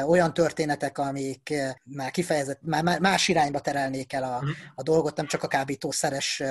olyan 0.08 0.34
történetek, 0.34 0.98
amik 0.98 1.54
már 1.84 2.12
kifejezett, 2.12 2.60
már 2.62 3.00
más 3.00 3.28
irányba 3.28 3.60
terelnék 3.60 4.14
el 4.14 4.24
a, 4.24 4.38
mhm. 4.42 4.50
a 4.76 4.84
dolgot, 4.84 5.16
nem 5.16 5.28
csak 5.28 5.44
a 5.44 5.48
kábítószeres 5.48 6.44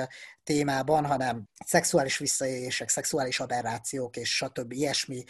témában, 0.43 1.05
hanem 1.05 1.49
szexuális 1.65 2.17
visszaélések, 2.17 2.89
szexuális 2.89 3.39
aberrációk 3.39 4.15
és 4.17 4.35
stb. 4.35 4.71
ilyesmi 4.71 5.23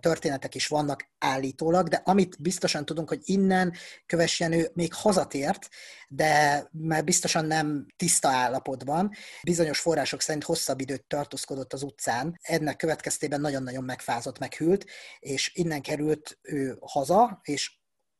történetek 0.00 0.54
is 0.54 0.66
vannak 0.66 1.08
állítólag, 1.18 1.88
de 1.88 2.02
amit 2.04 2.42
biztosan 2.42 2.84
tudunk, 2.84 3.08
hogy 3.08 3.20
innen 3.24 3.74
Köves 4.06 4.40
Jenő 4.40 4.70
még 4.74 4.94
hazatért, 4.94 5.68
de 6.08 6.66
már 6.72 7.04
biztosan 7.04 7.44
nem 7.44 7.86
tiszta 7.96 8.28
állapotban. 8.28 9.10
Bizonyos 9.42 9.80
források 9.80 10.20
szerint 10.20 10.44
hosszabb 10.44 10.80
időt 10.80 11.04
tartózkodott 11.04 11.72
az 11.72 11.82
utcán, 11.82 12.38
ennek 12.42 12.76
következtében 12.76 13.40
nagyon-nagyon 13.40 13.84
megfázott, 13.84 14.38
meghűlt, 14.38 14.84
és 15.18 15.50
innen 15.54 15.82
került 15.82 16.38
ő 16.42 16.76
haza, 16.80 17.40
és 17.42 17.75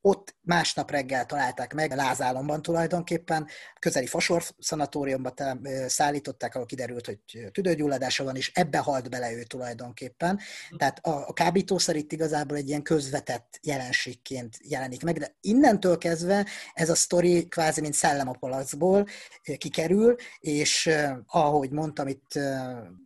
ott 0.07 0.35
másnap 0.41 0.91
reggel 0.91 1.25
találták 1.25 1.73
meg, 1.73 1.95
Lázálomban 1.95 2.61
tulajdonképpen, 2.61 3.47
közeli 3.79 4.05
Fasor 4.05 4.43
szanatóriumba 4.59 5.33
szállították, 5.87 6.55
ahol 6.55 6.67
kiderült, 6.67 7.05
hogy 7.05 7.19
tüdőgyulladása 7.51 8.23
van, 8.23 8.35
és 8.35 8.51
ebbe 8.53 8.77
halt 8.77 9.09
bele 9.09 9.31
ő 9.31 9.43
tulajdonképpen. 9.43 10.39
Tehát 10.77 10.99
a, 11.05 11.27
a 11.27 11.33
kábítószer 11.33 11.95
itt 11.95 12.11
igazából 12.11 12.57
egy 12.57 12.67
ilyen 12.67 12.81
közvetett 12.81 13.59
jelenségként 13.61 14.57
jelenik 14.61 15.03
meg, 15.03 15.17
de 15.17 15.35
innentől 15.41 15.97
kezdve 15.97 16.45
ez 16.73 16.89
a 16.89 16.95
sztori 16.95 17.47
kvázi 17.47 17.81
mint 17.81 17.93
szellem 17.93 18.29
a 18.29 18.37
palacból 18.39 19.07
kikerül, 19.57 20.15
és 20.39 20.89
ahogy 21.27 21.71
mondtam, 21.71 22.07
itt 22.07 22.39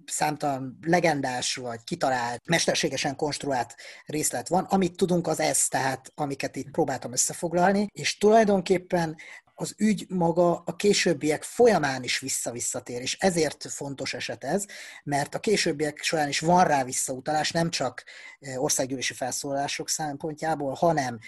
számtalan 0.06 0.80
legendás 0.82 1.56
vagy 1.56 1.84
kitalált, 1.84 2.42
mesterségesen 2.48 3.16
konstruált 3.16 3.76
részlet 4.06 4.48
van. 4.48 4.64
Amit 4.64 4.96
tudunk, 4.96 5.28
az 5.28 5.40
ez, 5.40 5.68
tehát 5.68 6.12
amiket 6.16 6.56
itt 6.56 6.72
próbáltam 6.92 7.12
összefoglalni, 7.12 7.88
és 7.92 8.18
tulajdonképpen 8.18 9.16
az 9.62 9.76
ügy 9.78 10.06
maga 10.10 10.64
a 10.66 10.76
későbbiek 10.76 11.44
folyamán 11.44 12.04
is 12.04 12.20
vissza-visszatér, 12.20 13.02
és 13.02 13.18
ezért 13.20 13.66
fontos 13.70 14.14
eset 14.14 14.44
ez, 14.44 14.66
mert 15.04 15.36
a 15.36 15.40
későbbiek 15.40 16.02
során 16.02 16.28
is 16.28 16.40
van 16.40 16.66
rá 16.66 16.84
visszautalás, 16.84 17.52
nem 17.52 17.70
csak 17.70 18.04
országgyűlési 18.56 19.14
felszólalások 19.14 19.90
szempontjából, 19.90 20.74
hanem 20.74 21.20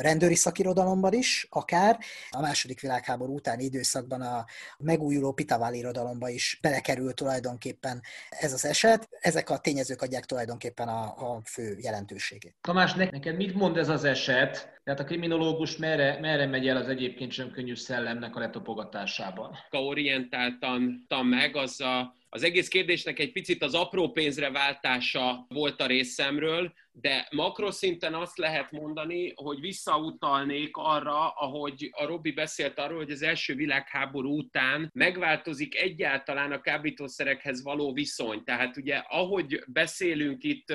rendőri 0.00 0.34
szakirodalomban 0.34 1.12
is, 1.12 1.46
akár 1.50 1.98
a 2.30 2.40
második 2.40 2.80
világháború 2.80 3.34
utáni 3.34 3.64
időszakban 3.64 4.20
a 4.20 4.44
megújuló 4.78 5.32
Pitavál 5.32 5.74
irodalomba 5.74 6.28
is 6.28 6.58
belekerül 6.62 7.14
tulajdonképpen 7.14 8.02
ez 8.28 8.52
az 8.52 8.64
eset. 8.64 9.08
Ezek 9.20 9.50
a 9.50 9.58
tényezők 9.58 10.02
adják 10.02 10.24
tulajdonképpen 10.24 10.88
a, 10.88 11.02
a 11.02 11.40
fő 11.44 11.76
jelentőségét. 11.80 12.54
Tamás, 12.60 12.94
neked 12.94 13.36
mit 13.36 13.54
mond 13.54 13.76
ez 13.76 13.88
az 13.88 14.04
eset? 14.04 14.75
Tehát 14.86 15.00
a 15.00 15.04
kriminológus 15.04 15.76
merre, 15.76 16.18
merre 16.20 16.46
megy 16.46 16.68
el 16.68 16.76
az 16.76 16.88
egyébként 16.88 17.32
sem 17.32 17.50
könnyű 17.50 17.74
szellemnek 17.74 18.36
a 18.36 18.40
letopogatásában? 18.40 19.56
Orientáltan 19.70 21.06
meg, 21.22 21.56
az 21.56 21.80
a, 21.80 22.14
az 22.28 22.42
egész 22.42 22.68
kérdésnek 22.68 23.18
egy 23.18 23.32
picit 23.32 23.62
az 23.62 23.74
apró 23.74 24.10
pénzre 24.10 24.50
váltása 24.50 25.46
volt 25.48 25.80
a 25.80 25.86
részemről, 25.86 26.72
de 26.92 27.28
makroszinten 27.30 28.14
azt 28.14 28.38
lehet 28.38 28.70
mondani, 28.70 29.32
hogy 29.34 29.60
visszautalnék 29.60 30.76
arra, 30.76 31.28
ahogy 31.28 31.90
a 31.92 32.06
Robi 32.06 32.32
beszélt 32.32 32.78
arról, 32.78 32.98
hogy 32.98 33.10
az 33.10 33.22
első 33.22 33.54
világháború 33.54 34.36
után 34.38 34.90
megváltozik 34.92 35.76
egyáltalán 35.76 36.52
a 36.52 36.60
kábítószerekhez 36.60 37.62
való 37.62 37.92
viszony. 37.92 38.44
Tehát 38.44 38.76
ugye 38.76 38.96
ahogy 38.96 39.62
beszélünk 39.66 40.42
itt 40.42 40.72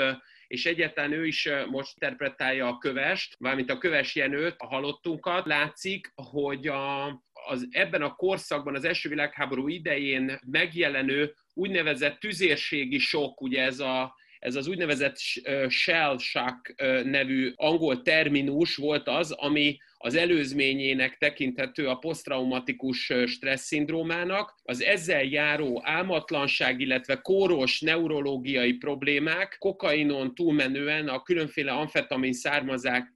és 0.51 0.65
egyáltalán 0.65 1.11
ő 1.11 1.25
is 1.25 1.49
most 1.69 1.93
interpretálja 1.99 2.67
a 2.67 2.77
kövest, 2.77 3.35
valamint 3.39 3.69
a 3.69 3.77
köves 3.77 4.15
Jenőt, 4.15 4.55
a 4.57 4.65
halottunkat. 4.65 5.45
Látszik, 5.45 6.11
hogy 6.15 6.67
a, 6.67 7.05
az, 7.33 7.67
ebben 7.69 8.01
a 8.01 8.15
korszakban, 8.15 8.75
az 8.75 8.85
első 8.85 9.09
világháború 9.09 9.67
idején 9.67 10.39
megjelenő 10.45 11.33
úgynevezett 11.53 12.19
tüzérségi 12.19 12.97
sok, 12.97 13.41
ugye 13.41 13.63
ez 13.63 13.79
a 13.79 14.15
ez 14.41 14.55
az 14.55 14.67
úgynevezett 14.67 15.17
shell 15.67 16.17
shock 16.17 16.75
nevű 17.03 17.53
angol 17.55 18.01
terminus 18.01 18.75
volt 18.75 19.07
az, 19.07 19.31
ami 19.31 19.77
az 19.97 20.15
előzményének 20.15 21.17
tekinthető 21.17 21.87
a 21.87 21.95
posztraumatikus 21.95 23.13
stressz 23.25 23.65
szindrómának, 23.65 24.55
az 24.63 24.83
ezzel 24.83 25.23
járó 25.23 25.81
álmatlanság, 25.83 26.79
illetve 26.79 27.15
kóros 27.15 27.81
neurológiai 27.81 28.73
problémák, 28.73 29.55
kokainon 29.59 30.35
túlmenően 30.35 31.07
a 31.07 31.21
különféle 31.21 31.71
amfetamin 31.71 32.33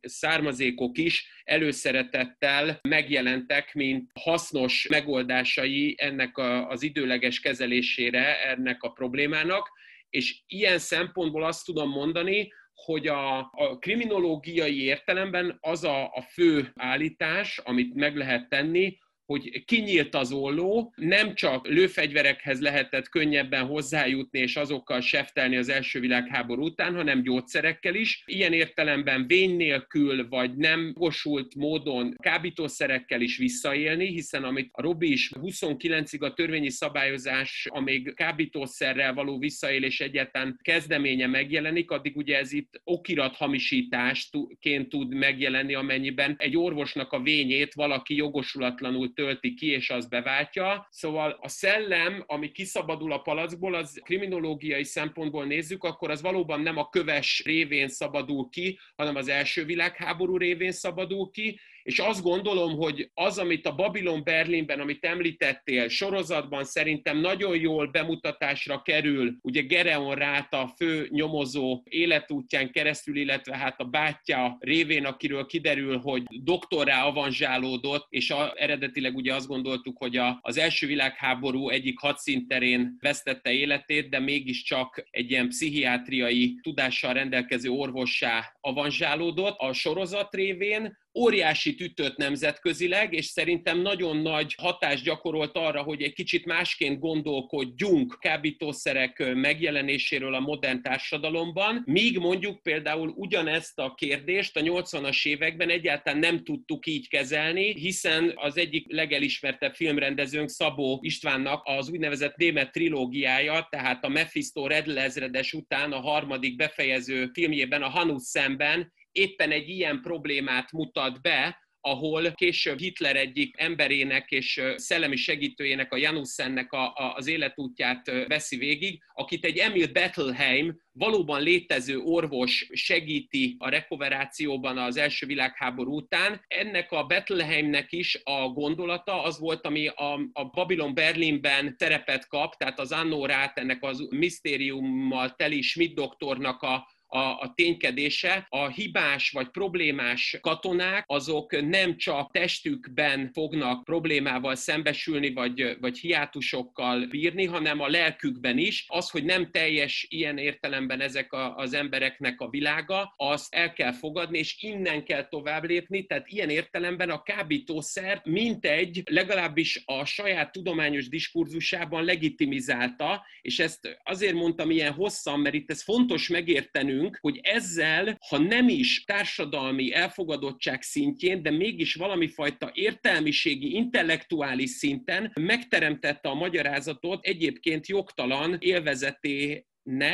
származékok 0.01 0.97
is 0.97 1.27
előszeretettel 1.43 2.79
megjelentek, 2.81 3.73
mint 3.73 4.11
hasznos 4.13 4.87
megoldásai 4.89 5.95
ennek 5.97 6.37
az 6.67 6.83
időleges 6.83 7.39
kezelésére, 7.39 8.43
ennek 8.43 8.83
a 8.83 8.89
problémának 8.89 9.83
és 10.15 10.43
ilyen 10.47 10.77
szempontból 10.77 11.43
azt 11.43 11.65
tudom 11.65 11.89
mondani, 11.89 12.51
hogy 12.73 13.07
a, 13.07 13.37
a 13.37 13.77
kriminológiai 13.79 14.83
értelemben 14.83 15.57
az 15.61 15.83
a, 15.83 16.03
a 16.03 16.21
fő 16.21 16.71
állítás, 16.75 17.57
amit 17.57 17.93
meg 17.93 18.15
lehet 18.15 18.49
tenni, 18.49 18.97
hogy 19.25 19.63
kinyílt 19.65 20.15
az 20.15 20.31
olló, 20.31 20.93
nem 20.95 21.33
csak 21.33 21.67
lőfegyverekhez 21.67 22.61
lehetett 22.61 23.09
könnyebben 23.09 23.65
hozzájutni 23.65 24.39
és 24.39 24.55
azokkal 24.55 25.01
seftelni 25.01 25.57
az 25.57 25.69
első 25.69 25.99
világháború 25.99 26.63
után, 26.63 26.95
hanem 26.95 27.21
gyógyszerekkel 27.23 27.95
is. 27.95 28.23
Ilyen 28.25 28.53
értelemben 28.53 29.27
vény 29.27 29.55
nélkül 29.55 30.27
vagy 30.27 30.55
nem 30.55 30.91
gosult 30.93 31.55
módon 31.55 32.15
kábítószerekkel 32.19 33.21
is 33.21 33.37
visszaélni, 33.37 34.07
hiszen 34.07 34.43
amit 34.43 34.69
a 34.71 34.81
Robi 34.81 35.11
is 35.11 35.31
29-ig 35.41 36.19
a 36.19 36.33
törvényi 36.33 36.69
szabályozás, 36.69 37.67
amíg 37.69 38.13
kábítószerrel 38.13 39.13
való 39.13 39.37
visszaélés 39.37 39.99
egyetlen 39.99 40.59
kezdeménye 40.61 41.27
megjelenik, 41.27 41.91
addig 41.91 42.17
ugye 42.17 42.37
ez 42.37 42.51
itt 42.51 42.81
okirat 42.83 43.35
hamisításként 43.35 44.89
tud 44.89 45.13
megjelenni, 45.13 45.73
amennyiben 45.73 46.35
egy 46.37 46.57
orvosnak 46.57 47.11
a 47.11 47.21
vényét 47.21 47.73
valaki 47.73 48.15
jogosulatlanul 48.15 49.13
tölti 49.15 49.53
ki, 49.53 49.71
és 49.71 49.89
az 49.89 50.07
beváltja. 50.07 50.87
Szóval 50.91 51.37
a 51.41 51.47
szellem, 51.47 52.23
ami 52.27 52.51
kiszabadul 52.51 53.11
a 53.11 53.21
palackból, 53.21 53.75
az 53.75 53.99
kriminológiai 54.03 54.83
szempontból 54.83 55.45
nézzük, 55.45 55.83
akkor 55.83 56.11
az 56.11 56.21
valóban 56.21 56.61
nem 56.61 56.77
a 56.77 56.89
köves 56.89 57.43
révén 57.45 57.87
szabadul 57.87 58.49
ki, 58.49 58.79
hanem 58.95 59.15
az 59.15 59.27
első 59.27 59.65
világháború 59.65 60.37
révén 60.37 60.71
szabadul 60.71 61.29
ki, 61.31 61.59
és 61.85 61.99
azt 61.99 62.21
gondolom, 62.21 62.75
hogy 62.75 63.09
az, 63.13 63.37
amit 63.37 63.65
a 63.67 63.75
Babylon 63.75 64.23
Berlinben, 64.23 64.79
amit 64.79 65.05
említettél, 65.05 65.87
sorozatban 65.87 66.63
szerintem 66.63 67.17
nagyon 67.17 67.57
jól 67.57 67.87
bemutatásra 67.87 68.81
kerül, 68.81 69.37
ugye 69.41 69.61
Gereon 69.61 70.15
Ráta 70.15 70.73
fő 70.77 71.07
nyomozó 71.11 71.81
életútján 71.83 72.71
keresztül, 72.71 73.17
illetve 73.17 73.57
hát 73.57 73.79
a 73.79 73.83
bátyja 73.83 74.57
révén, 74.59 75.05
akiről 75.05 75.45
kiderül, 75.45 75.97
hogy 75.97 76.23
doktorrá 76.43 77.03
avanzsálódott, 77.03 78.05
és 78.09 78.31
a, 78.31 78.53
eredetileg 78.55 79.15
ugye 79.15 79.33
azt 79.33 79.47
gondoltuk, 79.47 79.97
hogy 79.97 80.17
a, 80.17 80.39
az 80.41 80.57
első 80.57 80.87
világháború 80.87 81.69
egyik 81.69 81.99
hadszínterén 81.99 82.97
vesztette 82.99 83.51
életét, 83.51 84.09
de 84.09 84.19
mégiscsak 84.19 85.07
egy 85.09 85.31
ilyen 85.31 85.47
pszichiátriai 85.47 86.59
tudással 86.61 87.13
rendelkező 87.13 87.69
orvossá 87.69 88.53
avanzsálódott. 88.59 89.55
A 89.57 89.73
sorozat 89.73 90.35
révén 90.35 91.03
óriási 91.15 91.75
ütött 91.79 92.17
nemzetközileg, 92.17 93.13
és 93.13 93.25
szerintem 93.25 93.79
nagyon 93.79 94.17
nagy 94.17 94.55
hatást 94.57 95.03
gyakorolt 95.03 95.55
arra, 95.57 95.81
hogy 95.81 96.01
egy 96.01 96.13
kicsit 96.13 96.45
másként 96.45 96.99
gondolkodjunk 96.99 98.17
kábítószerek 98.19 99.33
megjelenéséről 99.35 100.33
a 100.33 100.39
modern 100.39 100.81
társadalomban, 100.81 101.83
míg 101.85 102.17
mondjuk 102.17 102.61
például 102.61 103.13
ugyanezt 103.15 103.79
a 103.79 103.93
kérdést 103.93 104.57
a 104.57 104.61
80-as 104.61 105.25
években 105.25 105.69
egyáltalán 105.69 106.19
nem 106.19 106.43
tudtuk 106.43 106.85
így 106.85 107.07
kezelni, 107.07 107.73
hiszen 107.73 108.31
az 108.35 108.57
egyik 108.57 108.91
legelismertebb 108.91 109.73
filmrendezőnk 109.73 110.49
Szabó 110.49 110.99
Istvánnak 111.01 111.61
az 111.65 111.89
úgynevezett 111.89 112.35
Német 112.35 112.71
trilógiája, 112.71 113.67
tehát 113.69 114.03
a 114.03 114.09
Mephisto 114.09 114.67
Red 114.67 114.87
Lezredes 114.87 115.53
után 115.53 115.91
a 115.91 115.99
harmadik 115.99 116.55
befejező 116.55 117.29
filmjében, 117.33 117.81
a 117.81 117.89
Hanus 117.89 118.23
szemben 118.23 118.93
éppen 119.15 119.51
egy 119.51 119.69
ilyen 119.69 120.01
problémát 120.01 120.71
mutat 120.71 121.21
be, 121.21 121.63
ahol 121.85 122.31
később 122.31 122.79
Hitler 122.79 123.15
egyik 123.15 123.55
emberének 123.57 124.31
és 124.31 124.61
szellemi 124.75 125.15
segítőjének, 125.15 125.93
a 125.93 125.97
Janussennek 125.97 126.71
a, 126.71 126.93
a, 126.93 127.13
az 127.15 127.27
életútját 127.27 128.11
veszi 128.27 128.57
végig, 128.57 129.01
akit 129.13 129.45
egy 129.45 129.57
Emil 129.57 129.87
Bettelheim, 129.87 130.77
valóban 130.91 131.41
létező 131.41 131.97
orvos 131.97 132.67
segíti 132.73 133.55
a 133.59 133.69
rekoverációban 133.69 134.77
az 134.77 134.97
első 134.97 135.25
világháború 135.25 135.95
után. 135.95 136.41
Ennek 136.47 136.91
a 136.91 137.03
Bettelheimnek 137.03 137.91
is 137.91 138.21
a 138.23 138.47
gondolata 138.47 139.23
az 139.23 139.39
volt, 139.39 139.65
ami 139.65 139.87
a, 139.87 140.19
a 140.33 140.43
Babylon 140.43 140.93
Berlinben 140.93 141.75
szerepet 141.77 142.27
kap, 142.27 142.55
tehát 142.55 142.79
az 142.79 142.91
Anno 142.91 143.25
Rát, 143.25 143.57
ennek 143.57 143.83
az 143.83 144.07
misztériummal 144.09 145.35
teli 145.35 145.61
Schmidt 145.61 145.95
doktornak 145.95 146.61
a, 146.61 146.87
a, 147.07 147.19
a 147.19 147.53
ténykedése. 147.55 148.45
A 148.49 148.67
hibás 148.67 149.29
vagy 149.29 149.47
problémás 149.47 150.37
katonák 150.41 151.03
azok 151.07 151.61
nem 151.61 151.97
csak 151.97 152.31
testükben 152.31 153.29
fognak 153.33 153.83
problémával 153.83 154.55
szembesülni, 154.55 155.33
vagy, 155.33 155.77
vagy 155.79 155.97
hiátusokkal 155.97 157.05
bírni, 157.05 157.45
hanem 157.45 157.79
a 157.79 157.87
lelkükben 157.87 158.57
is. 158.57 158.85
Az, 158.87 159.09
hogy 159.09 159.23
nem 159.23 159.51
teljes 159.51 160.05
ilyen 160.09 160.37
értelemben 160.37 161.01
ezek 161.01 161.33
a, 161.33 161.55
az 161.55 161.73
embereknek 161.73 162.41
a 162.41 162.49
világa, 162.49 163.13
azt 163.17 163.53
el 163.53 163.73
kell 163.73 163.91
fogadni, 163.91 164.37
és 164.37 164.55
innen 164.59 165.03
kell 165.03 165.27
tovább 165.27 165.63
lépni. 165.63 166.05
Tehát 166.05 166.27
ilyen 166.27 166.49
értelemben 166.49 167.09
a 167.09 167.23
kábítószer 167.23 168.21
mintegy, 168.23 169.03
legalábbis 169.05 169.81
a 169.85 170.05
saját 170.05 170.51
tudományos 170.51 171.09
diskurzusában 171.09 172.03
legitimizálta, 172.03 173.25
és 173.41 173.59
ezt 173.59 173.99
azért 174.03 174.33
mondtam 174.33 174.71
ilyen 174.71 174.93
hosszan, 174.93 175.39
mert 175.39 175.55
itt 175.55 175.69
ez 175.69 175.83
fontos 175.83 176.27
megértenünk, 176.27 176.94
értenünk, 176.95 177.17
hogy 177.21 177.39
ezzel, 177.43 178.17
ha 178.27 178.37
nem 178.37 178.69
is 178.69 179.03
társadalmi 179.03 179.93
elfogadottság 179.93 180.81
szintjén, 180.81 181.41
de 181.41 181.51
mégis 181.51 181.95
valami 181.95 182.27
fajta 182.27 182.71
értelmiségi, 182.73 183.75
intellektuális 183.75 184.69
szinten 184.69 185.31
megteremtette 185.39 186.29
a 186.29 186.33
magyarázatot 186.33 187.25
egyébként 187.25 187.87
jogtalan 187.87 188.57
élvezeté 188.59 189.65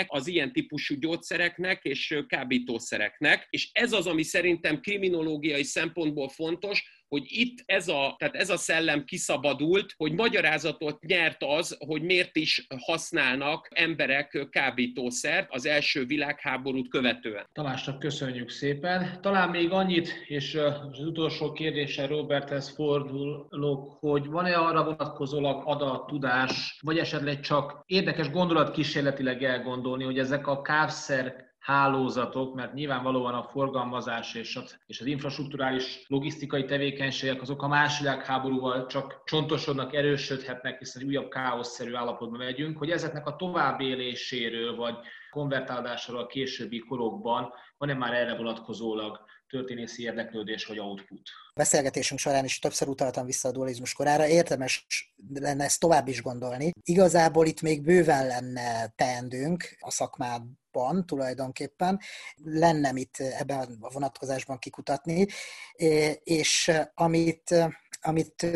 az 0.08 0.28
ilyen 0.28 0.54
típusú 0.54 0.96
gyógyszereknek 0.96 1.84
és 1.84 2.24
kábítószereknek, 2.28 3.48
és 3.50 3.70
ez 3.74 3.94
az, 3.94 4.08
ami 4.08 4.24
szerintem 4.24 4.80
kriminológiai 4.80 5.64
szempontból 5.64 6.30
fontos, 6.30 7.01
hogy 7.12 7.24
itt 7.28 7.64
ez 7.66 7.88
a, 7.88 8.16
tehát 8.18 8.36
ez 8.36 8.50
a 8.50 8.58
szellem 8.58 9.04
kiszabadult, 9.04 9.94
hogy 9.98 10.12
magyarázatot 10.12 11.04
nyert 11.04 11.44
az, 11.44 11.78
hogy 11.80 12.02
miért 12.02 12.36
is 12.36 12.68
használnak 12.78 13.68
emberek 13.72 14.48
kábítószert 14.52 15.48
az 15.50 15.66
első 15.66 16.06
világháborút 16.06 16.90
követően. 16.90 17.46
Tamásnak 17.54 18.00
köszönjük 18.00 18.50
szépen. 18.50 19.22
Talán 19.22 19.50
még 19.50 19.72
annyit, 19.72 20.14
és 20.28 20.56
az 20.56 21.00
utolsó 21.00 21.52
kérdése 21.52 22.08
Roberthez 22.08 22.70
fordulok, 22.70 23.98
hogy 24.00 24.26
van-e 24.26 24.56
arra 24.56 24.84
vonatkozólag 24.84 25.62
adat, 25.66 26.08
tudás, 26.08 26.80
vagy 26.82 26.98
esetleg 26.98 27.40
csak 27.40 27.84
érdekes 27.86 28.30
gondolat 28.30 28.72
kísérletileg 28.72 29.44
elgondolni, 29.44 30.04
hogy 30.04 30.20
ezek 30.20 30.48
a 30.48 30.62
kávszer 30.62 31.51
hálózatok, 31.62 32.56
mert 32.56 32.74
nyilvánvalóan 32.74 33.34
a 33.34 33.44
forgalmazás 33.44 34.34
és 34.36 34.56
az, 34.56 34.80
és 34.86 35.00
az 35.00 35.06
infrastruktúrális 35.06 36.06
logisztikai 36.08 36.66
tevékenységek 36.66 37.42
azok 37.42 37.64
a 37.64 37.68
második 37.68 38.00
világháborúval 38.02 38.86
csak 38.86 39.22
csontosodnak, 39.26 39.94
erősödhetnek, 39.96 40.78
hiszen 40.78 41.04
újabb 41.04 41.30
káoszszerű 41.30 41.94
állapotba 41.94 42.38
megyünk, 42.38 42.78
hogy 42.78 42.90
ezeknek 42.90 43.28
a 43.28 43.36
továbbéléséről 43.36 44.76
vagy 44.76 44.96
konvertálásáról 45.30 46.22
a 46.22 46.28
későbbi 46.28 46.80
korokban 46.80 47.54
van-e 47.78 47.94
már 47.94 48.14
erre 48.14 48.36
vonatkozólag 48.36 49.20
történészi 49.50 50.04
érdeklődés 50.04 50.66
vagy 50.66 50.80
output. 50.80 51.30
A 51.50 51.54
beszélgetésünk 51.56 52.20
során 52.20 52.46
is 52.46 52.60
többször 52.60 52.88
utaltam 52.88 53.26
vissza 53.26 53.50
a 53.50 53.52
dualizmus 53.52 53.94
korára, 53.94 54.28
érdemes 54.28 54.88
lenne 55.34 55.64
ezt 55.64 55.80
tovább 55.80 56.08
is 56.08 56.22
gondolni. 56.22 56.72
Igazából 56.84 57.46
itt 57.46 57.62
még 57.62 57.84
bőven 57.84 58.28
lenne 58.28 58.88
teendőnk 58.96 59.78
a 59.80 59.92
szakmában 59.92 60.61
tulajdonképpen, 61.06 62.00
lenne 62.44 62.92
mit 62.92 63.20
ebben 63.20 63.78
a 63.80 63.90
vonatkozásban 63.90 64.60
kikutatni, 64.60 65.28
és 66.24 66.72
amit, 66.94 67.56
amit 68.02 68.48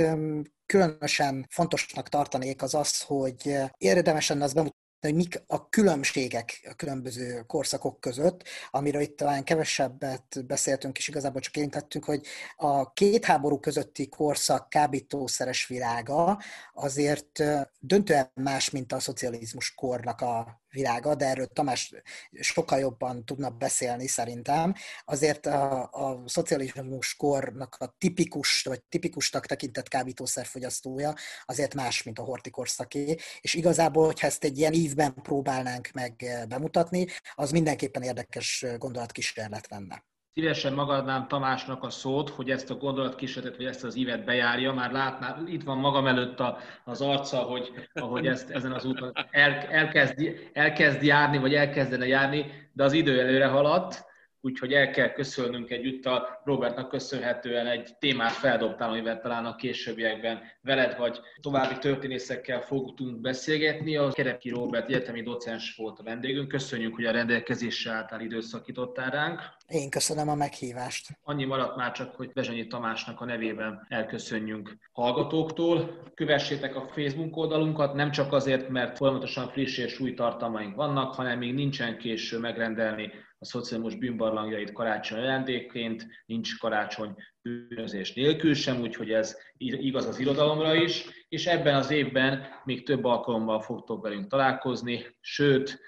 különösen 0.66 1.46
fontosnak 1.50 2.10
tartanék 2.10 2.62
az 2.62 2.74
az, 2.74 3.02
hogy 3.02 3.58
érdemes 3.78 4.30
lenne 4.30 4.44
az 4.44 4.54
bemutatni, 4.54 4.84
hogy 5.06 5.16
mik 5.16 5.44
a 5.48 5.70
különbségek 5.70 6.68
a 6.70 6.74
különböző 6.74 7.44
korszakok 7.48 8.00
között, 8.00 8.44
amiről 8.72 9.02
itt 9.02 9.18
talán 9.18 9.44
kevesebbet 9.44 10.46
beszéltünk, 10.46 10.98
és 10.98 11.08
igazából 11.08 11.42
csak 11.42 11.58
érintettünk, 11.58 12.06
hogy 12.06 12.26
a 12.56 12.94
két 12.94 13.26
háború 13.26 13.60
közötti 13.60 14.10
korszak 14.10 14.70
kábítószeres 14.70 15.68
világa 15.68 16.42
azért 16.74 17.44
döntően 17.80 18.32
más, 18.34 18.70
mint 18.70 18.94
a 18.94 19.00
szocializmus 19.00 19.74
kornak 19.74 20.22
a 20.22 20.64
világa, 20.76 21.16
de 21.16 21.26
erről 21.26 21.48
Tamás 21.48 21.94
sokkal 22.32 22.80
jobban 22.80 23.26
tudna 23.26 23.50
beszélni 23.50 24.08
szerintem. 24.08 24.74
Azért 25.06 25.46
a, 25.46 25.90
a 25.92 26.24
szocializmus 26.26 27.16
kornak 27.16 27.76
a 27.80 27.96
tipikus, 27.98 28.64
vagy 28.64 28.84
tipikusnak 28.84 29.46
tekintett 29.46 29.88
kábítószerfogyasztója 29.88 31.14
azért 31.46 31.74
más, 31.74 32.04
mint 32.04 32.20
a 32.20 32.24
hortikorszaké, 32.24 33.16
és 33.42 33.54
igazából, 33.54 34.06
hogyha 34.06 34.28
ezt 34.28 34.44
egy 34.44 34.58
ilyen 34.58 34.74
ívben 34.74 35.14
próbálnánk 35.14 35.90
meg 35.94 36.46
bemutatni, 36.48 37.08
az 37.36 37.52
mindenképpen 37.52 38.02
érdekes 38.02 38.66
gondolatkísérlet 38.78 39.68
lenne. 39.70 40.04
Szívesen 40.36 40.74
magadnám 40.74 41.28
Tamásnak 41.28 41.84
a 41.84 41.90
szót, 41.90 42.30
hogy 42.30 42.50
ezt 42.50 42.70
a 42.70 42.76
gondolatkísérletet, 42.76 43.58
vagy 43.58 43.66
ezt 43.66 43.84
az 43.84 43.96
ívet 43.96 44.26
bejárja. 44.26 44.74
Már 44.74 44.92
látná, 44.92 45.38
itt 45.46 45.64
van 45.64 45.78
magam 45.78 46.08
előtt 46.08 46.40
a, 46.40 46.58
az 46.84 47.02
arca, 47.02 47.38
hogy 47.38 47.72
ahogy 47.94 48.28
ezt 48.28 48.50
ezen 48.50 48.72
az 48.72 48.86
úton 48.86 49.12
el, 49.32 49.52
elkezd, 49.52 50.50
elkezd 50.54 51.04
járni, 51.04 51.38
vagy 51.38 51.54
elkezdene 51.54 52.08
járni, 52.08 52.70
de 52.74 52.84
az 52.84 52.94
idő 52.94 53.20
előre 53.20 53.48
haladt 53.48 54.06
úgyhogy 54.46 54.74
el 54.74 54.90
kell 54.90 55.12
köszönnünk 55.12 55.70
együtt 55.70 56.06
a 56.06 56.42
Robertnak 56.44 56.90
köszönhetően 56.90 57.68
egy 57.68 57.98
témát 58.00 58.32
feldobtál, 58.32 58.90
amivel 58.90 59.22
talán 59.22 59.46
a 59.46 59.56
későbbiekben 59.56 60.42
veled 60.62 60.98
vagy 60.98 61.20
további 61.42 61.78
történészekkel 61.78 62.62
fogtunk 62.62 63.22
beszélgetni. 63.22 63.96
A 63.96 64.12
Kerepki 64.12 64.50
Robert 64.50 64.90
egyetemi 64.90 65.22
docens 65.22 65.76
volt 65.76 66.00
a 66.00 66.04
vendégünk. 66.04 66.48
Köszönjük, 66.48 66.96
hogy 66.96 67.06
a 67.06 67.12
rendelkezésre 67.12 67.92
álltál, 67.92 68.22
időszakítottál 68.22 69.10
ránk. 69.10 69.42
Én 69.68 69.90
köszönöm 69.90 70.30
a 70.30 70.36
meghívást. 70.36 71.08
Annyi 71.24 71.46
maradt 71.46 71.76
már 71.76 71.92
csak, 71.92 72.16
hogy 72.16 72.32
Bezsenyi 72.34 72.68
Tamásnak 72.68 73.22
a 73.22 73.26
nevében 73.26 73.86
elköszönjünk 73.90 74.78
hallgatóktól. 74.92 76.04
Kövessétek 76.14 76.76
a 76.76 76.88
Facebook 76.88 77.38
oldalunkat, 77.38 77.94
nem 77.94 78.12
csak 78.12 78.34
azért, 78.34 78.70
mert 78.70 78.98
folyamatosan 78.98 79.48
friss 79.48 79.78
és 79.78 80.00
új 80.00 80.14
tartalmaink 80.14 80.76
vannak, 80.76 81.14
hanem 81.14 81.38
még 81.38 81.54
nincsen 81.54 81.98
késő 81.98 82.40
megrendelni 82.40 83.12
a 83.46 83.48
szocializmus 83.48 83.96
bűnbarlangjait 83.96 84.72
karácsony 84.72 85.20
ajándékként, 85.20 86.08
nincs 86.26 86.58
karácsony 86.58 87.16
bűnözés 87.42 88.14
nélkül 88.14 88.54
sem, 88.54 88.82
úgyhogy 88.82 89.12
ez 89.12 89.38
igaz 89.58 90.06
az 90.06 90.20
irodalomra 90.20 90.74
is, 90.76 91.06
és 91.30 91.46
ebben 91.46 91.76
az 91.76 91.92
évben 91.92 92.46
még 92.64 92.86
több 92.86 93.04
alkalommal 93.04 93.62
fogtok 93.62 94.02
velünk 94.02 94.28
találkozni, 94.28 95.06
sőt, 95.20 95.80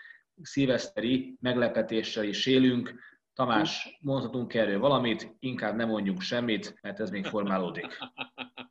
szilveszteri 0.42 1.38
meglepetéssel 1.42 2.24
is 2.24 2.46
élünk. 2.46 3.06
Tamás, 3.34 3.98
mondhatunk 4.02 4.54
erről 4.54 4.80
valamit, 4.80 5.36
inkább 5.40 5.76
nem 5.76 5.88
mondjuk 5.88 6.22
semmit, 6.22 6.80
mert 6.82 7.00
ez 7.00 7.10
még 7.10 7.26
formálódik. 7.26 7.88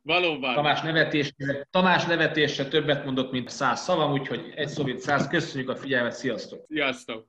Valóban. 0.01 0.53
Tamás 0.53 0.81
nevetésre, 0.81 1.67
Tamás 1.71 2.05
nevetésre 2.05 2.67
többet 2.67 3.05
mondott, 3.05 3.31
mint 3.31 3.49
száz 3.49 3.79
szavam, 3.79 4.11
úgyhogy 4.11 4.53
egy 4.55 4.67
szó, 4.67 4.83
mint 4.83 4.99
száz. 4.99 5.27
Köszönjük 5.27 5.69
a 5.69 5.75
figyelmet, 5.75 6.13
sziasztok! 6.13 6.65
Sziasztok! 6.67 7.25